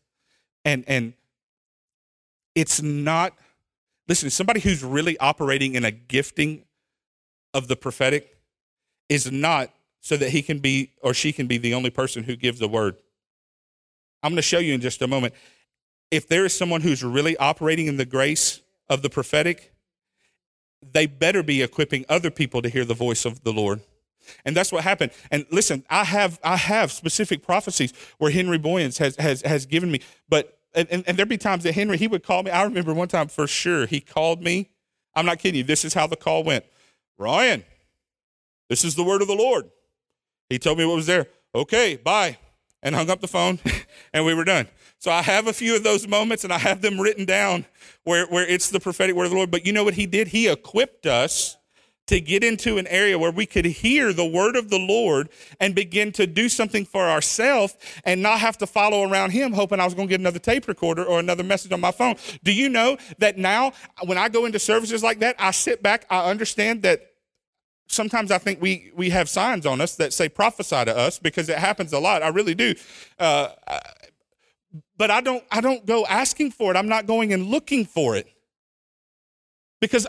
And 0.63 0.85
and 0.87 1.15
it's 2.55 2.81
not 2.81 3.33
listen, 4.07 4.29
somebody 4.29 4.61
who's 4.61 4.85
really 4.85 5.17
operating 5.17 5.75
in 5.75 5.83
a 5.83 5.91
gifting 5.91 6.63
of 7.53 7.67
the 7.67 7.75
prophetic 7.75 8.37
is 9.09 9.29
not 9.29 9.69
so 10.01 10.17
that 10.17 10.31
he 10.31 10.41
can 10.41 10.59
be 10.59 10.91
or 11.01 11.13
she 11.13 11.31
can 11.31 11.47
be 11.47 11.57
the 11.57 11.73
only 11.73 11.89
person 11.89 12.23
who 12.23 12.35
gives 12.35 12.59
the 12.59 12.67
word. 12.67 12.95
I'm 14.23 14.31
going 14.31 14.37
to 14.37 14.41
show 14.41 14.59
you 14.59 14.73
in 14.73 14.81
just 14.81 15.01
a 15.01 15.07
moment. 15.07 15.33
If 16.09 16.27
there 16.27 16.45
is 16.45 16.53
someone 16.53 16.81
who's 16.81 17.03
really 17.03 17.37
operating 17.37 17.87
in 17.87 17.97
the 17.97 18.05
grace 18.05 18.61
of 18.89 19.01
the 19.01 19.09
prophetic, 19.09 19.73
they 20.81 21.05
better 21.05 21.43
be 21.43 21.61
equipping 21.61 22.05
other 22.09 22.29
people 22.29 22.61
to 22.61 22.69
hear 22.69 22.83
the 22.83 22.93
voice 22.93 23.25
of 23.25 23.43
the 23.43 23.53
Lord. 23.53 23.81
And 24.45 24.55
that's 24.55 24.71
what 24.71 24.83
happened. 24.83 25.11
And 25.31 25.45
listen, 25.51 25.83
I 25.89 26.03
have 26.03 26.39
I 26.43 26.57
have 26.57 26.91
specific 26.91 27.43
prophecies 27.43 27.93
where 28.17 28.31
Henry 28.31 28.59
Boyens 28.59 28.97
has 28.99 29.15
has 29.17 29.41
has 29.41 29.65
given 29.65 29.91
me, 29.91 30.01
but 30.29 30.59
and, 30.73 30.87
and, 30.89 31.03
and 31.07 31.17
there'd 31.17 31.27
be 31.27 31.37
times 31.37 31.63
that 31.63 31.73
Henry 31.73 31.97
he 31.97 32.07
would 32.07 32.23
call 32.23 32.43
me. 32.43 32.51
I 32.51 32.63
remember 32.63 32.93
one 32.93 33.07
time 33.07 33.27
for 33.27 33.47
sure 33.47 33.85
he 33.85 33.99
called 33.99 34.41
me. 34.41 34.69
I'm 35.15 35.25
not 35.25 35.39
kidding 35.39 35.57
you. 35.57 35.63
This 35.63 35.83
is 35.83 35.93
how 35.93 36.07
the 36.07 36.15
call 36.15 36.43
went. 36.43 36.65
Ryan, 37.17 37.63
this 38.69 38.85
is 38.85 38.95
the 38.95 39.03
word 39.03 39.21
of 39.21 39.27
the 39.27 39.35
Lord. 39.35 39.69
He 40.51 40.59
told 40.59 40.77
me 40.77 40.85
what 40.85 40.97
was 40.97 41.05
there. 41.05 41.27
Okay, 41.55 41.95
bye. 41.95 42.37
And 42.83 42.93
hung 42.93 43.09
up 43.09 43.21
the 43.21 43.27
phone 43.27 43.59
and 44.13 44.25
we 44.25 44.33
were 44.33 44.43
done. 44.43 44.67
So 44.99 45.09
I 45.09 45.21
have 45.21 45.47
a 45.47 45.53
few 45.53 45.77
of 45.77 45.83
those 45.83 46.07
moments 46.07 46.43
and 46.43 46.51
I 46.51 46.57
have 46.57 46.81
them 46.81 46.99
written 46.99 47.23
down 47.23 47.65
where, 48.03 48.25
where 48.27 48.45
it's 48.45 48.69
the 48.69 48.79
prophetic 48.79 49.15
word 49.15 49.25
of 49.25 49.29
the 49.31 49.37
Lord. 49.37 49.49
But 49.49 49.65
you 49.65 49.71
know 49.71 49.85
what 49.85 49.93
he 49.93 50.05
did? 50.05 50.27
He 50.27 50.49
equipped 50.49 51.05
us 51.05 51.57
to 52.07 52.19
get 52.19 52.43
into 52.43 52.77
an 52.77 52.85
area 52.87 53.17
where 53.17 53.31
we 53.31 53.45
could 53.45 53.63
hear 53.63 54.11
the 54.11 54.25
word 54.25 54.57
of 54.57 54.69
the 54.69 54.77
Lord 54.77 55.29
and 55.61 55.73
begin 55.73 56.11
to 56.13 56.27
do 56.27 56.49
something 56.49 56.83
for 56.83 57.09
ourselves 57.09 57.77
and 58.03 58.21
not 58.21 58.39
have 58.39 58.57
to 58.57 58.67
follow 58.67 59.09
around 59.09 59.31
him 59.31 59.53
hoping 59.53 59.79
I 59.79 59.85
was 59.85 59.93
going 59.93 60.09
to 60.09 60.11
get 60.11 60.19
another 60.19 60.39
tape 60.39 60.67
recorder 60.67 61.05
or 61.05 61.19
another 61.19 61.43
message 61.43 61.71
on 61.71 61.79
my 61.79 61.91
phone. 61.91 62.15
Do 62.43 62.51
you 62.51 62.67
know 62.67 62.97
that 63.19 63.37
now 63.37 63.71
when 64.03 64.17
I 64.17 64.27
go 64.27 64.45
into 64.45 64.59
services 64.59 65.01
like 65.01 65.19
that, 65.19 65.37
I 65.39 65.51
sit 65.51 65.81
back, 65.81 66.05
I 66.09 66.29
understand 66.29 66.81
that 66.81 67.10
sometimes 67.91 68.31
I 68.31 68.37
think 68.37 68.61
we 68.61 68.91
we 68.95 69.09
have 69.09 69.29
signs 69.29 69.65
on 69.65 69.81
us 69.81 69.95
that 69.95 70.13
say 70.13 70.29
prophesy 70.29 70.85
to 70.85 70.97
us 70.97 71.19
because 71.19 71.49
it 71.49 71.57
happens 71.57 71.93
a 71.93 71.99
lot. 71.99 72.23
I 72.23 72.29
really 72.29 72.55
do. 72.55 72.73
Uh, 73.19 73.49
but 74.97 75.11
I 75.11 75.21
don't 75.21 75.43
I 75.51 75.61
don't 75.61 75.85
go 75.85 76.05
asking 76.05 76.51
for 76.51 76.71
it. 76.71 76.77
I'm 76.77 76.87
not 76.87 77.05
going 77.05 77.33
and 77.33 77.47
looking 77.47 77.85
for 77.85 78.15
it 78.15 78.27
because 79.79 80.07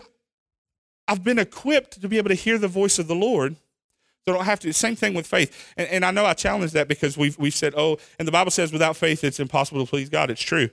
I've 1.09 1.24
been 1.24 1.39
equipped 1.39 2.01
to 2.01 2.09
be 2.09 2.18
able 2.18 2.28
to 2.28 2.35
hear 2.35 2.59
the 2.59 2.68
voice 2.68 2.99
of 2.99 3.09
the 3.09 3.14
Lord. 3.14 3.57
So 4.24 4.33
I 4.33 4.37
don't 4.37 4.45
have 4.45 4.61
to. 4.61 4.72
Same 4.72 4.95
thing 4.95 5.14
with 5.14 5.26
faith. 5.26 5.72
And, 5.76 5.89
and 5.89 6.05
I 6.05 6.12
know 6.12 6.24
I 6.24 6.35
challenge 6.35 6.72
that 6.72 6.87
because 6.87 7.18
we've, 7.18 7.37
we've 7.39 7.55
said, 7.55 7.74
oh, 7.76 7.99
and 8.20 8.28
the 8.28 8.33
Bible 8.33 8.53
says 8.53 8.72
without 8.72 8.97
faith 8.97 9.24
it's 9.24 9.41
impossible 9.41 9.85
to 9.85 9.91
please 9.91 10.09
God. 10.09 10.30
It's 10.30 10.41
true. 10.41 10.70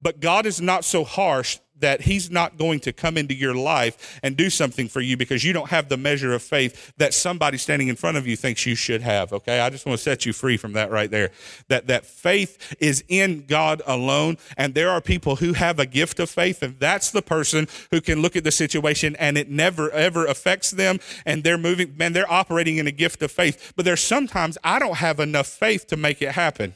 But 0.00 0.18
God 0.18 0.46
is 0.46 0.60
not 0.60 0.84
so 0.84 1.04
harsh 1.04 1.58
that 1.82 2.00
He's 2.00 2.30
not 2.30 2.56
going 2.58 2.80
to 2.80 2.92
come 2.92 3.16
into 3.16 3.34
your 3.34 3.54
life 3.54 4.18
and 4.22 4.36
do 4.36 4.50
something 4.50 4.88
for 4.88 5.00
you 5.00 5.16
because 5.16 5.44
you 5.44 5.52
don't 5.52 5.68
have 5.68 5.88
the 5.88 5.96
measure 5.96 6.32
of 6.32 6.42
faith 6.42 6.92
that 6.96 7.14
somebody 7.14 7.58
standing 7.58 7.88
in 7.88 7.96
front 7.96 8.16
of 8.16 8.26
you 8.26 8.36
thinks 8.36 8.64
you 8.66 8.74
should 8.74 9.02
have. 9.02 9.32
Okay, 9.32 9.60
I 9.60 9.70
just 9.70 9.86
want 9.86 9.98
to 9.98 10.02
set 10.02 10.24
you 10.24 10.32
free 10.32 10.56
from 10.56 10.72
that 10.72 10.90
right 10.90 11.10
there. 11.10 11.30
That 11.68 11.86
that 11.88 12.06
faith 12.06 12.74
is 12.80 13.04
in 13.08 13.44
God 13.46 13.82
alone, 13.86 14.38
and 14.56 14.74
there 14.74 14.90
are 14.90 15.00
people 15.00 15.36
who 15.36 15.52
have 15.52 15.78
a 15.78 15.86
gift 15.86 16.18
of 16.18 16.30
faith, 16.30 16.62
and 16.62 16.78
that's 16.78 17.10
the 17.10 17.22
person 17.22 17.68
who 17.90 18.00
can 18.00 18.22
look 18.22 18.34
at 18.36 18.44
the 18.44 18.50
situation 18.50 19.14
and 19.16 19.36
it 19.36 19.50
never 19.50 19.90
ever 19.90 20.26
affects 20.26 20.70
them, 20.70 20.98
and 21.26 21.44
they're 21.44 21.58
moving, 21.58 21.94
man, 21.96 22.12
they're 22.12 22.30
operating 22.30 22.78
in 22.78 22.86
a 22.86 22.92
gift 22.92 23.22
of 23.22 23.30
faith. 23.30 23.72
But 23.76 23.84
there's 23.84 24.00
sometimes 24.00 24.56
I 24.64 24.78
don't 24.78 24.96
have 24.96 25.20
enough 25.20 25.46
faith 25.46 25.86
to 25.88 25.96
make 25.96 26.22
it 26.22 26.32
happen. 26.32 26.74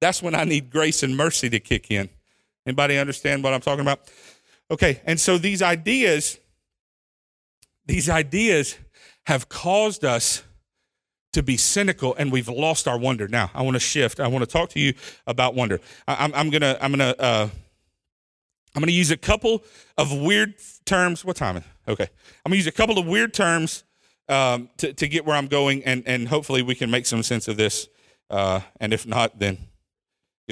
That's 0.00 0.22
when 0.22 0.34
I 0.34 0.44
need 0.44 0.70
grace 0.70 1.04
and 1.04 1.16
mercy 1.16 1.48
to 1.50 1.60
kick 1.60 1.90
in. 1.90 2.08
Anybody 2.66 2.98
understand 2.98 3.42
what 3.42 3.52
I'm 3.52 3.60
talking 3.60 3.80
about? 3.80 4.00
Okay, 4.70 5.00
and 5.04 5.20
so 5.20 5.38
these 5.38 5.62
ideas, 5.62 6.38
these 7.86 8.08
ideas 8.08 8.76
have 9.26 9.48
caused 9.48 10.04
us 10.04 10.42
to 11.32 11.42
be 11.42 11.56
cynical 11.56 12.14
and 12.16 12.30
we've 12.30 12.48
lost 12.48 12.86
our 12.86 12.98
wonder. 12.98 13.26
Now, 13.26 13.50
I 13.54 13.62
want 13.62 13.74
to 13.74 13.80
shift. 13.80 14.20
I 14.20 14.28
want 14.28 14.44
to 14.44 14.50
talk 14.50 14.70
to 14.70 14.80
you 14.80 14.94
about 15.26 15.54
wonder. 15.54 15.80
I, 16.06 16.30
am 16.34 16.50
gonna, 16.50 16.78
I'm 16.80 16.92
gonna, 16.92 17.14
uh, 17.18 17.48
I'm 18.74 18.80
gonna 18.80 18.92
use 18.92 19.10
a 19.10 19.16
couple 19.16 19.64
of 19.98 20.12
weird 20.12 20.54
terms. 20.84 21.24
What 21.24 21.36
time? 21.36 21.62
Okay, 21.86 22.08
I'm 22.44 22.50
gonna 22.50 22.56
use 22.56 22.66
a 22.66 22.72
couple 22.72 22.98
of 22.98 23.06
weird 23.06 23.34
terms 23.34 23.84
um, 24.28 24.70
to, 24.78 24.92
to 24.94 25.08
get 25.08 25.26
where 25.26 25.36
I'm 25.36 25.48
going, 25.48 25.84
and 25.84 26.02
and 26.06 26.28
hopefully 26.28 26.62
we 26.62 26.74
can 26.74 26.90
make 26.90 27.04
some 27.06 27.22
sense 27.22 27.48
of 27.48 27.56
this. 27.56 27.88
Uh, 28.30 28.60
and 28.80 28.94
if 28.94 29.06
not, 29.06 29.38
then 29.38 29.58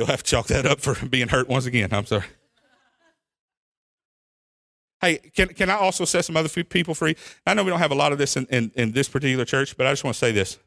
You'll 0.00 0.06
have 0.06 0.22
to 0.22 0.30
chalk 0.30 0.46
that 0.46 0.64
up 0.64 0.80
for 0.80 0.94
being 1.08 1.28
hurt 1.28 1.46
once 1.46 1.66
again. 1.66 1.90
I'm 1.92 2.06
sorry. 2.06 2.24
Hey, 5.02 5.18
can, 5.18 5.48
can 5.48 5.68
I 5.68 5.74
also 5.74 6.06
set 6.06 6.24
some 6.24 6.38
other 6.38 6.48
people 6.48 6.94
free? 6.94 7.16
I 7.46 7.52
know 7.52 7.62
we 7.64 7.68
don't 7.68 7.80
have 7.80 7.90
a 7.90 7.94
lot 7.94 8.10
of 8.10 8.16
this 8.16 8.34
in, 8.34 8.46
in, 8.46 8.72
in 8.76 8.92
this 8.92 9.10
particular 9.10 9.44
church, 9.44 9.76
but 9.76 9.86
I 9.86 9.92
just 9.92 10.02
want 10.02 10.14
to 10.14 10.18
say 10.18 10.32
this. 10.32 10.58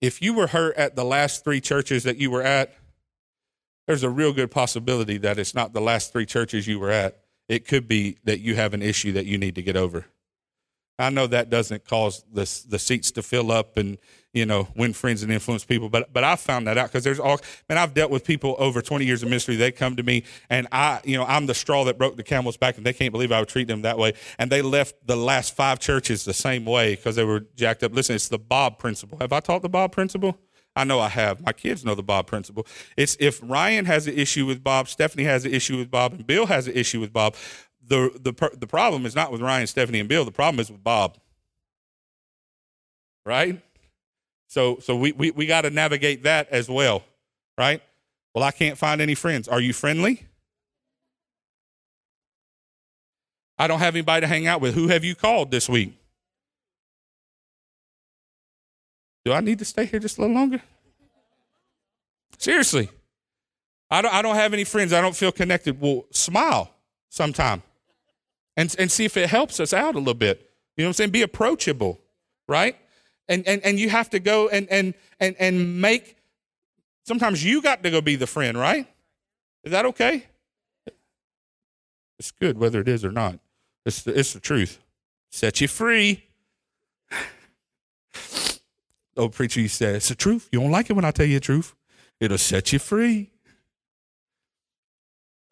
If 0.00 0.20
you 0.20 0.34
were 0.34 0.48
hurt 0.48 0.74
at 0.76 0.96
the 0.96 1.04
last 1.04 1.44
three 1.44 1.60
churches 1.60 2.02
that 2.02 2.16
you 2.16 2.28
were 2.28 2.42
at, 2.42 2.74
there's 3.86 4.02
a 4.02 4.10
real 4.10 4.32
good 4.32 4.50
possibility 4.50 5.16
that 5.18 5.38
it's 5.38 5.54
not 5.54 5.72
the 5.72 5.80
last 5.80 6.12
three 6.12 6.26
churches 6.26 6.66
you 6.66 6.80
were 6.80 6.90
at. 6.90 7.20
It 7.48 7.68
could 7.68 7.86
be 7.86 8.18
that 8.24 8.40
you 8.40 8.56
have 8.56 8.74
an 8.74 8.82
issue 8.82 9.12
that 9.12 9.26
you 9.26 9.38
need 9.38 9.54
to 9.54 9.62
get 9.62 9.76
over. 9.76 10.06
I 11.02 11.10
know 11.10 11.26
that 11.26 11.50
doesn't 11.50 11.86
cause 11.86 12.24
the, 12.32 12.48
the 12.68 12.78
seats 12.78 13.10
to 13.12 13.22
fill 13.22 13.52
up 13.52 13.76
and 13.76 13.98
you 14.32 14.46
know, 14.46 14.66
win 14.74 14.94
friends 14.94 15.22
and 15.22 15.30
influence 15.30 15.64
people. 15.64 15.88
But 15.88 16.12
but 16.12 16.24
I 16.24 16.36
found 16.36 16.66
that 16.66 16.78
out 16.78 16.88
because 16.88 17.04
there's 17.04 17.20
all 17.20 17.38
man, 17.68 17.78
I've 17.78 17.92
dealt 17.92 18.10
with 18.10 18.24
people 18.24 18.56
over 18.58 18.80
20 18.80 19.04
years 19.04 19.22
of 19.22 19.28
ministry. 19.28 19.56
They 19.56 19.72
come 19.72 19.96
to 19.96 20.02
me 20.02 20.24
and 20.48 20.66
I, 20.72 21.00
you 21.04 21.16
know, 21.16 21.24
I'm 21.24 21.46
the 21.46 21.54
straw 21.54 21.84
that 21.84 21.98
broke 21.98 22.16
the 22.16 22.22
camel's 22.22 22.56
back, 22.56 22.76
and 22.76 22.86
they 22.86 22.92
can't 22.92 23.12
believe 23.12 23.30
I 23.30 23.40
would 23.40 23.48
treat 23.48 23.68
them 23.68 23.82
that 23.82 23.98
way. 23.98 24.14
And 24.38 24.50
they 24.50 24.62
left 24.62 25.06
the 25.06 25.16
last 25.16 25.54
five 25.54 25.80
churches 25.80 26.24
the 26.24 26.32
same 26.32 26.64
way 26.64 26.94
because 26.94 27.16
they 27.16 27.24
were 27.24 27.40
jacked 27.56 27.82
up. 27.82 27.92
Listen, 27.92 28.16
it's 28.16 28.28
the 28.28 28.38
Bob 28.38 28.78
principle. 28.78 29.18
Have 29.18 29.32
I 29.32 29.40
taught 29.40 29.62
the 29.62 29.68
Bob 29.68 29.92
principle? 29.92 30.38
I 30.74 30.84
know 30.84 31.00
I 31.00 31.08
have. 31.08 31.42
My 31.42 31.52
kids 31.52 31.84
know 31.84 31.94
the 31.94 32.02
Bob 32.02 32.26
principle. 32.26 32.66
It's 32.96 33.16
if 33.20 33.40
Ryan 33.42 33.84
has 33.84 34.06
an 34.06 34.14
issue 34.14 34.46
with 34.46 34.64
Bob, 34.64 34.88
Stephanie 34.88 35.24
has 35.24 35.44
an 35.44 35.52
issue 35.52 35.76
with 35.76 35.90
Bob, 35.90 36.14
and 36.14 36.26
Bill 36.26 36.46
has 36.46 36.66
an 36.66 36.74
issue 36.74 37.00
with 37.00 37.12
Bob. 37.12 37.34
The 37.86 38.10
the 38.20 38.56
the 38.56 38.66
problem 38.66 39.06
is 39.06 39.14
not 39.14 39.32
with 39.32 39.40
Ryan, 39.40 39.66
Stephanie, 39.66 40.00
and 40.00 40.08
Bill. 40.08 40.24
The 40.24 40.30
problem 40.30 40.60
is 40.60 40.70
with 40.70 40.82
Bob. 40.82 41.18
Right? 43.24 43.60
So, 44.52 44.78
so 44.80 44.94
we, 44.94 45.12
we, 45.12 45.30
we 45.30 45.46
got 45.46 45.62
to 45.62 45.70
navigate 45.70 46.24
that 46.24 46.50
as 46.50 46.68
well, 46.68 47.02
right? 47.56 47.82
Well, 48.34 48.44
I 48.44 48.50
can't 48.50 48.76
find 48.76 49.00
any 49.00 49.14
friends. 49.14 49.48
Are 49.48 49.60
you 49.60 49.72
friendly? 49.72 50.26
I 53.58 53.66
don't 53.66 53.78
have 53.78 53.94
anybody 53.94 54.20
to 54.20 54.26
hang 54.26 54.46
out 54.46 54.60
with. 54.60 54.74
Who 54.74 54.88
have 54.88 55.04
you 55.04 55.14
called 55.14 55.50
this 55.50 55.70
week? 55.70 55.96
Do 59.24 59.32
I 59.32 59.40
need 59.40 59.58
to 59.60 59.64
stay 59.64 59.86
here 59.86 60.00
just 60.00 60.18
a 60.18 60.20
little 60.20 60.36
longer? 60.36 60.60
Seriously. 62.36 62.90
I 63.90 64.02
don't, 64.02 64.12
I 64.12 64.20
don't 64.20 64.34
have 64.34 64.52
any 64.52 64.64
friends. 64.64 64.92
I 64.92 65.00
don't 65.00 65.16
feel 65.16 65.32
connected. 65.32 65.80
Well, 65.80 66.04
smile 66.10 66.70
sometime 67.08 67.62
and, 68.56 68.74
and 68.78 68.90
see 68.90 69.04
if 69.04 69.16
it 69.16 69.28
helps 69.28 69.60
us 69.60 69.72
out 69.72 69.94
a 69.94 69.98
little 69.98 70.14
bit. 70.14 70.50
You 70.76 70.84
know 70.84 70.88
what 70.88 70.90
I'm 70.90 70.94
saying? 70.94 71.10
Be 71.10 71.22
approachable, 71.22 72.00
right? 72.48 72.76
and, 73.28 73.46
and, 73.46 73.62
and 73.64 73.78
you 73.78 73.88
have 73.88 74.10
to 74.10 74.18
go 74.18 74.48
and, 74.48 74.68
and, 74.70 74.94
and, 75.20 75.36
and 75.38 75.80
make, 75.80 76.16
sometimes 77.04 77.44
you 77.44 77.62
got 77.62 77.82
to 77.82 77.90
go 77.90 78.00
be 78.00 78.16
the 78.16 78.26
friend, 78.26 78.58
right? 78.58 78.86
Is 79.64 79.72
that 79.72 79.86
okay? 79.86 80.26
It's 82.18 82.30
good 82.30 82.58
whether 82.58 82.80
it 82.80 82.88
is 82.88 83.04
or 83.04 83.10
not. 83.10 83.38
It's 83.86 84.02
the, 84.02 84.18
it's 84.18 84.32
the 84.32 84.40
truth. 84.40 84.78
Set 85.30 85.60
you 85.60 85.68
free. 85.68 86.24
Old 89.16 89.32
preacher 89.32 89.60
you 89.60 89.68
said, 89.68 89.96
it's 89.96 90.08
the 90.08 90.14
truth. 90.14 90.48
You 90.52 90.60
don't 90.60 90.70
like 90.70 90.90
it 90.90 90.92
when 90.94 91.04
I 91.04 91.10
tell 91.10 91.26
you 91.26 91.34
the 91.34 91.40
truth. 91.40 91.74
It'll 92.20 92.38
set 92.38 92.72
you 92.72 92.78
free. 92.78 93.30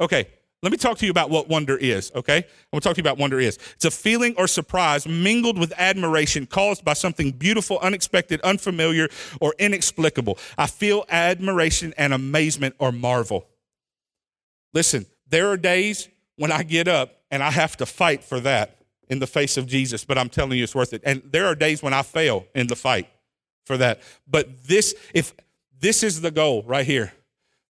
Okay, 0.01 0.28
let 0.62 0.72
me 0.72 0.78
talk 0.78 0.98
to 0.98 1.06
you 1.06 1.11
about 1.11 1.30
what 1.30 1.48
wonder 1.48 1.76
is, 1.76 2.12
okay? 2.14 2.36
I'm 2.36 2.44
gonna 2.72 2.80
talk 2.82 2.94
to 2.94 2.98
you 2.98 3.02
about 3.02 3.16
wonder 3.16 3.40
is. 3.40 3.58
It's 3.74 3.86
a 3.86 3.90
feeling 3.90 4.34
or 4.36 4.46
surprise 4.46 5.06
mingled 5.06 5.58
with 5.58 5.72
admiration 5.78 6.46
caused 6.46 6.84
by 6.84 6.92
something 6.92 7.32
beautiful, 7.32 7.78
unexpected, 7.78 8.40
unfamiliar, 8.42 9.08
or 9.40 9.54
inexplicable. 9.58 10.38
I 10.58 10.66
feel 10.66 11.06
admiration 11.08 11.94
and 11.96 12.12
amazement 12.12 12.74
or 12.78 12.92
marvel. 12.92 13.46
Listen, 14.74 15.06
there 15.28 15.48
are 15.48 15.56
days 15.56 16.08
when 16.36 16.52
I 16.52 16.62
get 16.62 16.88
up 16.88 17.22
and 17.30 17.42
I 17.42 17.50
have 17.50 17.76
to 17.78 17.86
fight 17.86 18.22
for 18.22 18.38
that 18.40 18.76
in 19.08 19.18
the 19.18 19.26
face 19.26 19.56
of 19.56 19.66
Jesus, 19.66 20.04
but 20.04 20.18
I'm 20.18 20.28
telling 20.28 20.58
you 20.58 20.64
it's 20.64 20.74
worth 20.74 20.92
it. 20.92 21.02
And 21.04 21.22
there 21.24 21.46
are 21.46 21.54
days 21.54 21.82
when 21.82 21.94
I 21.94 22.02
fail 22.02 22.46
in 22.54 22.66
the 22.66 22.76
fight 22.76 23.08
for 23.64 23.76
that. 23.78 24.02
But 24.28 24.64
this, 24.64 24.94
if 25.14 25.34
this 25.80 26.02
is 26.02 26.20
the 26.20 26.30
goal 26.30 26.64
right 26.66 26.86
here, 26.86 27.12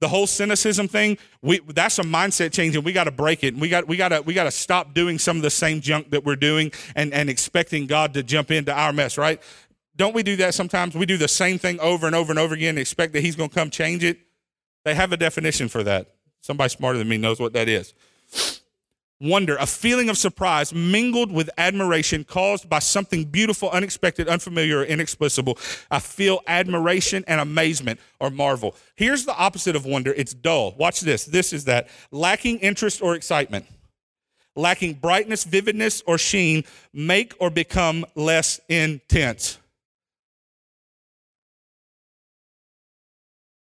the 0.01 0.07
whole 0.07 0.27
cynicism 0.27 0.87
thing 0.87 1.17
we 1.41 1.59
that's 1.73 1.97
a 1.99 2.03
mindset 2.03 2.51
change 2.51 2.75
and 2.75 2.83
we 2.83 2.91
got 2.91 3.05
to 3.05 3.11
break 3.11 3.43
it. 3.43 3.53
And 3.53 3.61
we 3.61 3.69
got 3.69 3.87
we 3.87 3.97
got 3.97 4.09
to 4.09 4.21
we 4.21 4.33
got 4.33 4.43
to 4.43 4.51
stop 4.51 4.93
doing 4.93 5.17
some 5.19 5.37
of 5.37 5.43
the 5.43 5.49
same 5.49 5.81
junk 5.81 6.11
that 6.11 6.25
we're 6.25 6.35
doing 6.35 6.71
and 6.95 7.13
and 7.13 7.29
expecting 7.29 7.87
god 7.87 8.13
to 8.13 8.23
jump 8.23 8.51
into 8.51 8.73
our 8.73 8.93
mess 8.93 9.17
right? 9.17 9.41
Don't 9.95 10.13
we 10.13 10.23
do 10.23 10.35
that 10.37 10.53
sometimes? 10.53 10.93
We 10.93 11.05
do 11.05 11.17
the 11.17 11.27
same 11.27 11.57
thing 11.57 11.79
over 11.79 12.05
and 12.05 12.15
over 12.15 12.31
and 12.31 12.39
over 12.39 12.53
again 12.53 12.69
and 12.69 12.79
expect 12.79 13.13
that 13.13 13.21
he's 13.21 13.37
going 13.37 13.49
to 13.49 13.55
come 13.55 13.69
change 13.69 14.03
it? 14.03 14.19
They 14.83 14.93
have 14.93 15.13
a 15.13 15.17
definition 15.17 15.69
for 15.69 15.83
that. 15.83 16.15
Somebody 16.41 16.69
smarter 16.69 16.97
than 16.97 17.07
me 17.07 17.17
knows 17.17 17.39
what 17.39 17.53
that 17.53 17.69
is 17.69 17.93
wonder, 19.19 19.55
a 19.57 19.65
feeling 19.65 20.09
of 20.09 20.17
surprise 20.17 20.73
mingled 20.73 21.31
with 21.31 21.49
admiration 21.57 22.23
caused 22.23 22.69
by 22.69 22.79
something 22.79 23.25
beautiful, 23.25 23.69
unexpected, 23.69 24.27
unfamiliar, 24.27 24.79
or 24.79 24.83
inexplicable. 24.83 25.57
I 25.89 25.99
feel 25.99 26.41
admiration 26.47 27.23
and 27.27 27.39
amazement 27.39 27.99
or 28.19 28.29
marvel. 28.29 28.75
Here's 28.95 29.25
the 29.25 29.35
opposite 29.35 29.75
of 29.75 29.85
wonder 29.85 30.13
it's 30.13 30.33
dull. 30.33 30.75
Watch 30.77 31.01
this. 31.01 31.25
This 31.25 31.53
is 31.53 31.65
that 31.65 31.87
lacking 32.11 32.59
interest 32.59 33.01
or 33.01 33.15
excitement. 33.15 33.65
Lacking 34.57 34.95
brightness, 34.95 35.43
vividness, 35.43 36.01
or 36.07 36.17
sheen, 36.17 36.63
make 36.93 37.33
or 37.39 37.49
become 37.49 38.05
less 38.15 38.61
intense. 38.69 39.57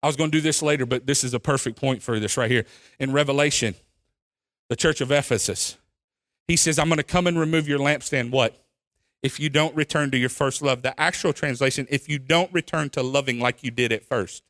I 0.02 0.08
was 0.08 0.16
going 0.16 0.32
to 0.32 0.38
do 0.38 0.42
this 0.42 0.62
later, 0.62 0.86
but 0.86 1.06
this 1.06 1.24
is 1.26 1.34
a 1.34 1.40
perfect 1.40 1.78
point 1.78 2.02
for 2.02 2.20
this 2.20 2.38
right 2.38 2.50
here. 2.50 2.66
In 3.00 3.12
Revelation, 3.12 3.76
the 4.70 4.76
church 4.76 5.02
of 5.02 5.12
Ephesus. 5.12 5.78
He 6.48 6.56
says, 6.56 6.80
I'm 6.80 6.88
going 6.88 6.98
to 6.98 7.04
come 7.04 7.28
and 7.28 7.40
remove 7.40 7.68
your 7.68 7.80
lampstand. 7.80 8.32
What? 8.32 8.64
If 9.24 9.40
you 9.40 9.50
don't 9.50 9.76
return 9.76 10.12
to 10.12 10.18
your 10.18 10.30
first 10.30 10.62
love. 10.62 10.82
The 10.82 10.98
actual 11.00 11.34
translation, 11.34 11.88
if 11.90 12.08
you 12.08 12.20
don't 12.20 12.52
return 12.54 12.90
to 12.92 13.04
loving 13.04 13.40
like 13.40 13.64
you 13.64 13.72
did 13.72 13.92
at 13.92 14.06
first. 14.06 14.44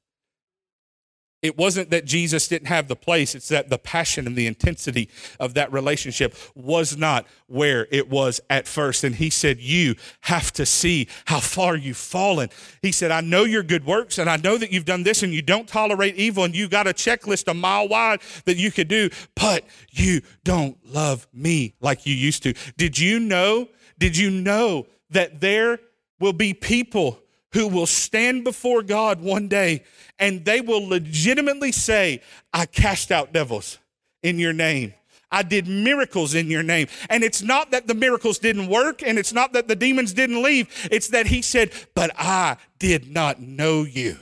It 1.43 1.55
wasn't 1.55 1.91
that 1.91 2.05
Jesus 2.05 2.47
didn't 2.47 2.67
have 2.67 2.87
the 2.87 2.95
place, 2.95 3.35
it's 3.35 3.49
that 3.49 3.69
the 3.69 3.77
passion 3.77 4.25
and 4.25 4.35
the 4.35 4.47
intensity 4.47 5.07
of 5.39 5.53
that 5.53 5.71
relationship 5.71 6.35
was 6.55 6.97
not 6.97 7.27
where 7.45 7.87
it 7.91 8.09
was 8.09 8.41
at 8.49 8.67
first. 8.67 9.03
And 9.03 9.15
he 9.15 9.29
said, 9.29 9.59
You 9.59 9.95
have 10.21 10.51
to 10.53 10.65
see 10.65 11.07
how 11.25 11.39
far 11.39 11.75
you've 11.75 11.95
fallen. 11.95 12.49
He 12.81 12.91
said, 12.91 13.11
I 13.11 13.21
know 13.21 13.43
your 13.43 13.61
good 13.61 13.85
works, 13.85 14.17
and 14.17 14.27
I 14.27 14.37
know 14.37 14.57
that 14.57 14.71
you've 14.71 14.85
done 14.85 15.03
this, 15.03 15.21
and 15.21 15.31
you 15.31 15.43
don't 15.43 15.67
tolerate 15.67 16.15
evil, 16.15 16.43
and 16.43 16.55
you 16.55 16.67
got 16.67 16.87
a 16.87 16.93
checklist 16.93 17.47
a 17.47 17.53
mile 17.53 17.87
wide 17.87 18.21
that 18.45 18.57
you 18.57 18.71
could 18.71 18.87
do, 18.87 19.09
but 19.35 19.63
you 19.91 20.21
don't 20.43 20.77
love 20.85 21.27
me 21.31 21.75
like 21.81 22.07
you 22.07 22.15
used 22.15 22.41
to. 22.43 22.53
Did 22.77 22.97
you 22.97 23.19
know? 23.19 23.69
Did 23.99 24.17
you 24.17 24.31
know 24.31 24.87
that 25.11 25.39
there 25.39 25.79
will 26.19 26.33
be 26.33 26.53
people 26.53 27.21
who 27.53 27.67
will 27.67 27.85
stand 27.85 28.43
before 28.43 28.83
God 28.83 29.21
one 29.21 29.47
day 29.47 29.83
and 30.19 30.43
they 30.45 30.61
will 30.61 30.87
legitimately 30.87 31.71
say, 31.71 32.21
I 32.53 32.65
cast 32.65 33.11
out 33.11 33.33
devils 33.33 33.79
in 34.23 34.39
your 34.39 34.53
name. 34.53 34.93
I 35.31 35.43
did 35.43 35.67
miracles 35.67 36.35
in 36.35 36.49
your 36.49 36.63
name. 36.63 36.87
And 37.09 37.23
it's 37.23 37.41
not 37.41 37.71
that 37.71 37.87
the 37.87 37.93
miracles 37.93 38.39
didn't 38.39 38.67
work 38.67 39.03
and 39.03 39.17
it's 39.19 39.33
not 39.33 39.53
that 39.53 39.67
the 39.67 39.75
demons 39.75 40.13
didn't 40.13 40.41
leave. 40.41 40.87
It's 40.91 41.09
that 41.09 41.27
he 41.27 41.41
said, 41.41 41.71
But 41.95 42.11
I 42.17 42.57
did 42.79 43.11
not 43.11 43.41
know 43.41 43.83
you. 43.83 44.17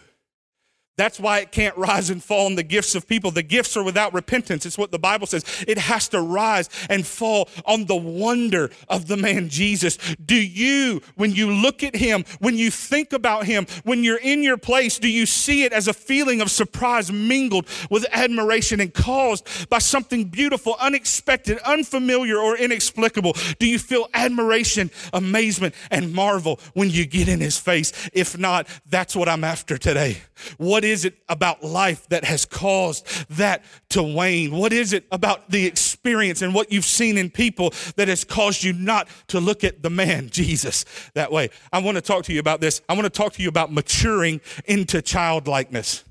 That's 0.97 1.19
why 1.19 1.39
it 1.39 1.51
can't 1.51 1.75
rise 1.77 2.09
and 2.09 2.23
fall 2.23 2.47
in 2.47 2.55
the 2.55 2.63
gifts 2.63 2.95
of 2.95 3.07
people. 3.07 3.29
The 3.29 3.43
gifts 3.43 3.75
are 3.75 3.83
without 3.83 4.13
repentance. 4.13 4.65
It's 4.65 4.77
what 4.77 4.91
the 4.91 4.99
Bible 4.99 5.27
says. 5.27 5.43
It 5.67 5.77
has 5.77 6.07
to 6.09 6.21
rise 6.21 6.69
and 6.89 7.05
fall 7.05 7.49
on 7.65 7.85
the 7.85 7.95
wonder 7.95 8.69
of 8.87 9.07
the 9.07 9.17
man 9.17 9.49
Jesus. 9.49 9.97
Do 10.25 10.35
you, 10.35 11.01
when 11.15 11.33
you 11.33 11.51
look 11.51 11.83
at 11.83 11.95
him, 11.95 12.23
when 12.39 12.57
you 12.57 12.71
think 12.71 13.11
about 13.11 13.45
him, 13.45 13.67
when 13.83 14.03
you're 14.03 14.19
in 14.19 14.41
your 14.41 14.57
place, 14.57 14.97
do 14.97 15.09
you 15.09 15.25
see 15.25 15.63
it 15.63 15.73
as 15.73 15.89
a 15.89 15.93
feeling 15.93 16.39
of 16.39 16.49
surprise 16.49 17.11
mingled 17.11 17.67
with 17.89 18.05
admiration 18.13 18.79
and 18.79 18.93
caused 18.93 19.69
by 19.69 19.79
something 19.79 20.25
beautiful, 20.25 20.77
unexpected, 20.79 21.57
unfamiliar, 21.59 22.37
or 22.37 22.57
inexplicable? 22.57 23.33
Do 23.59 23.67
you 23.67 23.79
feel 23.79 24.07
admiration, 24.13 24.91
amazement, 25.11 25.75
and 25.91 26.13
marvel 26.13 26.59
when 26.73 26.89
you 26.89 27.05
get 27.05 27.27
in 27.27 27.41
his 27.41 27.57
face? 27.57 27.91
If 28.13 28.37
not, 28.37 28.67
that's 28.89 29.13
what 29.13 29.27
I'm 29.27 29.43
after 29.43 29.77
today. 29.77 30.21
What 30.57 30.83
is 30.83 31.05
it 31.05 31.15
about 31.29 31.63
life 31.63 32.07
that 32.09 32.23
has 32.25 32.45
caused 32.45 33.05
that 33.29 33.63
to 33.89 34.03
wane? 34.03 34.51
What 34.51 34.73
is 34.73 34.93
it 34.93 35.05
about 35.11 35.49
the 35.49 35.65
experience 35.65 36.41
and 36.41 36.53
what 36.53 36.71
you've 36.71 36.85
seen 36.85 37.17
in 37.17 37.29
people 37.29 37.73
that 37.95 38.07
has 38.07 38.23
caused 38.23 38.63
you 38.63 38.73
not 38.73 39.07
to 39.27 39.39
look 39.39 39.63
at 39.63 39.81
the 39.81 39.89
man, 39.89 40.29
Jesus, 40.31 40.85
that 41.13 41.31
way? 41.31 41.49
I 41.71 41.79
want 41.79 41.95
to 41.95 42.01
talk 42.01 42.25
to 42.25 42.33
you 42.33 42.39
about 42.39 42.61
this. 42.61 42.81
I 42.89 42.93
want 42.93 43.05
to 43.05 43.09
talk 43.09 43.33
to 43.33 43.41
you 43.41 43.49
about 43.49 43.71
maturing 43.71 44.41
into 44.65 45.01
childlikeness. 45.01 46.03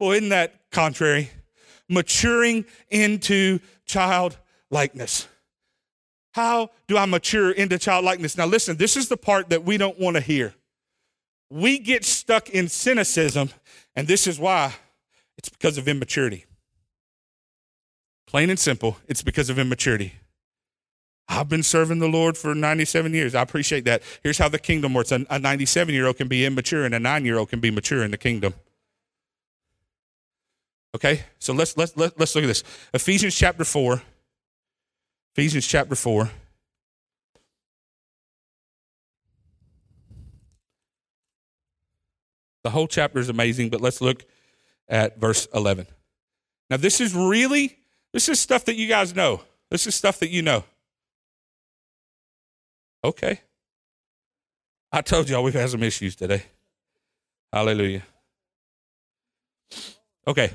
Well, 0.00 0.12
isn't 0.12 0.30
that 0.30 0.54
contrary? 0.70 1.30
Maturing 1.88 2.64
into 2.90 3.60
childlikeness. 3.86 5.28
How 6.32 6.70
do 6.86 6.96
I 6.96 7.06
mature 7.06 7.50
into 7.50 7.78
childlikeness? 7.78 8.36
Now, 8.36 8.46
listen, 8.46 8.76
this 8.76 8.96
is 8.96 9.08
the 9.08 9.16
part 9.16 9.50
that 9.50 9.64
we 9.64 9.76
don't 9.76 9.98
want 9.98 10.16
to 10.16 10.20
hear. 10.20 10.54
We 11.50 11.78
get 11.78 12.04
stuck 12.04 12.50
in 12.50 12.68
cynicism 12.68 13.50
and 13.96 14.06
this 14.06 14.26
is 14.26 14.38
why 14.38 14.74
it's 15.36 15.48
because 15.48 15.78
of 15.78 15.88
immaturity. 15.88 16.44
Plain 18.26 18.50
and 18.50 18.58
simple, 18.58 18.98
it's 19.06 19.22
because 19.22 19.48
of 19.48 19.58
immaturity. 19.58 20.14
I've 21.28 21.48
been 21.48 21.62
serving 21.62 21.98
the 21.98 22.08
Lord 22.08 22.36
for 22.36 22.54
97 22.54 23.12
years. 23.12 23.34
I 23.34 23.42
appreciate 23.42 23.84
that. 23.84 24.02
Here's 24.22 24.38
how 24.38 24.48
the 24.48 24.58
kingdom 24.58 24.94
works 24.94 25.12
a 25.12 25.38
97 25.38 25.94
year 25.94 26.06
old 26.06 26.16
can 26.16 26.28
be 26.28 26.44
immature, 26.44 26.84
and 26.84 26.94
a 26.94 26.98
nine 26.98 27.24
year 27.24 27.38
old 27.38 27.50
can 27.50 27.60
be 27.60 27.70
mature 27.70 28.02
in 28.02 28.10
the 28.10 28.18
kingdom. 28.18 28.54
Okay, 30.94 31.24
so 31.38 31.52
let's, 31.52 31.76
let's, 31.76 31.96
let's 31.96 32.34
look 32.34 32.44
at 32.44 32.48
this. 32.48 32.64
Ephesians 32.94 33.34
chapter 33.34 33.64
4. 33.64 34.02
Ephesians 35.34 35.66
chapter 35.66 35.94
4. 35.94 36.30
The 42.68 42.72
whole 42.72 42.86
chapter 42.86 43.18
is 43.18 43.30
amazing, 43.30 43.70
but 43.70 43.80
let's 43.80 44.02
look 44.02 44.26
at 44.90 45.18
verse 45.18 45.48
11. 45.54 45.86
Now, 46.68 46.76
this 46.76 47.00
is 47.00 47.14
really, 47.14 47.78
this 48.12 48.28
is 48.28 48.38
stuff 48.38 48.66
that 48.66 48.76
you 48.76 48.86
guys 48.86 49.14
know. 49.16 49.40
This 49.70 49.86
is 49.86 49.94
stuff 49.94 50.18
that 50.18 50.28
you 50.28 50.42
know. 50.42 50.64
Okay. 53.02 53.40
I 54.92 55.00
told 55.00 55.30
y'all 55.30 55.42
we've 55.42 55.54
had 55.54 55.70
some 55.70 55.82
issues 55.82 56.14
today. 56.14 56.42
Hallelujah. 57.50 58.02
Okay. 60.26 60.50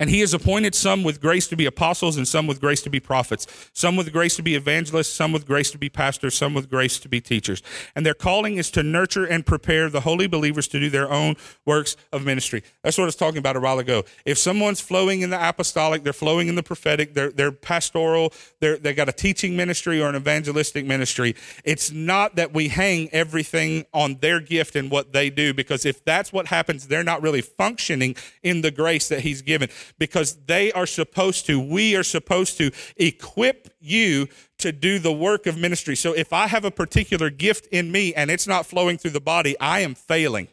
And 0.00 0.08
he 0.08 0.20
has 0.20 0.32
appointed 0.32 0.74
some 0.74 1.04
with 1.04 1.20
grace 1.20 1.46
to 1.48 1.56
be 1.56 1.66
apostles, 1.66 2.16
and 2.16 2.26
some 2.26 2.46
with 2.46 2.58
grace 2.58 2.80
to 2.82 2.90
be 2.90 2.98
prophets, 3.00 3.46
some 3.74 3.96
with 3.96 4.12
grace 4.12 4.34
to 4.36 4.42
be 4.42 4.54
evangelists, 4.54 5.12
some 5.12 5.30
with 5.30 5.46
grace 5.46 5.70
to 5.72 5.78
be 5.78 5.90
pastors, 5.90 6.34
some 6.34 6.54
with 6.54 6.70
grace 6.70 6.98
to 7.00 7.08
be 7.08 7.20
teachers. 7.20 7.62
And 7.94 8.06
their 8.06 8.14
calling 8.14 8.56
is 8.56 8.70
to 8.72 8.82
nurture 8.82 9.26
and 9.26 9.44
prepare 9.44 9.90
the 9.90 10.00
holy 10.00 10.26
believers 10.26 10.66
to 10.68 10.80
do 10.80 10.88
their 10.88 11.10
own 11.10 11.36
works 11.66 11.98
of 12.12 12.24
ministry. 12.24 12.62
That's 12.82 12.96
what 12.96 13.04
I 13.04 13.06
was 13.06 13.16
talking 13.16 13.38
about 13.38 13.56
a 13.56 13.60
while 13.60 13.78
ago. 13.78 14.04
If 14.24 14.38
someone's 14.38 14.80
flowing 14.80 15.20
in 15.20 15.28
the 15.28 15.48
apostolic, 15.48 16.02
they're 16.02 16.14
flowing 16.14 16.48
in 16.48 16.54
the 16.54 16.62
prophetic, 16.62 17.12
they're, 17.12 17.30
they're 17.30 17.52
pastoral, 17.52 18.32
they're, 18.60 18.78
they 18.78 18.94
got 18.94 19.10
a 19.10 19.12
teaching 19.12 19.54
ministry 19.54 20.00
or 20.00 20.08
an 20.08 20.16
evangelistic 20.16 20.86
ministry, 20.86 21.36
it's 21.62 21.90
not 21.90 22.36
that 22.36 22.54
we 22.54 22.68
hang 22.68 23.10
everything 23.12 23.84
on 23.92 24.14
their 24.22 24.40
gift 24.40 24.76
and 24.76 24.90
what 24.90 25.12
they 25.12 25.28
do, 25.28 25.52
because 25.52 25.84
if 25.84 26.02
that's 26.06 26.32
what 26.32 26.46
happens, 26.46 26.86
they're 26.86 27.04
not 27.04 27.20
really 27.20 27.42
functioning 27.42 28.16
in 28.42 28.62
the 28.62 28.70
grace 28.70 29.08
that 29.08 29.20
he's 29.20 29.42
given 29.42 29.68
because 29.98 30.36
they 30.46 30.72
are 30.72 30.86
supposed 30.86 31.46
to, 31.46 31.60
we 31.60 31.96
are 31.96 32.02
supposed 32.02 32.56
to 32.58 32.70
equip 32.96 33.74
you 33.80 34.28
to 34.58 34.72
do 34.72 34.98
the 34.98 35.12
work 35.12 35.46
of 35.46 35.56
ministry. 35.58 35.96
So 35.96 36.12
if 36.12 36.32
I 36.32 36.46
have 36.46 36.64
a 36.64 36.70
particular 36.70 37.30
gift 37.30 37.66
in 37.66 37.90
me 37.90 38.14
and 38.14 38.30
it's 38.30 38.46
not 38.46 38.66
flowing 38.66 38.98
through 38.98 39.12
the 39.12 39.20
body, 39.20 39.58
I 39.58 39.80
am 39.80 39.94
failing. 39.94 40.48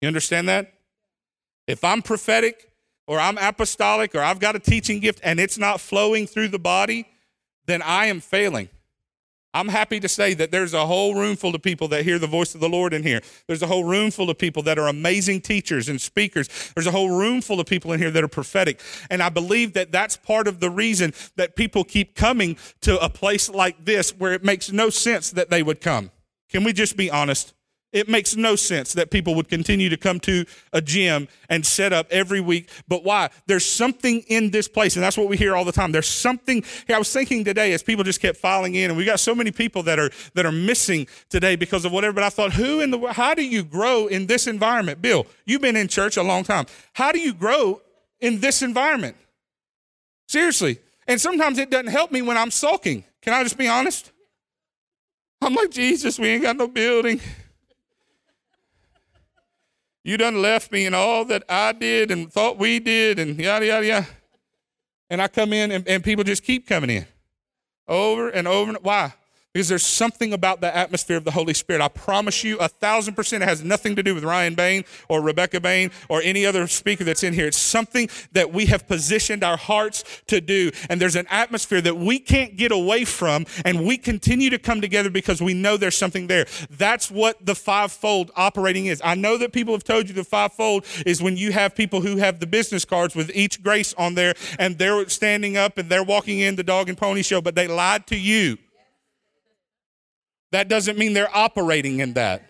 You 0.00 0.08
understand 0.08 0.48
that? 0.48 0.72
If 1.66 1.82
I'm 1.82 2.02
prophetic 2.02 2.70
or 3.06 3.18
I'm 3.18 3.38
apostolic 3.38 4.14
or 4.14 4.20
I've 4.20 4.40
got 4.40 4.56
a 4.56 4.60
teaching 4.60 5.00
gift 5.00 5.20
and 5.22 5.40
it's 5.40 5.58
not 5.58 5.80
flowing 5.80 6.26
through 6.26 6.48
the 6.48 6.58
body, 6.58 7.06
then 7.66 7.82
I 7.82 8.06
am 8.06 8.20
failing. 8.20 8.68
I'm 9.56 9.68
happy 9.68 10.00
to 10.00 10.08
say 10.08 10.34
that 10.34 10.50
there's 10.50 10.74
a 10.74 10.84
whole 10.84 11.14
room 11.14 11.34
full 11.34 11.54
of 11.54 11.62
people 11.62 11.88
that 11.88 12.04
hear 12.04 12.18
the 12.18 12.26
voice 12.26 12.54
of 12.54 12.60
the 12.60 12.68
Lord 12.68 12.92
in 12.92 13.02
here. 13.02 13.22
There's 13.46 13.62
a 13.62 13.66
whole 13.66 13.84
room 13.84 14.10
full 14.10 14.28
of 14.28 14.36
people 14.36 14.62
that 14.64 14.78
are 14.78 14.86
amazing 14.86 15.40
teachers 15.40 15.88
and 15.88 15.98
speakers. 15.98 16.50
There's 16.74 16.86
a 16.86 16.90
whole 16.90 17.08
room 17.08 17.40
full 17.40 17.58
of 17.58 17.64
people 17.64 17.90
in 17.94 17.98
here 17.98 18.10
that 18.10 18.22
are 18.22 18.28
prophetic. 18.28 18.82
And 19.08 19.22
I 19.22 19.30
believe 19.30 19.72
that 19.72 19.92
that's 19.92 20.14
part 20.18 20.46
of 20.46 20.60
the 20.60 20.68
reason 20.68 21.14
that 21.36 21.56
people 21.56 21.84
keep 21.84 22.14
coming 22.14 22.58
to 22.82 23.02
a 23.02 23.08
place 23.08 23.48
like 23.48 23.82
this 23.82 24.10
where 24.10 24.34
it 24.34 24.44
makes 24.44 24.70
no 24.70 24.90
sense 24.90 25.30
that 25.30 25.48
they 25.48 25.62
would 25.62 25.80
come. 25.80 26.10
Can 26.50 26.62
we 26.62 26.74
just 26.74 26.94
be 26.94 27.10
honest? 27.10 27.54
It 27.96 28.10
makes 28.10 28.36
no 28.36 28.56
sense 28.56 28.92
that 28.92 29.10
people 29.10 29.34
would 29.36 29.48
continue 29.48 29.88
to 29.88 29.96
come 29.96 30.20
to 30.20 30.44
a 30.70 30.82
gym 30.82 31.28
and 31.48 31.64
set 31.64 31.94
up 31.94 32.06
every 32.10 32.42
week. 32.42 32.68
But 32.86 33.04
why? 33.04 33.30
There's 33.46 33.64
something 33.64 34.20
in 34.28 34.50
this 34.50 34.68
place, 34.68 34.96
and 34.96 35.02
that's 35.02 35.16
what 35.16 35.28
we 35.28 35.38
hear 35.38 35.56
all 35.56 35.64
the 35.64 35.72
time. 35.72 35.92
There's 35.92 36.06
something. 36.06 36.62
I 36.90 36.98
was 36.98 37.10
thinking 37.10 37.42
today 37.42 37.72
as 37.72 37.82
people 37.82 38.04
just 38.04 38.20
kept 38.20 38.36
filing 38.36 38.74
in, 38.74 38.90
and 38.90 38.98
we 38.98 39.06
got 39.06 39.18
so 39.18 39.34
many 39.34 39.50
people 39.50 39.82
that 39.84 39.98
are 39.98 40.10
that 40.34 40.44
are 40.44 40.52
missing 40.52 41.06
today 41.30 41.56
because 41.56 41.86
of 41.86 41.92
whatever. 41.92 42.12
But 42.12 42.24
I 42.24 42.28
thought, 42.28 42.52
who 42.52 42.80
in 42.80 42.90
the 42.90 42.98
how 43.14 43.32
do 43.32 43.42
you 43.42 43.64
grow 43.64 44.08
in 44.08 44.26
this 44.26 44.46
environment? 44.46 45.00
Bill, 45.00 45.26
you've 45.46 45.62
been 45.62 45.74
in 45.74 45.88
church 45.88 46.18
a 46.18 46.22
long 46.22 46.44
time. 46.44 46.66
How 46.92 47.12
do 47.12 47.18
you 47.18 47.32
grow 47.32 47.80
in 48.20 48.40
this 48.40 48.60
environment? 48.60 49.16
Seriously. 50.28 50.80
And 51.08 51.18
sometimes 51.18 51.56
it 51.56 51.70
doesn't 51.70 51.86
help 51.86 52.12
me 52.12 52.20
when 52.20 52.36
I'm 52.36 52.50
sulking. 52.50 53.04
Can 53.22 53.32
I 53.32 53.42
just 53.42 53.56
be 53.56 53.68
honest? 53.68 54.12
I'm 55.40 55.54
like, 55.54 55.70
Jesus, 55.70 56.18
we 56.18 56.28
ain't 56.28 56.42
got 56.42 56.56
no 56.58 56.68
building. 56.68 57.22
You 60.06 60.16
done 60.16 60.40
left 60.40 60.70
me 60.70 60.86
and 60.86 60.94
all 60.94 61.24
that 61.24 61.42
I 61.48 61.72
did 61.72 62.12
and 62.12 62.32
thought 62.32 62.58
we 62.58 62.78
did 62.78 63.18
and 63.18 63.36
yada, 63.36 63.66
yada, 63.66 63.84
yada. 63.84 64.06
And 65.10 65.20
I 65.20 65.26
come 65.26 65.52
in 65.52 65.72
and, 65.72 65.88
and 65.88 66.04
people 66.04 66.22
just 66.22 66.44
keep 66.44 66.64
coming 66.64 66.90
in 66.90 67.06
over 67.88 68.28
and 68.28 68.46
over. 68.46 68.70
And, 68.70 68.78
why? 68.82 69.14
Because 69.56 69.68
there's 69.68 69.86
something 69.86 70.34
about 70.34 70.60
the 70.60 70.76
atmosphere 70.76 71.16
of 71.16 71.24
the 71.24 71.30
Holy 71.30 71.54
Spirit. 71.54 71.80
I 71.80 71.88
promise 71.88 72.44
you, 72.44 72.58
a 72.58 72.68
thousand 72.68 73.14
percent, 73.14 73.42
it 73.42 73.48
has 73.48 73.64
nothing 73.64 73.96
to 73.96 74.02
do 74.02 74.14
with 74.14 74.22
Ryan 74.22 74.54
Bain 74.54 74.84
or 75.08 75.22
Rebecca 75.22 75.60
Bain 75.60 75.90
or 76.10 76.20
any 76.20 76.44
other 76.44 76.66
speaker 76.66 77.04
that's 77.04 77.22
in 77.22 77.32
here. 77.32 77.46
It's 77.46 77.56
something 77.56 78.10
that 78.32 78.52
we 78.52 78.66
have 78.66 78.86
positioned 78.86 79.42
our 79.42 79.56
hearts 79.56 80.04
to 80.26 80.42
do. 80.42 80.72
And 80.90 81.00
there's 81.00 81.16
an 81.16 81.26
atmosphere 81.30 81.80
that 81.80 81.96
we 81.96 82.18
can't 82.18 82.58
get 82.58 82.70
away 82.70 83.06
from, 83.06 83.46
and 83.64 83.86
we 83.86 83.96
continue 83.96 84.50
to 84.50 84.58
come 84.58 84.82
together 84.82 85.08
because 85.08 85.40
we 85.40 85.54
know 85.54 85.78
there's 85.78 85.96
something 85.96 86.26
there. 86.26 86.44
That's 86.68 87.10
what 87.10 87.46
the 87.46 87.54
fivefold 87.54 88.32
operating 88.36 88.84
is. 88.84 89.00
I 89.02 89.14
know 89.14 89.38
that 89.38 89.54
people 89.54 89.72
have 89.72 89.84
told 89.84 90.06
you 90.06 90.14
the 90.14 90.22
fivefold 90.22 90.84
is 91.06 91.22
when 91.22 91.38
you 91.38 91.52
have 91.52 91.74
people 91.74 92.02
who 92.02 92.18
have 92.18 92.40
the 92.40 92.46
business 92.46 92.84
cards 92.84 93.16
with 93.16 93.30
each 93.34 93.62
grace 93.62 93.94
on 93.94 94.16
there, 94.16 94.34
and 94.58 94.76
they're 94.76 95.08
standing 95.08 95.56
up 95.56 95.78
and 95.78 95.88
they're 95.88 96.04
walking 96.04 96.40
in 96.40 96.56
the 96.56 96.62
dog 96.62 96.90
and 96.90 96.98
pony 96.98 97.22
show, 97.22 97.40
but 97.40 97.54
they 97.54 97.66
lied 97.66 98.06
to 98.08 98.18
you. 98.18 98.58
That 100.52 100.68
doesn't 100.68 100.98
mean 100.98 101.12
they're 101.12 101.34
operating 101.34 102.00
in 102.00 102.14
that. 102.14 102.42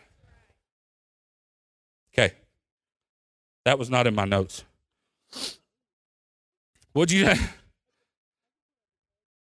Okay. 2.12 2.34
That 3.64 3.78
was 3.78 3.90
not 3.90 4.06
in 4.06 4.14
my 4.14 4.24
notes. 4.24 4.64
What'd 6.92 7.12
you? 7.12 7.32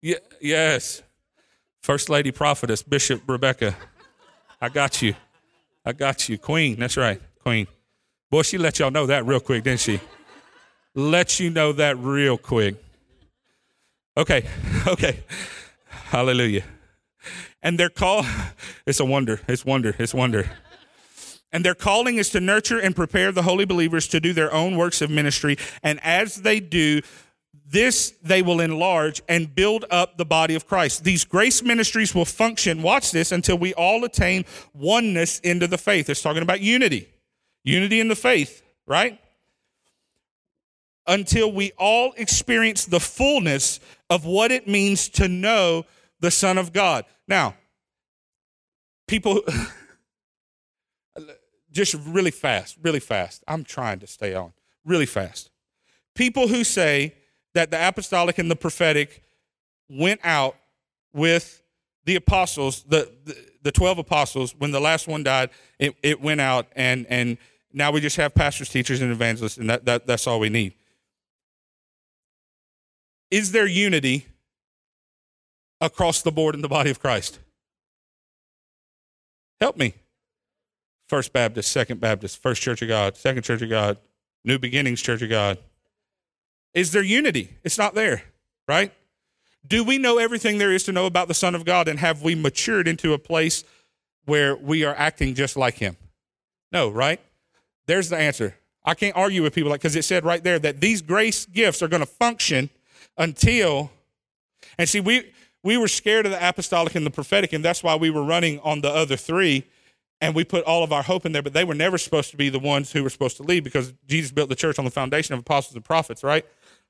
Yeah, 0.01 0.17
yes. 0.41 1.01
First 1.81 2.09
Lady 2.09 2.31
Prophetess, 2.31 2.83
Bishop 2.83 3.21
Rebecca. 3.27 3.75
I 4.61 4.69
got 4.69 5.01
you. 5.01 5.15
I 5.85 5.93
got 5.93 6.27
you. 6.29 6.37
Queen, 6.37 6.79
that's 6.79 6.97
right. 6.97 7.21
Queen. 7.43 7.67
Boy, 8.29 8.41
she 8.41 8.57
let 8.57 8.79
y'all 8.79 8.91
know 8.91 9.05
that 9.05 9.25
real 9.25 9.39
quick, 9.39 9.63
didn't 9.63 9.79
she? 9.79 9.99
Let 10.93 11.39
you 11.39 11.49
know 11.49 11.73
that 11.73 11.97
real 11.97 12.37
quick. 12.37 12.75
Okay, 14.17 14.45
okay. 14.87 15.23
Hallelujah. 15.87 16.63
And 17.65 17.79
their 17.79 17.89
call, 17.89 18.23
it's 18.85 18.99
a 18.99 19.05
wonder, 19.05 19.41
it's 19.47 19.65
wonder, 19.65 19.95
it's 19.97 20.13
wonder. 20.13 20.51
And 21.51 21.65
their 21.65 21.73
calling 21.73 22.17
is 22.17 22.29
to 22.29 22.39
nurture 22.39 22.79
and 22.79 22.95
prepare 22.95 23.31
the 23.31 23.41
holy 23.41 23.65
believers 23.65 24.07
to 24.09 24.19
do 24.19 24.33
their 24.33 24.53
own 24.53 24.77
works 24.77 25.01
of 25.01 25.09
ministry. 25.09 25.57
And 25.81 25.99
as 26.03 26.35
they 26.35 26.59
do, 26.59 27.01
this 27.67 28.13
they 28.21 28.43
will 28.43 28.59
enlarge 28.59 29.23
and 29.27 29.55
build 29.55 29.85
up 29.89 30.17
the 30.17 30.25
body 30.25 30.53
of 30.53 30.67
Christ. 30.67 31.03
These 31.03 31.25
grace 31.25 31.63
ministries 31.63 32.13
will 32.13 32.25
function, 32.25 32.83
watch 32.83 33.11
this, 33.11 33.31
until 33.31 33.57
we 33.57 33.73
all 33.73 34.03
attain 34.05 34.45
oneness 34.75 35.39
into 35.39 35.65
the 35.65 35.79
faith. 35.79 36.07
It's 36.07 36.21
talking 36.21 36.43
about 36.43 36.61
unity, 36.61 37.09
unity 37.63 37.99
in 37.99 38.09
the 38.09 38.15
faith, 38.15 38.61
right? 38.85 39.19
Until 41.07 41.51
we 41.51 41.71
all 41.79 42.13
experience 42.15 42.85
the 42.85 42.99
fullness 42.99 43.79
of 44.07 44.23
what 44.23 44.51
it 44.51 44.67
means 44.67 45.09
to 45.09 45.27
know 45.27 45.85
the 46.19 46.31
Son 46.31 46.59
of 46.59 46.71
God. 46.71 47.05
Now, 47.27 47.55
people, 49.07 49.41
just 51.71 51.95
really 52.05 52.31
fast, 52.31 52.77
really 52.81 52.99
fast. 52.99 53.43
I'm 53.47 53.63
trying 53.63 53.99
to 53.99 54.07
stay 54.07 54.33
on 54.33 54.53
really 54.85 55.05
fast. 55.05 55.49
People 56.13 56.47
who 56.47 56.63
say 56.63 57.15
that 57.53 57.71
the 57.71 57.87
apostolic 57.87 58.37
and 58.37 58.49
the 58.49 58.55
prophetic 58.55 59.23
went 59.89 60.21
out 60.23 60.55
with 61.13 61.61
the 62.05 62.15
apostles, 62.15 62.83
the, 62.87 63.11
the, 63.25 63.35
the 63.63 63.71
12 63.71 63.99
apostles, 63.99 64.55
when 64.57 64.71
the 64.71 64.79
last 64.79 65.07
one 65.07 65.23
died, 65.23 65.49
it, 65.79 65.95
it 66.03 66.21
went 66.21 66.39
out 66.39 66.67
and, 66.75 67.05
and 67.09 67.37
now 67.73 67.91
we 67.91 67.99
just 67.99 68.15
have 68.15 68.33
pastors, 68.33 68.69
teachers, 68.69 69.01
and 69.01 69.11
evangelists, 69.11 69.57
and 69.57 69.69
that, 69.69 69.85
that, 69.85 70.07
that's 70.07 70.27
all 70.27 70.39
we 70.39 70.49
need. 70.49 70.73
Is 73.31 73.51
there 73.51 73.67
unity 73.67 74.27
across 75.81 76.21
the 76.21 76.31
board 76.31 76.55
in 76.55 76.61
the 76.61 76.67
body 76.67 76.89
of 76.89 76.99
Christ? 76.99 77.39
Help 79.59 79.77
me. 79.77 79.93
First 81.07 81.33
Baptist, 81.33 81.71
Second 81.71 81.99
Baptist, 81.99 82.41
First 82.41 82.61
Church 82.61 82.81
of 82.81 82.87
God, 82.87 83.15
Second 83.15 83.43
Church 83.43 83.61
of 83.61 83.69
God, 83.69 83.97
New 84.43 84.57
Beginnings 84.57 85.01
Church 85.01 85.21
of 85.21 85.29
God. 85.29 85.57
Is 86.73 86.91
there 86.91 87.03
unity? 87.03 87.57
It's 87.63 87.77
not 87.77 87.93
there, 87.95 88.23
right? 88.67 88.91
Do 89.67 89.83
we 89.83 89.97
know 89.97 90.17
everything 90.17 90.57
there 90.57 90.71
is 90.71 90.83
to 90.83 90.91
know 90.91 91.05
about 91.05 91.27
the 91.27 91.33
Son 91.33 91.55
of 91.55 91.65
God 91.65 91.87
and 91.87 91.99
have 91.99 92.21
we 92.21 92.35
matured 92.35 92.87
into 92.87 93.13
a 93.13 93.19
place 93.19 93.63
where 94.25 94.55
we 94.55 94.83
are 94.83 94.95
acting 94.95 95.35
just 95.35 95.55
like 95.55 95.75
Him? 95.75 95.95
No, 96.71 96.89
right? 96.89 97.21
There's 97.85 98.09
the 98.09 98.17
answer. 98.17 98.55
I 98.83 98.93
can't 98.93 99.15
argue 99.15 99.41
with 99.41 99.53
people 99.53 99.71
like 99.71 99.81
because 99.81 99.95
it 99.95 100.05
said 100.05 100.25
right 100.25 100.43
there 100.43 100.59
that 100.59 100.81
these 100.81 101.01
grace 101.01 101.45
gifts 101.45 101.81
are 101.81 101.87
going 101.87 102.01
to 102.01 102.05
function 102.05 102.69
until 103.17 103.91
and 104.77 104.87
see 104.87 104.99
we 104.99 105.31
we 105.65 105.77
were 105.77 105.87
scared 105.87 106.27
of 106.27 106.31
the 106.31 106.47
apostolic 106.47 106.93
and 106.93 107.05
the 107.05 107.11
prophetic 107.11 107.51
and 107.51 107.65
that's 107.65 107.83
why 107.83 107.95
we 107.95 108.09
were 108.11 108.23
running 108.23 108.59
on 108.59 108.81
the 108.81 108.89
other 108.89 109.17
three 109.17 109.65
and 110.21 110.33
we 110.33 110.45
put 110.45 110.63
all 110.63 110.83
of 110.83 110.93
our 110.93 111.03
hope 111.03 111.25
in 111.25 111.33
there 111.33 111.41
but 111.41 111.53
they 111.53 111.65
were 111.65 111.73
never 111.73 111.97
supposed 111.97 112.29
to 112.31 112.37
be 112.37 112.47
the 112.47 112.59
ones 112.59 112.91
who 112.91 113.03
were 113.03 113.09
supposed 113.09 113.35
to 113.35 113.43
lead 113.43 113.63
because 113.63 113.91
jesus 114.07 114.31
built 114.31 114.47
the 114.47 114.55
church 114.55 114.79
on 114.79 114.85
the 114.85 114.91
foundation 114.91 115.33
of 115.33 115.39
apostles 115.41 115.75
and 115.75 115.83
prophets 115.83 116.23
right? 116.23 116.45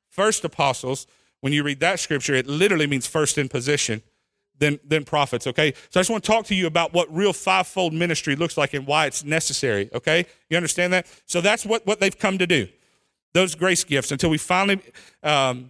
First 0.09 0.45
apostles 0.45 1.07
when 1.39 1.53
you 1.53 1.63
read 1.63 1.80
that 1.80 1.99
scripture 1.99 2.36
it 2.36 2.45
literally 2.45 2.86
means 2.86 3.07
first 3.07 3.38
in 3.38 3.47
position 3.47 4.03
then 4.59 4.78
then 4.84 5.05
prophets 5.05 5.47
okay? 5.47 5.73
So 5.89 5.99
i 5.99 6.01
just 6.01 6.09
want 6.09 6.23
to 6.23 6.28
talk 6.30 6.45
to 6.47 6.55
you 6.55 6.67
about 6.67 6.93
what 6.93 7.13
real 7.15 7.34
fivefold 7.34 7.93
ministry 7.93 8.36
looks 8.36 8.57
like 8.57 8.73
and 8.73 8.86
why 8.86 9.05
it's 9.05 9.23
necessary 9.23 9.89
okay? 9.93 10.26
You 10.49 10.57
understand 10.57 10.91
that? 10.91 11.07
So 11.26 11.39
that's 11.39 11.65
what 11.65 11.88
what 11.88 12.01
they've 12.01 12.17
come 12.17 12.38
to 12.39 12.45
do 12.45 12.67
those 13.34 13.55
grace 13.55 13.84
gifts 13.84 14.11
until 14.11 14.30
we 14.30 14.38
finally 14.38 14.80
um, 15.21 15.69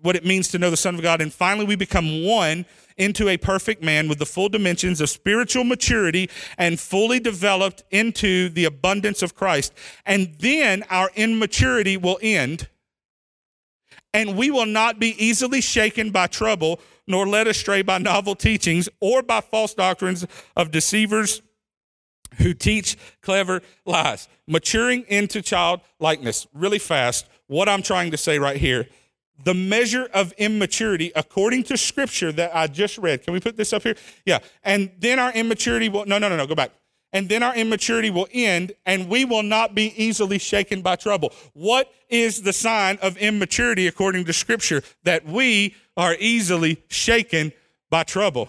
what 0.00 0.16
it 0.16 0.24
means 0.24 0.48
to 0.48 0.58
know 0.58 0.70
the 0.70 0.76
Son 0.76 0.94
of 0.94 1.02
God. 1.02 1.20
And 1.20 1.32
finally, 1.32 1.66
we 1.66 1.76
become 1.76 2.24
one 2.24 2.66
into 2.96 3.28
a 3.28 3.36
perfect 3.36 3.82
man 3.82 4.08
with 4.08 4.18
the 4.18 4.26
full 4.26 4.48
dimensions 4.48 5.00
of 5.00 5.08
spiritual 5.08 5.64
maturity 5.64 6.28
and 6.58 6.78
fully 6.78 7.18
developed 7.18 7.82
into 7.90 8.48
the 8.50 8.64
abundance 8.64 9.22
of 9.22 9.34
Christ. 9.34 9.72
And 10.06 10.34
then 10.38 10.84
our 10.90 11.10
immaturity 11.16 11.96
will 11.96 12.18
end, 12.22 12.68
and 14.14 14.36
we 14.36 14.50
will 14.50 14.66
not 14.66 14.98
be 14.98 15.14
easily 15.24 15.60
shaken 15.60 16.10
by 16.10 16.26
trouble, 16.26 16.80
nor 17.06 17.26
led 17.26 17.48
astray 17.48 17.82
by 17.82 17.98
novel 17.98 18.34
teachings 18.34 18.88
or 19.00 19.22
by 19.22 19.40
false 19.40 19.74
doctrines 19.74 20.26
of 20.54 20.70
deceivers 20.70 21.42
who 22.38 22.54
teach 22.54 22.96
clever 23.20 23.62
lies. 23.84 24.28
Maturing 24.46 25.04
into 25.08 25.42
childlikeness 25.42 26.46
really 26.54 26.78
fast. 26.78 27.26
What 27.46 27.68
I'm 27.68 27.82
trying 27.82 28.10
to 28.12 28.16
say 28.16 28.38
right 28.38 28.56
here 28.56 28.86
the 29.44 29.54
measure 29.54 30.08
of 30.14 30.32
immaturity 30.32 31.12
according 31.16 31.64
to 31.64 31.76
scripture 31.76 32.32
that 32.32 32.54
I 32.54 32.66
just 32.66 32.98
read. 32.98 33.22
Can 33.22 33.32
we 33.32 33.40
put 33.40 33.56
this 33.56 33.72
up 33.72 33.82
here? 33.82 33.96
Yeah. 34.24 34.38
And 34.62 34.90
then 34.98 35.18
our 35.18 35.32
immaturity 35.32 35.88
will, 35.88 36.06
no, 36.06 36.18
no, 36.18 36.28
no, 36.28 36.36
no, 36.36 36.46
go 36.46 36.54
back. 36.54 36.72
And 37.12 37.28
then 37.28 37.42
our 37.42 37.54
immaturity 37.54 38.10
will 38.10 38.28
end 38.32 38.72
and 38.86 39.08
we 39.08 39.24
will 39.24 39.42
not 39.42 39.74
be 39.74 39.92
easily 40.02 40.38
shaken 40.38 40.80
by 40.80 40.96
trouble. 40.96 41.32
What 41.52 41.92
is 42.08 42.42
the 42.42 42.52
sign 42.52 42.98
of 43.02 43.16
immaturity 43.18 43.86
according 43.86 44.24
to 44.26 44.32
scripture? 44.32 44.82
That 45.04 45.26
we 45.26 45.74
are 45.96 46.16
easily 46.18 46.82
shaken 46.88 47.52
by 47.90 48.04
trouble. 48.04 48.48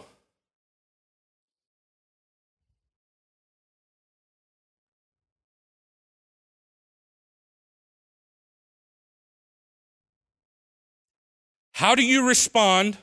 How 11.74 11.96
do 11.96 12.04
you 12.04 12.28
respond 12.28 12.98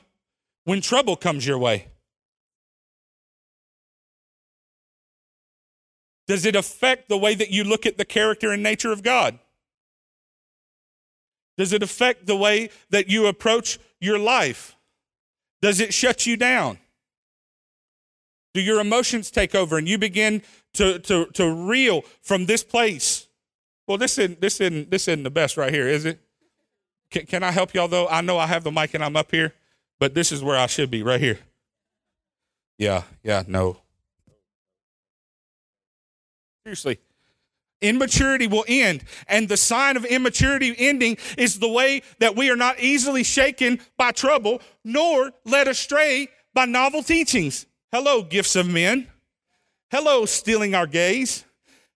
when 0.63 0.81
trouble 0.81 1.15
comes 1.15 1.45
your 1.45 1.57
way? 1.57 1.87
Does 6.27 6.45
it 6.45 6.55
affect 6.55 7.09
the 7.09 7.17
way 7.17 7.35
that 7.35 7.51
you 7.51 7.65
look 7.65 7.85
at 7.85 7.97
the 7.97 8.05
character 8.05 8.51
and 8.51 8.63
nature 8.63 8.91
of 8.91 9.03
God? 9.03 9.37
Does 11.57 11.73
it 11.73 11.83
affect 11.83 12.25
the 12.25 12.37
way 12.37 12.69
that 12.89 13.09
you 13.09 13.27
approach 13.27 13.77
your 13.99 14.17
life? 14.17 14.75
Does 15.61 15.81
it 15.81 15.93
shut 15.93 16.25
you 16.25 16.37
down? 16.37 16.79
Do 18.53 18.61
your 18.61 18.79
emotions 18.79 19.29
take 19.29 19.53
over 19.53 19.77
and 19.77 19.87
you 19.87 19.97
begin 19.97 20.41
to, 20.73 20.99
to, 20.99 21.25
to 21.33 21.53
reel 21.53 22.03
from 22.21 22.45
this 22.45 22.63
place? 22.63 23.27
Well, 23.87 23.97
this 23.97 24.17
isn't, 24.17 24.39
this, 24.39 24.61
isn't, 24.61 24.89
this 24.89 25.09
isn't 25.09 25.23
the 25.23 25.29
best 25.29 25.57
right 25.57 25.73
here, 25.73 25.87
is 25.87 26.05
it? 26.05 26.19
Can, 27.11 27.25
can 27.25 27.43
I 27.43 27.51
help 27.51 27.73
y'all 27.73 27.87
though? 27.87 28.07
I 28.07 28.21
know 28.21 28.39
I 28.39 28.47
have 28.47 28.63
the 28.63 28.71
mic 28.71 28.93
and 28.93 29.03
I'm 29.03 29.15
up 29.15 29.31
here, 29.31 29.53
but 29.99 30.13
this 30.13 30.31
is 30.31 30.41
where 30.41 30.57
I 30.57 30.65
should 30.65 30.89
be, 30.89 31.03
right 31.03 31.19
here. 31.19 31.39
Yeah, 32.77 33.03
yeah, 33.21 33.43
no. 33.47 33.77
Seriously. 36.63 36.99
Immaturity 37.81 38.47
will 38.47 38.65
end. 38.67 39.03
And 39.27 39.49
the 39.49 39.57
sign 39.57 39.97
of 39.97 40.05
immaturity 40.05 40.73
ending 40.77 41.17
is 41.37 41.59
the 41.59 41.67
way 41.67 42.03
that 42.19 42.35
we 42.35 42.49
are 42.49 42.55
not 42.55 42.79
easily 42.79 43.23
shaken 43.23 43.79
by 43.97 44.11
trouble, 44.11 44.61
nor 44.83 45.31
led 45.45 45.67
astray 45.67 46.29
by 46.53 46.65
novel 46.65 47.03
teachings. 47.03 47.65
Hello, 47.91 48.21
gifts 48.21 48.55
of 48.55 48.67
men. 48.67 49.07
Hello, 49.91 50.25
stealing 50.25 50.75
our 50.75 50.87
gaze. 50.87 51.43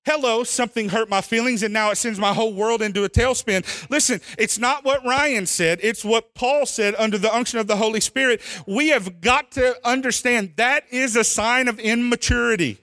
Hello, 0.06 0.44
something 0.44 0.90
hurt 0.90 1.10
my 1.10 1.22
feelings 1.22 1.64
and 1.64 1.74
now 1.74 1.90
it 1.90 1.96
sends 1.96 2.20
my 2.20 2.32
whole 2.32 2.54
world 2.54 2.84
into 2.84 3.04
a 3.04 3.10
tailspin. 3.10 3.90
Listen, 3.90 4.22
it's 4.38 4.60
not 4.60 4.86
what 4.86 5.04
Ryan 5.04 5.48
said, 5.48 5.80
it's 5.82 6.06
what 6.06 6.36
Paul 6.36 6.68
said 6.68 6.94
under 7.00 7.18
the 7.18 7.34
unction 7.34 7.58
of 7.58 7.66
the 7.66 7.76
Holy 7.76 8.00
Spirit. 8.00 8.42
We 8.68 8.90
have 8.90 9.20
got 9.20 9.52
to 9.54 9.76
understand 9.84 10.54
that 10.58 10.84
is 10.92 11.16
a 11.16 11.24
sign 11.24 11.68
of 11.68 11.80
immaturity. 11.80 12.78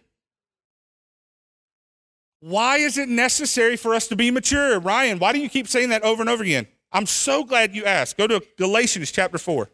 Why 2.40 2.78
is 2.78 2.98
it 2.98 3.08
necessary 3.08 3.76
for 3.76 3.94
us 3.94 4.08
to 4.08 4.16
be 4.16 4.32
mature? 4.32 4.80
Ryan, 4.80 5.20
why 5.20 5.32
do 5.32 5.38
you 5.38 5.48
keep 5.48 5.68
saying 5.68 5.90
that 5.90 6.02
over 6.02 6.22
and 6.22 6.28
over 6.28 6.42
again? 6.42 6.66
I'm 6.90 7.06
so 7.06 7.44
glad 7.44 7.72
you 7.72 7.84
asked. 7.84 8.16
Go 8.16 8.26
to 8.26 8.42
Galatians 8.58 9.12
chapter 9.12 9.38
4. 9.38 9.70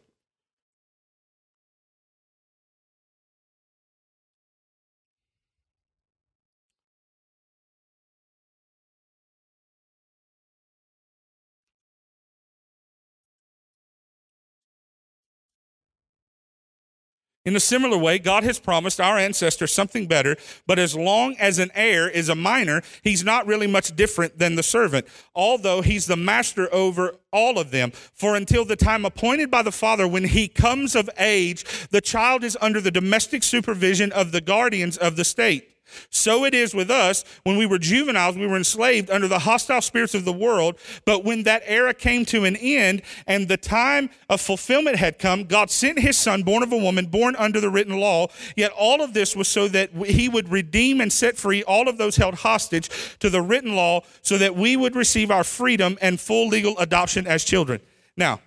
In 17.48 17.56
a 17.56 17.60
similar 17.60 17.96
way, 17.96 18.18
God 18.18 18.44
has 18.44 18.58
promised 18.58 19.00
our 19.00 19.16
ancestors 19.16 19.72
something 19.72 20.06
better, 20.06 20.36
but 20.66 20.78
as 20.78 20.94
long 20.94 21.34
as 21.38 21.58
an 21.58 21.70
heir 21.74 22.06
is 22.06 22.28
a 22.28 22.34
minor, 22.34 22.82
he's 23.02 23.24
not 23.24 23.46
really 23.46 23.66
much 23.66 23.96
different 23.96 24.38
than 24.38 24.54
the 24.54 24.62
servant, 24.62 25.06
although 25.34 25.80
he's 25.80 26.04
the 26.04 26.14
master 26.14 26.68
over 26.74 27.14
all 27.32 27.58
of 27.58 27.70
them. 27.70 27.90
For 27.90 28.36
until 28.36 28.66
the 28.66 28.76
time 28.76 29.06
appointed 29.06 29.50
by 29.50 29.62
the 29.62 29.72
father, 29.72 30.06
when 30.06 30.24
he 30.24 30.46
comes 30.46 30.94
of 30.94 31.08
age, 31.18 31.64
the 31.88 32.02
child 32.02 32.44
is 32.44 32.58
under 32.60 32.82
the 32.82 32.90
domestic 32.90 33.42
supervision 33.42 34.12
of 34.12 34.30
the 34.30 34.42
guardians 34.42 34.98
of 34.98 35.16
the 35.16 35.24
state. 35.24 35.77
So 36.10 36.44
it 36.44 36.54
is 36.54 36.74
with 36.74 36.90
us. 36.90 37.24
When 37.44 37.56
we 37.56 37.66
were 37.66 37.78
juveniles, 37.78 38.36
we 38.36 38.46
were 38.46 38.56
enslaved 38.56 39.10
under 39.10 39.28
the 39.28 39.40
hostile 39.40 39.80
spirits 39.80 40.14
of 40.14 40.24
the 40.24 40.32
world. 40.32 40.78
But 41.04 41.24
when 41.24 41.44
that 41.44 41.62
era 41.66 41.94
came 41.94 42.24
to 42.26 42.44
an 42.44 42.56
end 42.56 43.02
and 43.26 43.48
the 43.48 43.56
time 43.56 44.10
of 44.28 44.40
fulfillment 44.40 44.96
had 44.96 45.18
come, 45.18 45.44
God 45.44 45.70
sent 45.70 45.98
his 45.98 46.16
son, 46.16 46.42
born 46.42 46.62
of 46.62 46.72
a 46.72 46.76
woman, 46.76 47.06
born 47.06 47.36
under 47.36 47.60
the 47.60 47.70
written 47.70 47.98
law. 47.98 48.28
Yet 48.56 48.72
all 48.72 49.02
of 49.02 49.14
this 49.14 49.34
was 49.34 49.48
so 49.48 49.68
that 49.68 49.90
he 50.06 50.28
would 50.28 50.50
redeem 50.50 51.00
and 51.00 51.12
set 51.12 51.36
free 51.36 51.62
all 51.62 51.88
of 51.88 51.98
those 51.98 52.16
held 52.16 52.34
hostage 52.36 52.88
to 53.18 53.30
the 53.30 53.42
written 53.42 53.74
law 53.74 54.02
so 54.22 54.38
that 54.38 54.56
we 54.56 54.76
would 54.76 54.94
receive 54.96 55.30
our 55.30 55.44
freedom 55.44 55.98
and 56.00 56.20
full 56.20 56.48
legal 56.48 56.78
adoption 56.78 57.26
as 57.26 57.44
children. 57.44 57.80
Now, 58.16 58.40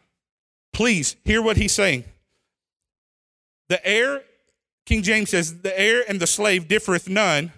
please 0.74 1.16
hear 1.24 1.42
what 1.42 1.58
he's 1.58 1.74
saying. 1.74 2.06
The 3.70 3.86
heir 3.88 4.24
King 4.86 5.04
James 5.04 5.30
says, 5.30 5.62
the 5.62 5.80
heir 5.80 6.04
and 6.08 6.20
the 6.20 6.28
slave 6.28 6.68
differeth 6.68 7.08
none 7.08 7.52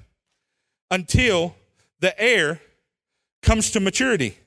until 0.91 1.55
the 1.99 2.19
heir 2.21 2.61
comes 3.41 3.71
to 3.71 3.79
maturity. 3.79 4.37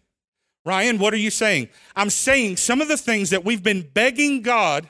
Ryan, 0.65 0.99
what 0.99 1.15
are 1.15 1.19
you 1.19 1.31
saying? 1.31 1.69
I'm 1.95 2.11
saying 2.11 2.57
some 2.57 2.81
of 2.81 2.89
the 2.89 2.97
things 2.97 3.31
that 3.31 3.45
we've 3.45 3.63
been 3.63 3.89
begging 3.95 4.43
God 4.43 4.89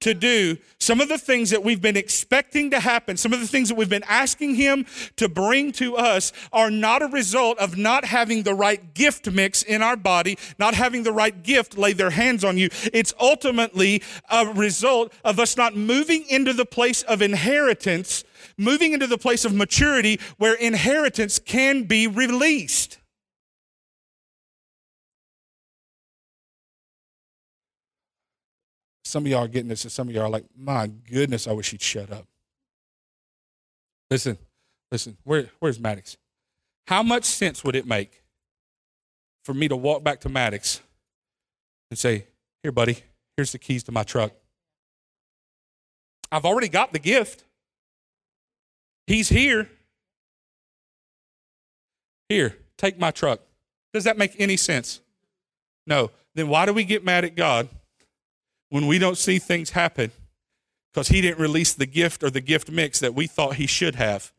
to 0.00 0.14
do, 0.14 0.56
some 0.78 1.00
of 1.00 1.08
the 1.08 1.18
things 1.18 1.50
that 1.50 1.64
we've 1.64 1.82
been 1.82 1.96
expecting 1.96 2.70
to 2.70 2.80
happen, 2.80 3.16
some 3.16 3.32
of 3.32 3.40
the 3.40 3.46
things 3.46 3.68
that 3.68 3.74
we've 3.74 3.88
been 3.88 4.04
asking 4.08 4.54
Him 4.54 4.86
to 5.16 5.28
bring 5.28 5.72
to 5.72 5.96
us 5.96 6.32
are 6.52 6.70
not 6.70 7.02
a 7.02 7.06
result 7.06 7.58
of 7.58 7.76
not 7.76 8.04
having 8.04 8.44
the 8.44 8.54
right 8.54 8.94
gift 8.94 9.30
mix 9.30 9.62
in 9.62 9.82
our 9.82 9.96
body, 9.96 10.38
not 10.58 10.74
having 10.74 11.02
the 11.02 11.12
right 11.12 11.42
gift 11.42 11.76
lay 11.76 11.92
their 11.92 12.10
hands 12.10 12.44
on 12.44 12.58
you. 12.58 12.68
It's 12.92 13.12
ultimately 13.18 14.02
a 14.30 14.46
result 14.46 15.12
of 15.24 15.40
us 15.40 15.56
not 15.56 15.76
moving 15.76 16.24
into 16.28 16.52
the 16.52 16.66
place 16.66 17.02
of 17.02 17.20
inheritance, 17.20 18.24
moving 18.56 18.92
into 18.92 19.06
the 19.06 19.18
place 19.18 19.44
of 19.44 19.52
maturity 19.52 20.20
where 20.36 20.54
inheritance 20.54 21.38
can 21.38 21.84
be 21.84 22.06
released. 22.06 22.98
Some 29.08 29.24
of 29.24 29.30
y'all 29.30 29.44
are 29.44 29.48
getting 29.48 29.70
this, 29.70 29.84
and 29.84 29.90
some 29.90 30.06
of 30.08 30.14
y'all 30.14 30.24
are 30.24 30.28
like, 30.28 30.44
my 30.54 30.86
goodness, 30.86 31.48
I 31.48 31.52
wish 31.52 31.70
he'd 31.70 31.80
shut 31.80 32.12
up. 32.12 32.26
Listen, 34.10 34.36
listen, 34.92 35.16
where, 35.24 35.48
where's 35.60 35.80
Maddox? 35.80 36.18
How 36.86 37.02
much 37.02 37.24
sense 37.24 37.64
would 37.64 37.74
it 37.74 37.86
make 37.86 38.22
for 39.44 39.54
me 39.54 39.66
to 39.66 39.76
walk 39.76 40.04
back 40.04 40.20
to 40.20 40.28
Maddox 40.28 40.82
and 41.90 41.98
say, 41.98 42.26
Here, 42.62 42.70
buddy, 42.70 42.98
here's 43.34 43.50
the 43.50 43.58
keys 43.58 43.82
to 43.84 43.92
my 43.92 44.02
truck? 44.02 44.32
I've 46.30 46.44
already 46.44 46.68
got 46.68 46.92
the 46.92 46.98
gift. 46.98 47.44
He's 49.06 49.30
here. 49.30 49.70
Here, 52.28 52.58
take 52.76 52.98
my 52.98 53.10
truck. 53.10 53.40
Does 53.94 54.04
that 54.04 54.18
make 54.18 54.38
any 54.38 54.58
sense? 54.58 55.00
No. 55.86 56.10
Then 56.34 56.48
why 56.48 56.66
do 56.66 56.74
we 56.74 56.84
get 56.84 57.02
mad 57.02 57.24
at 57.24 57.34
God 57.34 57.70
when 58.70 58.86
we 58.86 58.98
don't 58.98 59.18
see 59.18 59.38
things 59.38 59.70
happen 59.70 60.10
because 60.92 61.08
he 61.08 61.20
didn't 61.20 61.38
release 61.38 61.74
the 61.74 61.86
gift 61.86 62.22
or 62.22 62.30
the 62.30 62.40
gift 62.40 62.70
mix 62.70 63.00
that 63.00 63.14
we 63.14 63.26
thought 63.26 63.54
he 63.54 63.66
should 63.66 63.94
have? 63.94 64.32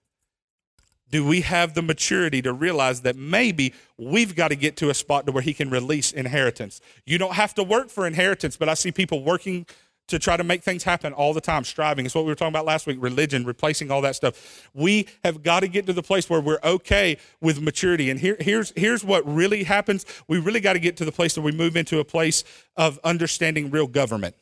Do 1.11 1.25
we 1.25 1.41
have 1.41 1.73
the 1.73 1.81
maturity 1.81 2.41
to 2.43 2.53
realize 2.53 3.01
that 3.01 3.15
maybe 3.15 3.73
we've 3.97 4.35
got 4.35 4.49
to 4.49 4.55
get 4.55 4.77
to 4.77 4.91
a 4.91 4.93
spot 4.93 5.25
to 5.25 5.31
where 5.31 5.41
he 5.41 5.53
can 5.53 5.69
release 5.71 6.11
inheritance? 6.11 6.81
You 7.05 7.17
don't 7.17 7.33
have 7.33 7.55
to 7.55 7.63
work 7.63 7.89
for 7.89 8.05
inheritance, 8.05 8.57
but 8.57 8.69
I 8.69 8.75
see 8.75 8.91
people 8.91 9.23
working 9.23 9.65
to 10.09 10.19
try 10.19 10.37
to 10.37 10.43
make 10.43 10.63
things 10.63 10.83
happen 10.83 11.13
all 11.13 11.33
the 11.33 11.41
time, 11.41 11.63
striving. 11.63 12.05
It's 12.05 12.13
what 12.13 12.25
we 12.25 12.31
were 12.31 12.35
talking 12.35 12.51
about 12.51 12.65
last 12.65 12.85
week 12.87 12.97
religion, 12.99 13.45
replacing 13.45 13.91
all 13.91 14.01
that 14.01 14.15
stuff. 14.15 14.69
We 14.73 15.07
have 15.23 15.43
got 15.43 15.61
to 15.61 15.67
get 15.67 15.85
to 15.87 15.93
the 15.93 16.03
place 16.03 16.29
where 16.29 16.41
we're 16.41 16.59
okay 16.63 17.17
with 17.41 17.61
maturity. 17.61 18.09
And 18.09 18.19
here, 18.19 18.37
here's, 18.39 18.73
here's 18.75 19.03
what 19.03 19.25
really 19.27 19.63
happens 19.63 20.05
we 20.27 20.39
really 20.39 20.59
got 20.59 20.73
to 20.73 20.79
get 20.79 20.97
to 20.97 21.05
the 21.05 21.11
place 21.11 21.37
where 21.37 21.43
we 21.43 21.51
move 21.51 21.75
into 21.75 21.99
a 21.99 22.05
place 22.05 22.43
of 22.75 22.99
understanding 23.03 23.69
real 23.69 23.87
government. 23.87 24.35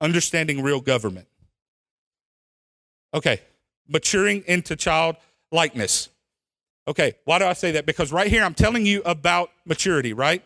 Understanding 0.00 0.62
real 0.62 0.80
government. 0.80 1.26
Okay, 3.14 3.40
maturing 3.88 4.44
into 4.46 4.76
child 4.76 5.16
likeness. 5.50 6.08
Okay, 6.86 7.14
why 7.24 7.38
do 7.38 7.46
I 7.46 7.52
say 7.52 7.72
that? 7.72 7.86
Because 7.86 8.12
right 8.12 8.28
here 8.28 8.44
I'm 8.44 8.54
telling 8.54 8.86
you 8.86 9.02
about 9.04 9.50
maturity, 9.64 10.12
right? 10.12 10.42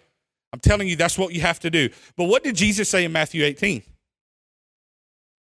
I'm 0.53 0.61
telling 0.61 0.89
you, 0.89 0.97
that's 0.97 1.19
what 1.19 1.33
you 1.33 1.41
have 1.41 1.61
to 1.61 1.71
do. 1.71 1.89
But 2.17 2.25
what 2.25 2.45
did 2.45 2.57
Jesus 2.57 2.89
say 2.89 3.05
in 3.05 3.13
Matthew 3.13 3.45
18? 3.45 3.83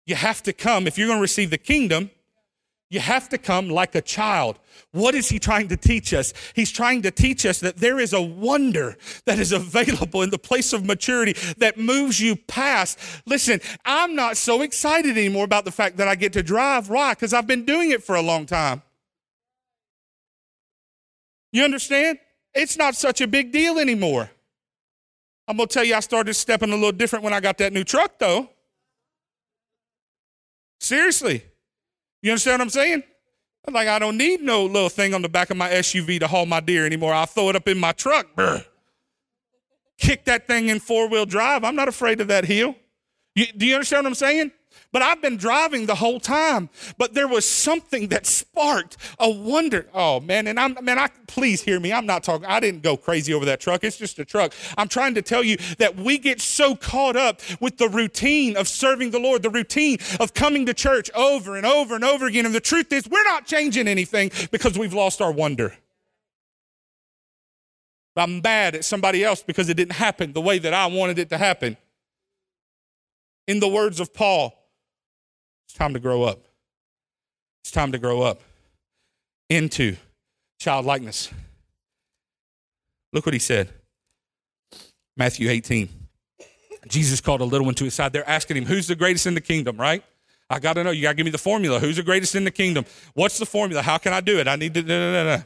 You 0.05 0.15
have 0.15 0.41
to 0.43 0.53
come, 0.53 0.87
if 0.87 0.97
you're 0.97 1.07
going 1.07 1.19
to 1.19 1.21
receive 1.21 1.49
the 1.49 1.57
kingdom, 1.57 2.09
you 2.89 2.99
have 2.99 3.29
to 3.29 3.37
come 3.37 3.69
like 3.69 3.95
a 3.95 4.01
child. 4.01 4.59
What 4.91 5.15
is 5.15 5.29
he 5.29 5.39
trying 5.39 5.69
to 5.69 5.77
teach 5.77 6.13
us? 6.13 6.33
He's 6.53 6.71
trying 6.71 7.03
to 7.03 7.11
teach 7.11 7.45
us 7.45 7.61
that 7.61 7.77
there 7.77 7.99
is 7.99 8.11
a 8.11 8.21
wonder 8.21 8.97
that 9.25 9.39
is 9.39 9.53
available 9.53 10.23
in 10.23 10.29
the 10.29 10.37
place 10.37 10.73
of 10.73 10.85
maturity 10.85 11.33
that 11.57 11.77
moves 11.77 12.19
you 12.19 12.35
past. 12.35 12.99
Listen, 13.25 13.61
I'm 13.85 14.13
not 14.13 14.35
so 14.35 14.61
excited 14.61 15.17
anymore 15.17 15.45
about 15.45 15.63
the 15.63 15.71
fact 15.71 15.97
that 15.97 16.09
I 16.09 16.15
get 16.15 16.33
to 16.33 16.43
drive. 16.43 16.89
Why? 16.89 17.13
Because 17.13 17.33
I've 17.33 17.47
been 17.47 17.63
doing 17.63 17.91
it 17.91 18.03
for 18.03 18.15
a 18.15 18.21
long 18.21 18.45
time. 18.45 18.81
You 21.53 21.63
understand? 21.63 22.19
It's 22.53 22.77
not 22.77 22.95
such 22.95 23.21
a 23.21 23.27
big 23.27 23.53
deal 23.53 23.79
anymore. 23.79 24.29
I'm 25.47 25.57
going 25.57 25.67
to 25.67 25.73
tell 25.73 25.83
you, 25.83 25.95
I 25.95 25.99
started 25.99 26.33
stepping 26.33 26.69
a 26.71 26.75
little 26.75 26.91
different 26.91 27.23
when 27.23 27.33
I 27.33 27.39
got 27.39 27.57
that 27.57 27.73
new 27.73 27.83
truck, 27.83 28.19
though. 28.19 28.49
Seriously. 30.79 31.43
You 32.21 32.31
understand 32.31 32.59
what 32.59 32.65
I'm 32.65 32.69
saying? 32.69 33.03
I'm 33.67 33.73
like, 33.73 33.87
I 33.87 33.99
don't 33.99 34.17
need 34.17 34.41
no 34.41 34.65
little 34.65 34.89
thing 34.89 35.13
on 35.13 35.21
the 35.21 35.29
back 35.29 35.49
of 35.49 35.57
my 35.57 35.69
SUV 35.69 36.19
to 36.19 36.27
haul 36.27 36.45
my 36.45 36.59
deer 36.59 36.85
anymore. 36.85 37.13
I'll 37.13 37.25
throw 37.25 37.49
it 37.49 37.55
up 37.55 37.67
in 37.67 37.77
my 37.77 37.91
truck. 37.91 38.35
Brr. 38.35 38.63
Kick 39.99 40.25
that 40.25 40.47
thing 40.47 40.69
in 40.69 40.79
four 40.79 41.07
wheel 41.07 41.25
drive. 41.25 41.63
I'm 41.63 41.75
not 41.75 41.87
afraid 41.87 42.21
of 42.21 42.27
that 42.29 42.45
hill. 42.45 42.75
You, 43.35 43.45
do 43.53 43.65
you 43.65 43.75
understand 43.75 44.05
what 44.05 44.09
I'm 44.09 44.15
saying? 44.15 44.51
But 44.91 45.01
I've 45.01 45.21
been 45.21 45.37
driving 45.37 45.85
the 45.85 45.95
whole 45.95 46.19
time. 46.19 46.69
But 46.97 47.13
there 47.13 47.27
was 47.27 47.49
something 47.49 48.09
that 48.09 48.25
sparked 48.25 48.97
a 49.19 49.29
wonder. 49.29 49.87
Oh 49.93 50.19
man, 50.19 50.47
and 50.47 50.59
I'm 50.59 50.77
man, 50.83 50.99
I 50.99 51.09
please 51.27 51.61
hear 51.61 51.79
me. 51.79 51.93
I'm 51.93 52.05
not 52.05 52.23
talking, 52.23 52.45
I 52.45 52.59
didn't 52.59 52.83
go 52.83 52.97
crazy 52.97 53.33
over 53.33 53.45
that 53.45 53.61
truck. 53.61 53.83
It's 53.83 53.97
just 53.97 54.19
a 54.19 54.25
truck. 54.25 54.53
I'm 54.77 54.89
trying 54.89 55.15
to 55.15 55.21
tell 55.21 55.43
you 55.43 55.57
that 55.77 55.95
we 55.95 56.17
get 56.17 56.41
so 56.41 56.75
caught 56.75 57.15
up 57.15 57.41
with 57.61 57.77
the 57.77 57.87
routine 57.87 58.57
of 58.57 58.67
serving 58.67 59.11
the 59.11 59.19
Lord, 59.19 59.43
the 59.43 59.49
routine 59.49 59.97
of 60.19 60.33
coming 60.33 60.65
to 60.65 60.73
church 60.73 61.09
over 61.11 61.55
and 61.55 61.65
over 61.65 61.95
and 61.95 62.03
over 62.03 62.25
again. 62.25 62.45
And 62.45 62.53
the 62.53 62.59
truth 62.59 62.91
is, 62.91 63.07
we're 63.07 63.23
not 63.23 63.45
changing 63.45 63.87
anything 63.87 64.31
because 64.51 64.77
we've 64.77 64.93
lost 64.93 65.21
our 65.21 65.31
wonder. 65.31 65.73
I'm 68.17 68.41
mad 68.41 68.75
at 68.75 68.83
somebody 68.83 69.23
else 69.23 69.41
because 69.41 69.69
it 69.69 69.75
didn't 69.75 69.93
happen 69.93 70.33
the 70.33 70.41
way 70.41 70.59
that 70.59 70.73
I 70.73 70.87
wanted 70.87 71.17
it 71.17 71.29
to 71.29 71.37
happen. 71.37 71.77
In 73.47 73.61
the 73.61 73.69
words 73.69 73.99
of 74.01 74.13
Paul, 74.13 74.60
it's 75.71 75.77
time 75.77 75.93
to 75.93 76.01
grow 76.01 76.23
up. 76.23 76.41
It's 77.63 77.71
time 77.71 77.93
to 77.93 77.97
grow 77.97 78.23
up 78.23 78.41
into 79.49 79.95
childlikeness. 80.59 81.31
Look 83.13 83.25
what 83.25 83.31
he 83.31 83.39
said. 83.39 83.69
Matthew 85.15 85.49
18. 85.49 85.87
Jesus 86.89 87.21
called 87.21 87.39
a 87.39 87.45
little 87.45 87.63
one 87.63 87.75
to 87.75 87.85
his 87.85 87.93
side. 87.93 88.11
They're 88.11 88.29
asking 88.29 88.57
him, 88.57 88.65
Who's 88.65 88.87
the 88.87 88.97
greatest 88.97 89.27
in 89.27 89.33
the 89.33 89.39
kingdom, 89.39 89.77
right? 89.77 90.03
I 90.49 90.59
got 90.59 90.73
to 90.73 90.83
know. 90.83 90.91
You 90.91 91.03
got 91.03 91.11
to 91.11 91.15
give 91.15 91.23
me 91.23 91.31
the 91.31 91.37
formula. 91.37 91.79
Who's 91.79 91.95
the 91.95 92.03
greatest 92.03 92.35
in 92.35 92.43
the 92.43 92.51
kingdom? 92.51 92.83
What's 93.13 93.37
the 93.37 93.45
formula? 93.45 93.81
How 93.81 93.97
can 93.97 94.11
I 94.11 94.19
do 94.19 94.39
it? 94.39 94.49
I 94.49 94.57
need 94.57 94.73
to. 94.73 94.81
Da, 94.81 95.23
da, 95.23 95.37
da, 95.37 95.43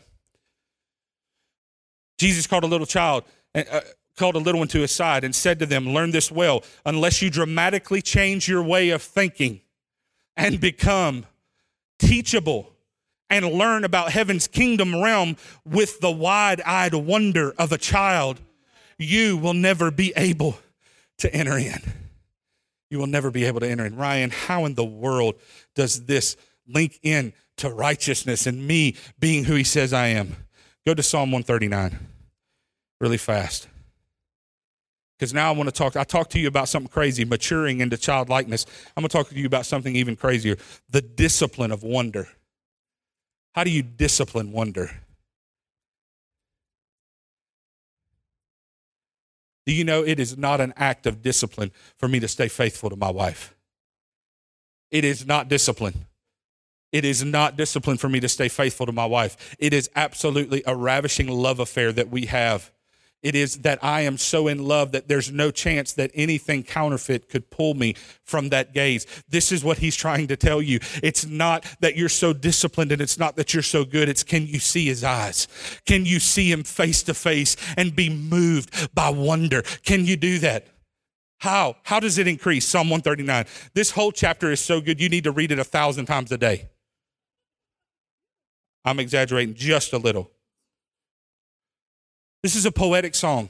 Jesus 2.18 2.48
called 2.48 2.64
a 2.64 2.68
little 2.68 2.88
child, 2.88 3.26
uh, 3.54 3.82
called 4.18 4.34
a 4.34 4.40
little 4.40 4.58
one 4.58 4.70
to 4.70 4.80
his 4.80 4.92
side, 4.92 5.24
and 5.24 5.36
said 5.36 5.60
to 5.60 5.68
them, 5.68 5.90
Learn 5.90 6.10
this 6.10 6.32
well. 6.32 6.64
Unless 6.84 7.22
you 7.22 7.30
dramatically 7.30 8.02
change 8.02 8.48
your 8.48 8.64
way 8.64 8.90
of 8.90 9.04
thinking, 9.04 9.62
and 10.38 10.60
become 10.60 11.26
teachable 12.00 12.72
and 13.30 13.46
learn 13.46 13.84
about 13.84 14.12
heaven's 14.12 14.48
kingdom 14.48 15.02
realm 15.02 15.36
with 15.66 16.00
the 16.00 16.12
wide 16.12 16.62
eyed 16.62 16.94
wonder 16.94 17.54
of 17.58 17.72
a 17.72 17.78
child, 17.78 18.40
you 18.98 19.38
will 19.38 19.54
never 19.54 19.92
be 19.92 20.14
able 20.16 20.58
to 21.18 21.34
enter 21.34 21.58
in. 21.58 21.82
You 22.90 23.00
will 23.00 23.08
never 23.08 23.32
be 23.32 23.46
able 23.46 23.62
to 23.62 23.70
enter 23.70 23.86
in. 23.86 23.96
Ryan, 23.96 24.30
how 24.30 24.66
in 24.66 24.76
the 24.76 24.86
world 24.86 25.36
does 25.74 26.06
this 26.06 26.38
link 26.68 27.00
in 27.02 27.34
to 27.58 27.70
righteousness 27.70 28.46
and 28.46 28.68
me 28.68 28.96
being 29.20 29.46
who 29.46 29.56
he 29.56 29.64
says 29.64 29.92
I 29.92 30.08
am? 30.08 30.36
Go 30.86 30.94
to 30.94 31.02
Psalm 31.02 31.32
139 31.32 31.98
really 33.00 33.18
fast. 33.18 33.68
Because 35.18 35.34
now 35.34 35.50
I 35.50 35.56
want 35.56 35.70
to 35.70 35.72
talk, 35.72 35.96
I 35.96 36.04
talked 36.04 36.32
to 36.32 36.40
you 36.40 36.48
about 36.48 36.68
something 36.68 36.92
crazy, 36.92 37.24
maturing 37.24 37.80
into 37.80 37.98
childlikeness. 37.98 38.66
I'm 38.96 39.02
going 39.02 39.10
to 39.10 39.18
talk 39.18 39.30
to 39.30 39.36
you 39.36 39.46
about 39.46 39.66
something 39.66 39.96
even 39.96 40.16
crazier 40.16 40.58
the 40.90 41.02
discipline 41.02 41.72
of 41.72 41.84
wonder. 41.84 42.28
How 43.54 43.64
do 43.64 43.70
you 43.70 43.82
discipline 43.82 44.52
wonder? 44.52 44.92
Do 49.66 49.74
you 49.74 49.84
know 49.84 50.04
it 50.04 50.20
is 50.20 50.38
not 50.38 50.62
an 50.62 50.74
act 50.76 51.08
of 51.08 51.22
discipline 51.22 51.72
for 51.98 52.08
me 52.08 52.20
to 52.20 52.28
stay 52.28 52.50
faithful 52.50 52.90
to 52.90 52.96
my 52.96 53.10
wife? 53.10 53.56
It 54.92 55.04
is 55.04 55.26
not 55.26 55.48
discipline. 55.48 56.06
It 56.92 57.04
is 57.04 57.24
not 57.24 57.58
discipline 57.58 57.98
for 57.98 58.08
me 58.08 58.20
to 58.20 58.30
stay 58.30 58.48
faithful 58.48 58.86
to 58.86 58.92
my 58.92 59.06
wife. 59.06 59.56
It 59.60 59.74
is 59.74 59.90
absolutely 59.96 60.62
a 60.68 60.76
ravishing 60.76 61.28
love 61.28 61.60
affair 61.60 61.92
that 61.94 62.10
we 62.10 62.28
have. 62.28 62.72
It 63.26 63.34
is 63.34 63.58
that 63.62 63.84
I 63.84 64.02
am 64.02 64.20
so 64.20 64.48
in 64.48 64.68
love 64.68 64.92
that 64.92 65.08
there's 65.08 65.32
no 65.32 65.50
chance 65.50 65.94
that 65.94 66.12
anything 66.14 66.62
counterfeit 66.62 67.28
could 67.28 67.50
pull 67.50 67.74
me 67.74 67.96
from 68.24 68.50
that 68.50 68.72
gaze. 68.72 69.08
This 69.28 69.52
is 69.52 69.64
what 69.64 69.80
he's 69.80 69.96
trying 69.96 70.28
to 70.28 70.36
tell 70.36 70.62
you. 70.62 70.78
It's 71.02 71.26
not 71.26 71.66
that 71.80 71.98
you're 71.98 72.08
so 72.08 72.34
disciplined 72.34 72.92
and 72.92 73.02
it's 73.02 73.18
not 73.18 73.36
that 73.38 73.52
you're 73.52 73.64
so 73.64 73.84
good. 73.84 74.10
It's 74.10 74.22
can 74.22 74.46
you 74.46 74.60
see 74.60 74.86
his 74.86 75.04
eyes? 75.04 75.48
Can 75.88 76.06
you 76.06 76.20
see 76.20 76.52
him 76.52 76.64
face 76.64 77.02
to 77.02 77.16
face 77.16 77.56
and 77.76 77.96
be 77.96 78.12
moved 78.12 78.94
by 78.94 79.10
wonder? 79.10 79.64
Can 79.84 80.06
you 80.06 80.18
do 80.18 80.38
that? 80.40 80.68
How? 81.40 81.78
How 81.82 82.00
does 82.00 82.20
it 82.20 82.28
increase? 82.28 82.68
Psalm 82.68 82.92
139. 82.92 83.46
This 83.74 83.90
whole 83.90 84.12
chapter 84.12 84.52
is 84.52 84.60
so 84.60 84.82
good, 84.82 85.02
you 85.02 85.10
need 85.10 85.24
to 85.24 85.32
read 85.32 85.52
it 85.52 85.58
a 85.58 85.64
thousand 85.64 86.06
times 86.06 86.32
a 86.32 86.38
day. 86.38 86.70
I'm 88.86 89.00
exaggerating 89.00 89.56
just 89.56 89.94
a 89.94 89.98
little. 89.98 90.30
This 92.46 92.56
is 92.56 92.68
a 92.68 92.72
poetic 92.72 93.16
song. 93.16 93.50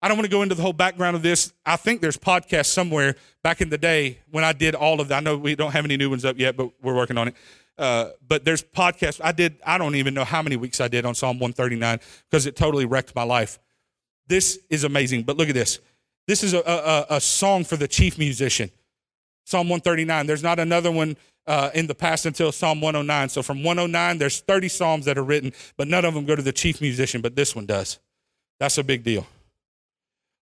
I 0.00 0.06
don't 0.06 0.16
want 0.16 0.26
to 0.26 0.30
go 0.30 0.42
into 0.42 0.54
the 0.54 0.62
whole 0.62 0.72
background 0.72 1.16
of 1.16 1.22
this. 1.22 1.52
I 1.66 1.74
think 1.74 2.00
there's 2.00 2.16
podcasts 2.16 2.66
somewhere 2.66 3.16
back 3.42 3.60
in 3.60 3.70
the 3.70 3.76
day 3.76 4.20
when 4.30 4.44
I 4.44 4.52
did 4.52 4.76
all 4.76 5.00
of 5.00 5.08
that. 5.08 5.16
I 5.16 5.20
know 5.20 5.36
we 5.36 5.56
don't 5.56 5.72
have 5.72 5.84
any 5.84 5.96
new 5.96 6.08
ones 6.08 6.24
up 6.24 6.38
yet, 6.38 6.56
but 6.56 6.70
we're 6.80 6.94
working 6.94 7.18
on 7.18 7.26
it. 7.26 7.34
Uh, 7.76 8.10
but 8.24 8.44
there's 8.44 8.62
podcasts. 8.62 9.20
I 9.20 9.32
did, 9.32 9.56
I 9.66 9.78
don't 9.78 9.96
even 9.96 10.14
know 10.14 10.22
how 10.22 10.42
many 10.42 10.54
weeks 10.54 10.80
I 10.80 10.86
did 10.86 11.06
on 11.06 11.16
Psalm 11.16 11.40
139 11.40 11.98
because 12.30 12.46
it 12.46 12.54
totally 12.54 12.84
wrecked 12.84 13.16
my 13.16 13.24
life. 13.24 13.58
This 14.28 14.60
is 14.70 14.84
amazing. 14.84 15.24
But 15.24 15.36
look 15.36 15.48
at 15.48 15.56
this. 15.56 15.80
This 16.28 16.44
is 16.44 16.54
a, 16.54 16.60
a, 16.60 17.16
a 17.16 17.20
song 17.20 17.64
for 17.64 17.76
the 17.76 17.88
chief 17.88 18.16
musician. 18.16 18.70
Psalm 19.44 19.68
139. 19.68 20.28
There's 20.28 20.44
not 20.44 20.60
another 20.60 20.92
one 20.92 21.16
uh, 21.48 21.70
in 21.74 21.86
the 21.86 21.94
past 21.94 22.26
until 22.26 22.52
Psalm 22.52 22.80
109. 22.80 23.30
So 23.30 23.42
from 23.42 23.64
109, 23.64 24.18
there's 24.18 24.40
30 24.40 24.68
Psalms 24.68 25.04
that 25.06 25.18
are 25.18 25.24
written, 25.24 25.52
but 25.76 25.88
none 25.88 26.04
of 26.04 26.14
them 26.14 26.26
go 26.26 26.36
to 26.36 26.42
the 26.42 26.52
chief 26.52 26.80
musician, 26.80 27.22
but 27.22 27.34
this 27.34 27.56
one 27.56 27.66
does. 27.66 27.98
That's 28.60 28.78
a 28.78 28.84
big 28.84 29.02
deal. 29.02 29.26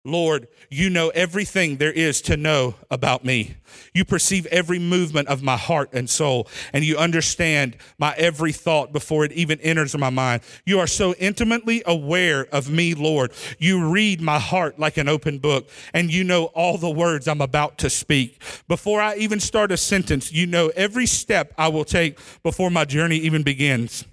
Lord, 0.06 0.48
you 0.70 0.88
know 0.88 1.08
everything 1.10 1.76
there 1.76 1.92
is 1.92 2.20
to 2.22 2.36
know 2.36 2.76
about 2.90 3.24
me. 3.24 3.56
You 3.92 4.04
perceive 4.04 4.46
every 4.46 4.78
movement 4.78 5.28
of 5.28 5.42
my 5.42 5.56
heart 5.56 5.90
and 5.92 6.08
soul, 6.08 6.48
and 6.72 6.84
you 6.84 6.96
understand 6.96 7.76
my 7.98 8.14
every 8.16 8.52
thought 8.52 8.92
before 8.92 9.24
it 9.24 9.32
even 9.32 9.60
enters 9.60 9.96
my 9.96 10.10
mind. 10.10 10.42
You 10.64 10.78
are 10.78 10.86
so 10.86 11.14
intimately 11.14 11.82
aware 11.84 12.46
of 12.52 12.70
me, 12.70 12.94
Lord. 12.94 13.32
You 13.58 13.88
read 13.88 14.20
my 14.20 14.38
heart 14.38 14.78
like 14.78 14.96
an 14.96 15.08
open 15.08 15.38
book, 15.38 15.68
and 15.92 16.12
you 16.12 16.24
know 16.24 16.46
all 16.46 16.78
the 16.78 16.90
words 16.90 17.28
I'm 17.28 17.40
about 17.40 17.78
to 17.78 17.90
speak. 17.90 18.40
Before 18.68 19.00
I 19.00 19.16
even 19.16 19.40
start 19.40 19.72
a 19.72 19.76
sentence, 19.76 20.32
you 20.32 20.46
know 20.46 20.70
every 20.76 21.06
step 21.06 21.52
I 21.58 21.68
will 21.68 21.84
take 21.84 22.18
before 22.42 22.70
my 22.70 22.84
journey 22.84 23.16
even 23.16 23.42
begins. 23.42 24.04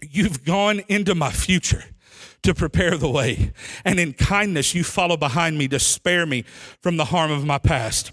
You've 0.00 0.44
gone 0.44 0.80
into 0.88 1.14
my 1.14 1.32
future 1.32 1.84
to 2.48 2.54
prepare 2.54 2.96
the 2.96 3.10
way. 3.10 3.52
And 3.84 4.00
in 4.00 4.14
kindness, 4.14 4.74
you 4.74 4.82
follow 4.82 5.18
behind 5.18 5.58
me 5.58 5.68
to 5.68 5.78
spare 5.78 6.24
me 6.24 6.44
from 6.80 6.96
the 6.96 7.04
harm 7.04 7.30
of 7.30 7.44
my 7.44 7.58
past. 7.58 8.10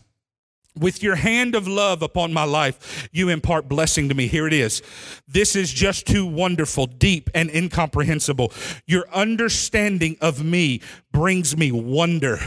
With 0.77 1.01
your 1.01 1.15
hand 1.15 1.55
of 1.55 1.69
love 1.69 2.01
upon 2.01 2.33
my 2.33 2.43
life, 2.43 3.07
you 3.13 3.29
impart 3.29 3.69
blessing 3.69 4.09
to 4.09 4.15
me. 4.15 4.27
Here 4.27 4.45
it 4.45 4.51
is. 4.51 4.81
This 5.25 5.55
is 5.55 5.71
just 5.71 6.05
too 6.05 6.25
wonderful, 6.25 6.85
deep, 6.85 7.29
and 7.33 7.49
incomprehensible. 7.49 8.51
Your 8.85 9.09
understanding 9.13 10.17
of 10.19 10.43
me 10.43 10.81
brings 11.13 11.55
me 11.55 11.71
wonder 11.71 12.39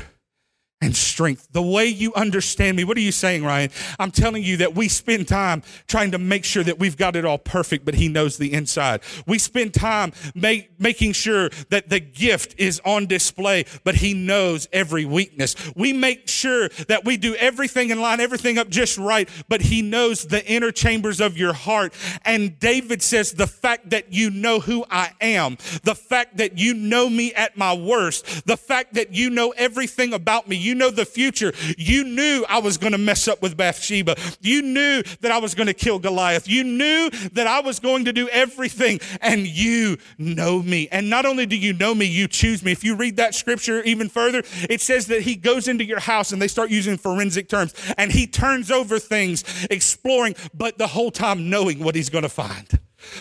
and 0.80 0.94
strength. 0.94 1.48
The 1.50 1.62
way 1.62 1.86
you 1.86 2.14
understand 2.14 2.76
me. 2.76 2.84
What 2.84 2.96
are 2.96 3.00
you 3.00 3.10
saying, 3.10 3.44
Ryan? 3.44 3.70
I'm 3.98 4.12
telling 4.12 4.44
you 4.44 4.58
that 4.58 4.76
we 4.76 4.88
spend 4.88 5.26
time 5.26 5.62
trying 5.88 6.12
to 6.12 6.18
make 6.18 6.44
sure 6.44 6.62
that 6.62 6.78
we've 6.78 6.96
got 6.96 7.16
it 7.16 7.24
all 7.24 7.38
perfect, 7.38 7.84
but 7.84 7.94
He 7.94 8.08
knows 8.08 8.38
the 8.38 8.52
inside. 8.52 9.00
We 9.26 9.38
spend 9.38 9.74
time 9.74 10.12
make, 10.36 10.78
making 10.78 11.14
sure 11.14 11.50
that 11.70 11.88
the 11.88 11.98
gift 11.98 12.54
is 12.58 12.80
on 12.84 13.06
display, 13.06 13.64
but 13.82 13.96
He 13.96 14.14
knows 14.14 14.68
every 14.72 15.04
weakness. 15.04 15.56
We 15.74 15.92
make 15.92 16.28
sure 16.28 16.68
that 16.86 17.04
we 17.04 17.16
do 17.16 17.34
everything 17.34 17.90
in 17.90 18.00
line 18.00 18.20
everything 18.20 18.58
up 18.58 18.68
just 18.68 18.98
right, 18.98 19.28
but 19.48 19.62
He 19.62 19.82
knows 19.82 20.26
the 20.26 20.46
inner 20.46 20.70
chambers 20.70 21.20
of 21.20 21.36
your 21.36 21.54
heart. 21.54 21.92
And 22.24 22.58
David 22.60 23.02
says, 23.02 23.32
The 23.32 23.48
fact 23.48 23.90
that 23.90 24.12
you 24.12 24.30
know 24.30 24.60
who 24.60 24.84
I 24.88 25.10
am, 25.20 25.56
the 25.82 25.96
fact 25.96 26.36
that 26.36 26.56
you 26.56 26.74
know 26.74 27.10
me 27.10 27.34
at 27.34 27.56
my 27.56 27.74
worst, 27.74 28.46
the 28.46 28.56
fact 28.56 28.94
that 28.94 29.12
you 29.12 29.28
know 29.28 29.50
everything 29.56 30.12
about 30.12 30.46
me, 30.46 30.67
you 30.68 30.74
know 30.74 30.90
the 30.90 31.04
future. 31.04 31.52
You 31.76 32.04
knew 32.04 32.44
I 32.48 32.58
was 32.58 32.78
going 32.78 32.92
to 32.92 32.98
mess 32.98 33.26
up 33.26 33.42
with 33.42 33.56
Bathsheba. 33.56 34.16
You 34.40 34.62
knew 34.62 35.02
that 35.20 35.32
I 35.32 35.38
was 35.38 35.54
going 35.54 35.66
to 35.66 35.74
kill 35.74 35.98
Goliath. 35.98 36.46
You 36.48 36.62
knew 36.64 37.10
that 37.32 37.46
I 37.46 37.60
was 37.60 37.80
going 37.80 38.04
to 38.04 38.12
do 38.12 38.28
everything, 38.28 39.00
and 39.20 39.46
you 39.46 39.98
know 40.18 40.62
me. 40.62 40.88
And 40.92 41.10
not 41.10 41.26
only 41.26 41.46
do 41.46 41.56
you 41.56 41.72
know 41.72 41.94
me, 41.94 42.04
you 42.04 42.28
choose 42.28 42.62
me. 42.62 42.72
If 42.72 42.84
you 42.84 42.94
read 42.94 43.16
that 43.16 43.34
scripture 43.34 43.82
even 43.82 44.08
further, 44.08 44.42
it 44.68 44.80
says 44.80 45.06
that 45.06 45.22
he 45.22 45.34
goes 45.34 45.68
into 45.68 45.84
your 45.84 46.00
house 46.00 46.32
and 46.32 46.40
they 46.40 46.48
start 46.48 46.70
using 46.70 46.98
forensic 46.98 47.48
terms 47.48 47.74
and 47.96 48.12
he 48.12 48.26
turns 48.26 48.70
over 48.70 48.98
things, 48.98 49.44
exploring, 49.70 50.36
but 50.54 50.78
the 50.78 50.86
whole 50.86 51.10
time 51.10 51.48
knowing 51.50 51.78
what 51.78 51.94
he's 51.94 52.10
going 52.10 52.22
to 52.22 52.28
find 52.28 52.78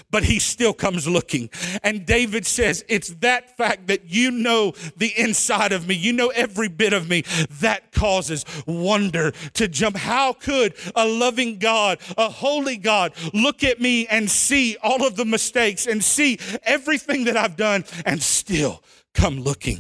but 0.10 0.24
he 0.24 0.40
still 0.40 0.74
comes 0.74 1.08
looking. 1.08 1.50
And 1.84 2.06
David 2.06 2.46
says, 2.46 2.84
It's 2.88 3.10
that 3.16 3.56
fact 3.58 3.88
that 3.88 4.10
you 4.10 4.32
know 4.32 4.74
the 4.96 5.14
inside 5.18 5.72
of 5.72 5.88
me, 5.88 5.96
you 5.96 6.14
know 6.14 6.30
every 6.30 6.68
bit 6.68 6.94
of 6.94 7.10
me, 7.10 7.24
that 7.60 7.92
causes 7.92 8.46
wonder 8.66 9.32
to 9.54 9.68
jump. 9.68 9.98
How 9.98 10.34
could 10.34 10.76
a 10.96 11.08
loving 11.08 11.60
God, 11.60 12.00
a 12.18 12.30
holy 12.30 12.78
God, 12.78 13.14
look 13.34 13.64
at 13.64 13.80
me 13.80 14.08
and 14.08 14.30
see 14.30 14.78
all 14.82 15.06
of 15.06 15.16
the 15.16 15.26
mistakes 15.26 15.86
and 15.86 16.04
see 16.04 16.40
everything 16.64 17.26
that 17.26 17.38
I've 17.38 17.56
done 17.56 17.86
and 18.06 18.22
still 18.22 18.84
come 19.14 19.40
looking? 19.40 19.80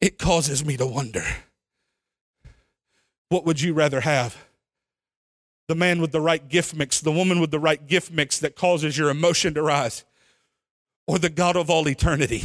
It 0.00 0.18
causes 0.18 0.64
me 0.64 0.76
to 0.76 0.86
wonder. 0.86 1.24
What 3.28 3.44
would 3.44 3.60
you 3.60 3.74
rather 3.74 4.00
have? 4.00 4.47
The 5.68 5.74
man 5.74 6.00
with 6.00 6.12
the 6.12 6.20
right 6.20 6.48
gift 6.48 6.74
mix, 6.74 7.00
the 7.00 7.12
woman 7.12 7.40
with 7.40 7.50
the 7.50 7.58
right 7.58 7.86
gift 7.86 8.10
mix 8.10 8.38
that 8.40 8.56
causes 8.56 8.98
your 8.98 9.10
emotion 9.10 9.54
to 9.54 9.62
rise, 9.62 10.04
or 11.06 11.18
the 11.18 11.30
God 11.30 11.56
of 11.56 11.70
all 11.70 11.88
eternity 11.88 12.42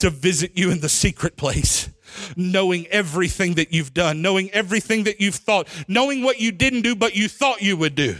to 0.00 0.10
visit 0.10 0.56
you 0.56 0.70
in 0.70 0.80
the 0.80 0.88
secret 0.88 1.36
place, 1.36 1.90
knowing 2.36 2.86
everything 2.88 3.54
that 3.54 3.72
you've 3.72 3.94
done, 3.94 4.22
knowing 4.22 4.50
everything 4.50 5.04
that 5.04 5.20
you've 5.20 5.34
thought, 5.34 5.68
knowing 5.86 6.22
what 6.22 6.40
you 6.40 6.50
didn't 6.50 6.82
do, 6.82 6.96
but 6.96 7.14
you 7.14 7.28
thought 7.28 7.62
you 7.62 7.76
would 7.76 7.94
do. 7.94 8.16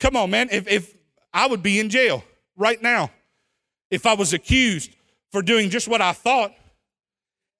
Come 0.00 0.16
on, 0.16 0.30
man. 0.30 0.48
If, 0.50 0.68
if 0.68 0.94
I 1.32 1.46
would 1.46 1.62
be 1.62 1.78
in 1.78 1.88
jail 1.88 2.24
right 2.56 2.82
now 2.82 3.10
if 3.92 4.06
I 4.06 4.14
was 4.14 4.32
accused 4.32 4.90
for 5.30 5.42
doing 5.42 5.68
just 5.68 5.86
what 5.86 6.00
I 6.00 6.12
thought, 6.12 6.52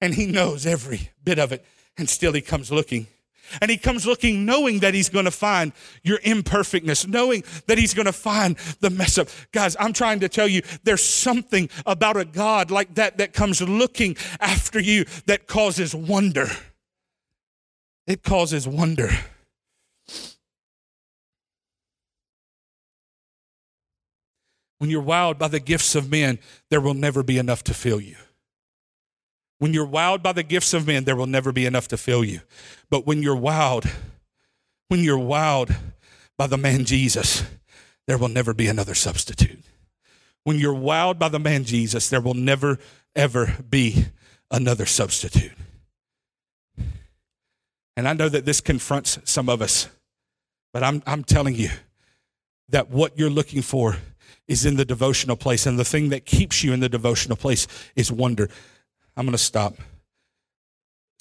and 0.00 0.14
he 0.14 0.26
knows 0.26 0.66
every 0.66 1.10
bit 1.22 1.38
of 1.38 1.52
it, 1.52 1.64
and 1.96 2.08
still 2.08 2.32
he 2.32 2.40
comes 2.40 2.72
looking 2.72 3.06
and 3.61 3.70
he 3.70 3.76
comes 3.76 4.07
looking, 4.07 4.44
knowing 4.44 4.80
that 4.80 4.94
he's 4.94 5.09
going 5.09 5.24
to 5.24 5.30
find 5.30 5.72
your 6.03 6.18
imperfectness, 6.22 7.07
knowing 7.07 7.44
that 7.66 7.78
he's 7.78 7.94
going 7.94 8.07
to 8.07 8.12
find 8.12 8.57
the 8.80 8.90
mess 8.90 9.18
up. 9.18 9.28
Guys, 9.53 9.76
I'm 9.78 9.92
trying 9.92 10.20
to 10.20 10.28
tell 10.28 10.48
you, 10.48 10.62
there's 10.84 11.05
something 11.05 11.68
about 11.86 12.16
a 12.16 12.24
God 12.24 12.70
like 12.70 12.94
that 12.94 13.18
that 13.18 13.32
comes 13.32 13.61
looking 13.61 14.16
after 14.40 14.80
you 14.80 15.05
that 15.26 15.46
causes 15.46 15.94
wonder. 15.94 16.48
It 18.07 18.22
causes 18.22 18.66
wonder. 18.66 19.11
When 24.78 24.90
you're 24.90 25.03
wowed 25.03 25.38
by 25.38 25.46
the 25.46 25.61
gifts 25.61 25.94
of 25.94 26.11
men, 26.11 26.40
there 26.68 26.80
will 26.80 26.94
never 26.94 27.22
be 27.22 27.38
enough 27.38 27.62
to 27.64 27.74
fill 27.74 28.00
you. 28.00 28.16
When 29.62 29.72
you're 29.72 29.86
wowed 29.86 30.24
by 30.24 30.32
the 30.32 30.42
gifts 30.42 30.74
of 30.74 30.88
men, 30.88 31.04
there 31.04 31.14
will 31.14 31.28
never 31.28 31.52
be 31.52 31.66
enough 31.66 31.86
to 31.86 31.96
fill 31.96 32.24
you. 32.24 32.40
But 32.90 33.06
when 33.06 33.22
you're 33.22 33.36
wowed, 33.36 33.88
when 34.88 35.04
you're 35.04 35.16
wowed 35.16 35.76
by 36.36 36.48
the 36.48 36.58
man 36.58 36.84
Jesus, 36.84 37.44
there 38.08 38.18
will 38.18 38.26
never 38.26 38.52
be 38.52 38.66
another 38.66 38.96
substitute. 38.96 39.60
When 40.42 40.58
you're 40.58 40.74
wowed 40.74 41.20
by 41.20 41.28
the 41.28 41.38
man 41.38 41.62
Jesus, 41.62 42.08
there 42.08 42.20
will 42.20 42.34
never, 42.34 42.80
ever 43.14 43.56
be 43.70 44.06
another 44.50 44.84
substitute. 44.84 45.52
And 47.96 48.08
I 48.08 48.14
know 48.14 48.28
that 48.28 48.44
this 48.44 48.60
confronts 48.60 49.20
some 49.22 49.48
of 49.48 49.62
us, 49.62 49.88
but 50.72 50.82
I'm, 50.82 51.04
I'm 51.06 51.22
telling 51.22 51.54
you 51.54 51.70
that 52.70 52.90
what 52.90 53.16
you're 53.16 53.30
looking 53.30 53.62
for 53.62 53.98
is 54.48 54.66
in 54.66 54.74
the 54.74 54.84
devotional 54.84 55.36
place. 55.36 55.66
And 55.66 55.78
the 55.78 55.84
thing 55.84 56.08
that 56.08 56.24
keeps 56.26 56.64
you 56.64 56.72
in 56.72 56.80
the 56.80 56.88
devotional 56.88 57.36
place 57.36 57.68
is 57.94 58.10
wonder. 58.10 58.48
I'm 59.16 59.26
going 59.26 59.32
to 59.32 59.38
stop. 59.38 59.74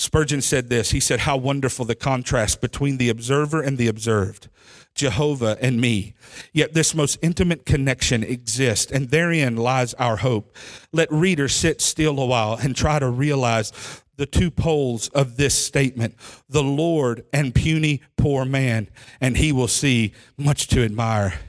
Spurgeon 0.01 0.41
said 0.41 0.69
this. 0.69 0.91
He 0.91 0.99
said, 0.99 1.21
How 1.21 1.37
wonderful 1.37 1.85
the 1.85 1.93
contrast 1.93 2.59
between 2.59 2.97
the 2.97 3.09
observer 3.09 3.61
and 3.61 3.77
the 3.77 3.87
observed, 3.87 4.49
Jehovah 4.95 5.57
and 5.61 5.79
me. 5.79 6.15
Yet 6.53 6.73
this 6.73 6.95
most 6.95 7.19
intimate 7.21 7.67
connection 7.67 8.23
exists, 8.23 8.91
and 8.91 9.09
therein 9.09 9.57
lies 9.57 9.93
our 9.95 10.17
hope. 10.17 10.55
Let 10.91 11.11
readers 11.11 11.53
sit 11.55 11.81
still 11.81 12.19
a 12.19 12.25
while 12.25 12.55
and 12.55 12.75
try 12.75 12.97
to 12.97 13.09
realize 13.09 13.71
the 14.15 14.25
two 14.25 14.49
poles 14.49 15.07
of 15.09 15.37
this 15.37 15.53
statement 15.53 16.15
the 16.49 16.63
Lord 16.63 17.23
and 17.31 17.53
puny 17.53 18.01
poor 18.17 18.43
man, 18.43 18.87
and 19.19 19.37
he 19.37 19.51
will 19.51 19.67
see 19.67 20.13
much 20.35 20.67
to 20.69 20.83
admire 20.83 21.39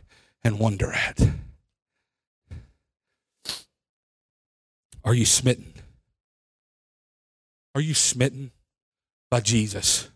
and 0.44 0.58
wonder 0.58 0.92
at. 0.92 1.20
Are 5.04 5.14
you 5.14 5.24
smitten? 5.24 5.71
Are 7.74 7.80
you 7.80 7.94
smitten 7.94 8.52
by 9.30 9.40
Jesus? 9.40 10.10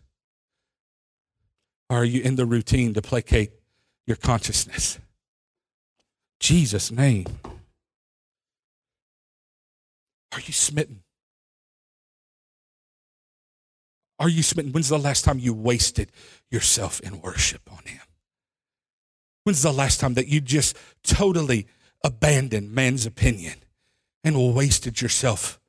Or 1.89 1.97
are 1.97 2.05
you 2.05 2.21
in 2.21 2.35
the 2.35 2.45
routine 2.45 2.93
to 2.93 3.01
placate 3.01 3.51
your 4.05 4.17
consciousness? 4.17 4.99
Jesus' 6.39 6.91
name. 6.91 7.25
Are 10.33 10.41
you 10.41 10.53
smitten? 10.53 11.01
Are 14.19 14.29
you 14.29 14.43
smitten? 14.43 14.71
When's 14.71 14.89
the 14.89 14.99
last 14.99 15.23
time 15.23 15.39
you 15.39 15.53
wasted 15.53 16.11
yourself 16.51 16.99
in 16.99 17.21
worship 17.21 17.61
on 17.71 17.85
Him? 17.85 18.01
When's 19.43 19.61
the 19.61 19.71
last 19.71 19.99
time 19.99 20.15
that 20.15 20.27
you 20.27 20.41
just 20.41 20.75
totally 21.03 21.67
abandoned 22.03 22.71
man's 22.71 23.05
opinion 23.05 23.55
and 24.23 24.53
wasted 24.53 25.01
yourself 25.01 25.59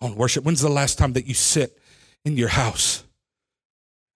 on 0.00 0.14
worship? 0.16 0.44
When's 0.44 0.60
the 0.60 0.68
last 0.68 0.98
time 0.98 1.12
that 1.14 1.26
you 1.26 1.34
sit 1.34 1.78
in 2.24 2.36
your 2.36 2.48
house 2.48 3.04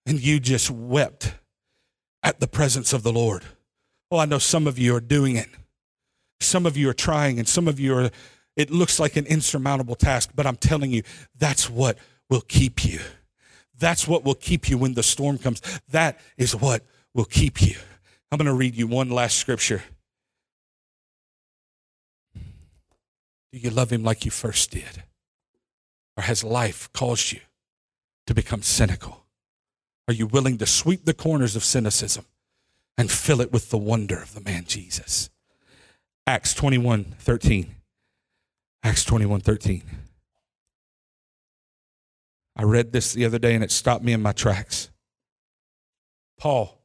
and 0.05 0.19
you 0.19 0.39
just 0.39 0.69
wept 0.69 1.33
at 2.21 2.39
the 2.39 2.47
presence 2.47 2.93
of 2.93 3.03
the 3.03 3.11
Lord? 3.11 3.43
Oh, 4.11 4.17
I 4.17 4.25
know 4.25 4.37
some 4.37 4.67
of 4.67 4.77
you 4.77 4.95
are 4.95 5.01
doing 5.01 5.35
it. 5.35 5.49
Some 6.39 6.65
of 6.65 6.75
you 6.75 6.89
are 6.89 6.93
trying, 6.93 7.39
and 7.39 7.47
some 7.47 7.67
of 7.67 7.79
you 7.79 7.97
are, 7.97 8.11
it 8.55 8.69
looks 8.69 8.99
like 8.99 9.15
an 9.15 9.25
insurmountable 9.25 9.95
task, 9.95 10.31
but 10.35 10.45
I'm 10.45 10.57
telling 10.57 10.91
you, 10.91 11.03
that's 11.37 11.69
what 11.69 11.97
will 12.29 12.41
keep 12.41 12.85
you. 12.85 12.99
That's 13.79 14.07
what 14.07 14.23
will 14.23 14.35
keep 14.35 14.69
you 14.69 14.77
when 14.77 14.93
the 14.93 15.03
storm 15.03 15.37
comes. 15.37 15.61
That 15.89 16.19
is 16.37 16.55
what 16.55 16.83
will 17.13 17.25
keep 17.25 17.61
you. 17.61 17.75
I'm 18.31 18.37
going 18.37 18.45
to 18.45 18.53
read 18.53 18.75
you 18.75 18.87
one 18.87 19.09
last 19.09 19.37
scripture. 19.37 19.83
Do 22.35 23.59
you 23.59 23.69
love 23.69 23.91
him 23.91 24.03
like 24.03 24.25
you 24.25 24.31
first 24.31 24.71
did? 24.71 25.03
Or 26.17 26.23
has 26.23 26.43
life 26.43 26.91
caused 26.93 27.31
you 27.31 27.39
to 28.27 28.33
become 28.33 28.61
cynical? 28.61 29.25
Are 30.07 30.13
you 30.13 30.27
willing 30.27 30.57
to 30.57 30.65
sweep 30.65 31.05
the 31.05 31.13
corners 31.13 31.55
of 31.55 31.63
cynicism 31.63 32.25
and 32.97 33.09
fill 33.09 33.41
it 33.41 33.51
with 33.51 33.69
the 33.69 33.77
wonder 33.77 34.21
of 34.21 34.33
the 34.33 34.41
man 34.41 34.65
Jesus? 34.65 35.29
Acts 36.27 36.53
21 36.53 37.15
13. 37.19 37.75
Acts 38.83 39.03
21 39.05 39.39
13. 39.41 39.83
I 42.55 42.63
read 42.63 42.91
this 42.91 43.13
the 43.13 43.25
other 43.25 43.39
day 43.39 43.55
and 43.55 43.63
it 43.63 43.71
stopped 43.71 44.03
me 44.03 44.13
in 44.13 44.21
my 44.21 44.31
tracks. 44.31 44.89
Paul, 46.37 46.79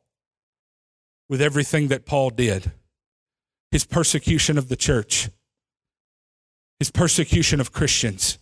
with 1.29 1.43
everything 1.43 1.89
that 1.89 2.07
Paul 2.07 2.31
did, 2.31 2.73
his 3.71 3.85
persecution 3.85 4.57
of 4.57 4.69
the 4.69 4.77
church, 4.77 5.29
his 6.79 6.91
persecution 6.91 7.61
of 7.61 7.73
Christians, 7.73 8.39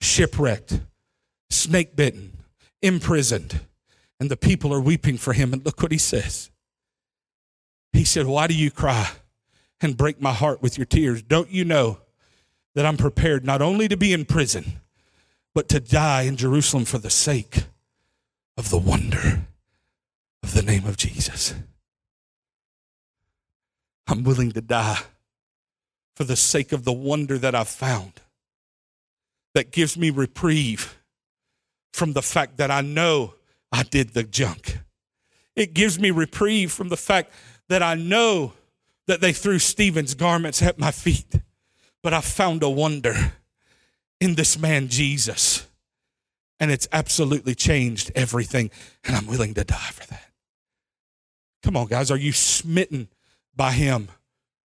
shipwrecked, 0.00 0.80
snake 1.50 1.96
bitten, 1.96 2.38
imprisoned, 2.82 3.60
and 4.20 4.30
the 4.30 4.36
people 4.36 4.72
are 4.72 4.80
weeping 4.80 5.16
for 5.16 5.32
him. 5.32 5.52
And 5.52 5.64
look 5.64 5.82
what 5.82 5.92
he 5.92 5.98
says. 5.98 6.50
He 7.92 8.04
said, 8.04 8.26
Why 8.26 8.46
do 8.46 8.54
you 8.54 8.70
cry 8.70 9.10
and 9.80 9.96
break 9.96 10.20
my 10.20 10.32
heart 10.32 10.62
with 10.62 10.76
your 10.78 10.86
tears? 10.86 11.22
Don't 11.22 11.50
you 11.50 11.64
know 11.64 11.98
that 12.74 12.86
I'm 12.86 12.96
prepared 12.96 13.44
not 13.44 13.62
only 13.62 13.88
to 13.88 13.96
be 13.96 14.12
in 14.12 14.24
prison, 14.24 14.80
but 15.54 15.68
to 15.70 15.80
die 15.80 16.22
in 16.22 16.36
Jerusalem 16.36 16.84
for 16.84 16.98
the 16.98 17.10
sake 17.10 17.64
of 18.56 18.70
the 18.70 18.78
wonder 18.78 19.46
of 20.42 20.54
the 20.54 20.62
name 20.62 20.86
of 20.86 20.96
Jesus? 20.96 21.54
I'm 24.06 24.24
willing 24.24 24.52
to 24.52 24.60
die 24.60 25.00
for 26.16 26.24
the 26.24 26.36
sake 26.36 26.72
of 26.72 26.84
the 26.84 26.92
wonder 26.92 27.38
that 27.38 27.54
I've 27.54 27.68
found 27.68 28.12
that 29.58 29.72
gives 29.72 29.98
me 29.98 30.08
reprieve 30.08 30.96
from 31.92 32.12
the 32.12 32.22
fact 32.22 32.58
that 32.58 32.70
I 32.70 32.80
know 32.80 33.34
I 33.72 33.82
did 33.82 34.14
the 34.14 34.22
junk. 34.22 34.78
It 35.56 35.74
gives 35.74 35.98
me 35.98 36.12
reprieve 36.12 36.70
from 36.70 36.90
the 36.90 36.96
fact 36.96 37.32
that 37.68 37.82
I 37.82 37.96
know 37.96 38.52
that 39.08 39.20
they 39.20 39.32
threw 39.32 39.58
Stephen's 39.58 40.14
garments 40.14 40.62
at 40.62 40.78
my 40.78 40.92
feet, 40.92 41.40
but 42.04 42.14
I 42.14 42.20
found 42.20 42.62
a 42.62 42.70
wonder 42.70 43.32
in 44.20 44.36
this 44.36 44.56
man, 44.56 44.86
Jesus. 44.86 45.66
And 46.60 46.70
it's 46.70 46.86
absolutely 46.92 47.56
changed 47.56 48.12
everything, 48.14 48.70
and 49.02 49.16
I'm 49.16 49.26
willing 49.26 49.54
to 49.54 49.64
die 49.64 49.90
for 49.92 50.06
that. 50.06 50.30
Come 51.64 51.76
on, 51.76 51.88
guys, 51.88 52.12
are 52.12 52.16
you 52.16 52.30
smitten 52.30 53.08
by 53.56 53.72
him 53.72 54.06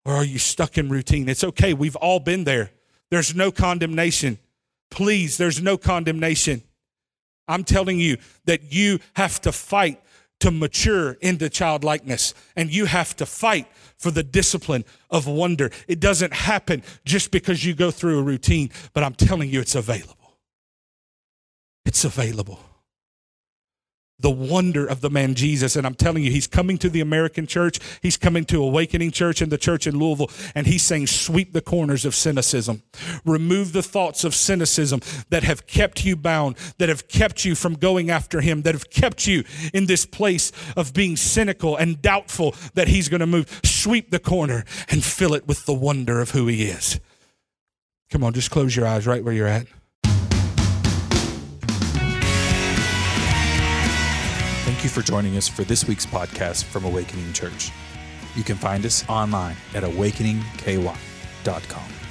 or 0.03 0.13
are 0.13 0.25
you 0.25 0.39
stuck 0.39 0.77
in 0.77 0.89
routine? 0.89 1.29
It's 1.29 1.45
okay, 1.45 1.73
we've 1.73 1.95
all 1.95 2.19
been 2.19 2.43
there. 2.43 2.71
There's 3.11 3.33
no 3.33 3.49
condemnation. 3.49 4.39
Please, 4.93 5.37
there's 5.37 5.59
no 5.59 5.75
condemnation. 5.75 6.61
I'm 7.47 7.63
telling 7.63 7.99
you 7.99 8.17
that 8.45 8.71
you 8.71 8.99
have 9.15 9.41
to 9.41 9.51
fight 9.51 9.99
to 10.39 10.51
mature 10.51 11.13
into 11.13 11.49
childlikeness, 11.49 12.35
and 12.55 12.71
you 12.71 12.85
have 12.85 13.15
to 13.15 13.25
fight 13.25 13.67
for 13.97 14.11
the 14.11 14.21
discipline 14.21 14.85
of 15.09 15.25
wonder. 15.25 15.71
It 15.87 15.99
doesn't 15.99 16.31
happen 16.31 16.83
just 17.05 17.31
because 17.31 17.65
you 17.65 17.73
go 17.73 17.89
through 17.89 18.19
a 18.19 18.21
routine, 18.21 18.69
but 18.93 19.03
I'm 19.03 19.15
telling 19.15 19.49
you, 19.49 19.61
it's 19.61 19.73
available. 19.73 20.37
It's 21.85 22.05
available 22.05 22.59
the 24.23 24.31
wonder 24.31 24.85
of 24.85 25.01
the 25.01 25.09
man 25.09 25.35
Jesus. 25.35 25.75
And 25.75 25.85
I'm 25.85 25.93
telling 25.93 26.23
you, 26.23 26.31
he's 26.31 26.47
coming 26.47 26.77
to 26.79 26.89
the 26.89 27.01
American 27.01 27.45
church. 27.45 27.79
He's 28.01 28.17
coming 28.17 28.45
to 28.45 28.63
Awakening 28.63 29.11
Church 29.11 29.41
and 29.41 29.51
the 29.51 29.57
church 29.57 29.85
in 29.85 29.99
Louisville. 29.99 30.31
And 30.55 30.65
he's 30.65 30.81
saying, 30.81 31.07
sweep 31.07 31.51
the 31.51 31.61
corners 31.61 32.05
of 32.05 32.15
cynicism. 32.15 32.83
Remove 33.25 33.73
the 33.73 33.83
thoughts 33.83 34.23
of 34.23 34.33
cynicism 34.33 35.01
that 35.29 35.43
have 35.43 35.67
kept 35.67 36.05
you 36.05 36.15
bound, 36.15 36.55
that 36.77 36.87
have 36.87 37.09
kept 37.09 37.43
you 37.43 37.53
from 37.53 37.73
going 37.73 38.09
after 38.09 38.39
him, 38.39 38.61
that 38.61 38.73
have 38.73 38.89
kept 38.89 39.27
you 39.27 39.43
in 39.73 39.87
this 39.87 40.05
place 40.05 40.53
of 40.77 40.93
being 40.93 41.17
cynical 41.17 41.75
and 41.75 42.01
doubtful 42.01 42.55
that 42.75 42.87
he's 42.87 43.09
going 43.09 43.19
to 43.19 43.27
move. 43.27 43.59
Sweep 43.65 44.09
the 44.09 44.19
corner 44.19 44.63
and 44.89 45.03
fill 45.03 45.33
it 45.33 45.47
with 45.47 45.65
the 45.65 45.73
wonder 45.73 46.21
of 46.21 46.31
who 46.31 46.47
he 46.47 46.63
is. 46.63 46.99
Come 48.09 48.23
on, 48.23 48.31
just 48.31 48.51
close 48.51 48.73
your 48.73 48.87
eyes 48.87 49.05
right 49.05 49.23
where 49.23 49.33
you're 49.33 49.47
at. 49.47 49.67
Thank 54.83 54.97
you 54.97 55.01
for 55.01 55.07
joining 55.07 55.37
us 55.37 55.47
for 55.47 55.63
this 55.63 55.87
week's 55.87 56.05
podcast 56.05 56.65
from 56.65 56.83
Awakening 56.83 57.31
Church. 57.31 57.71
You 58.35 58.43
can 58.43 58.57
find 58.57 58.85
us 58.85 59.07
online 59.07 59.55
at 59.73 59.83
awakeningky.com. 59.83 62.02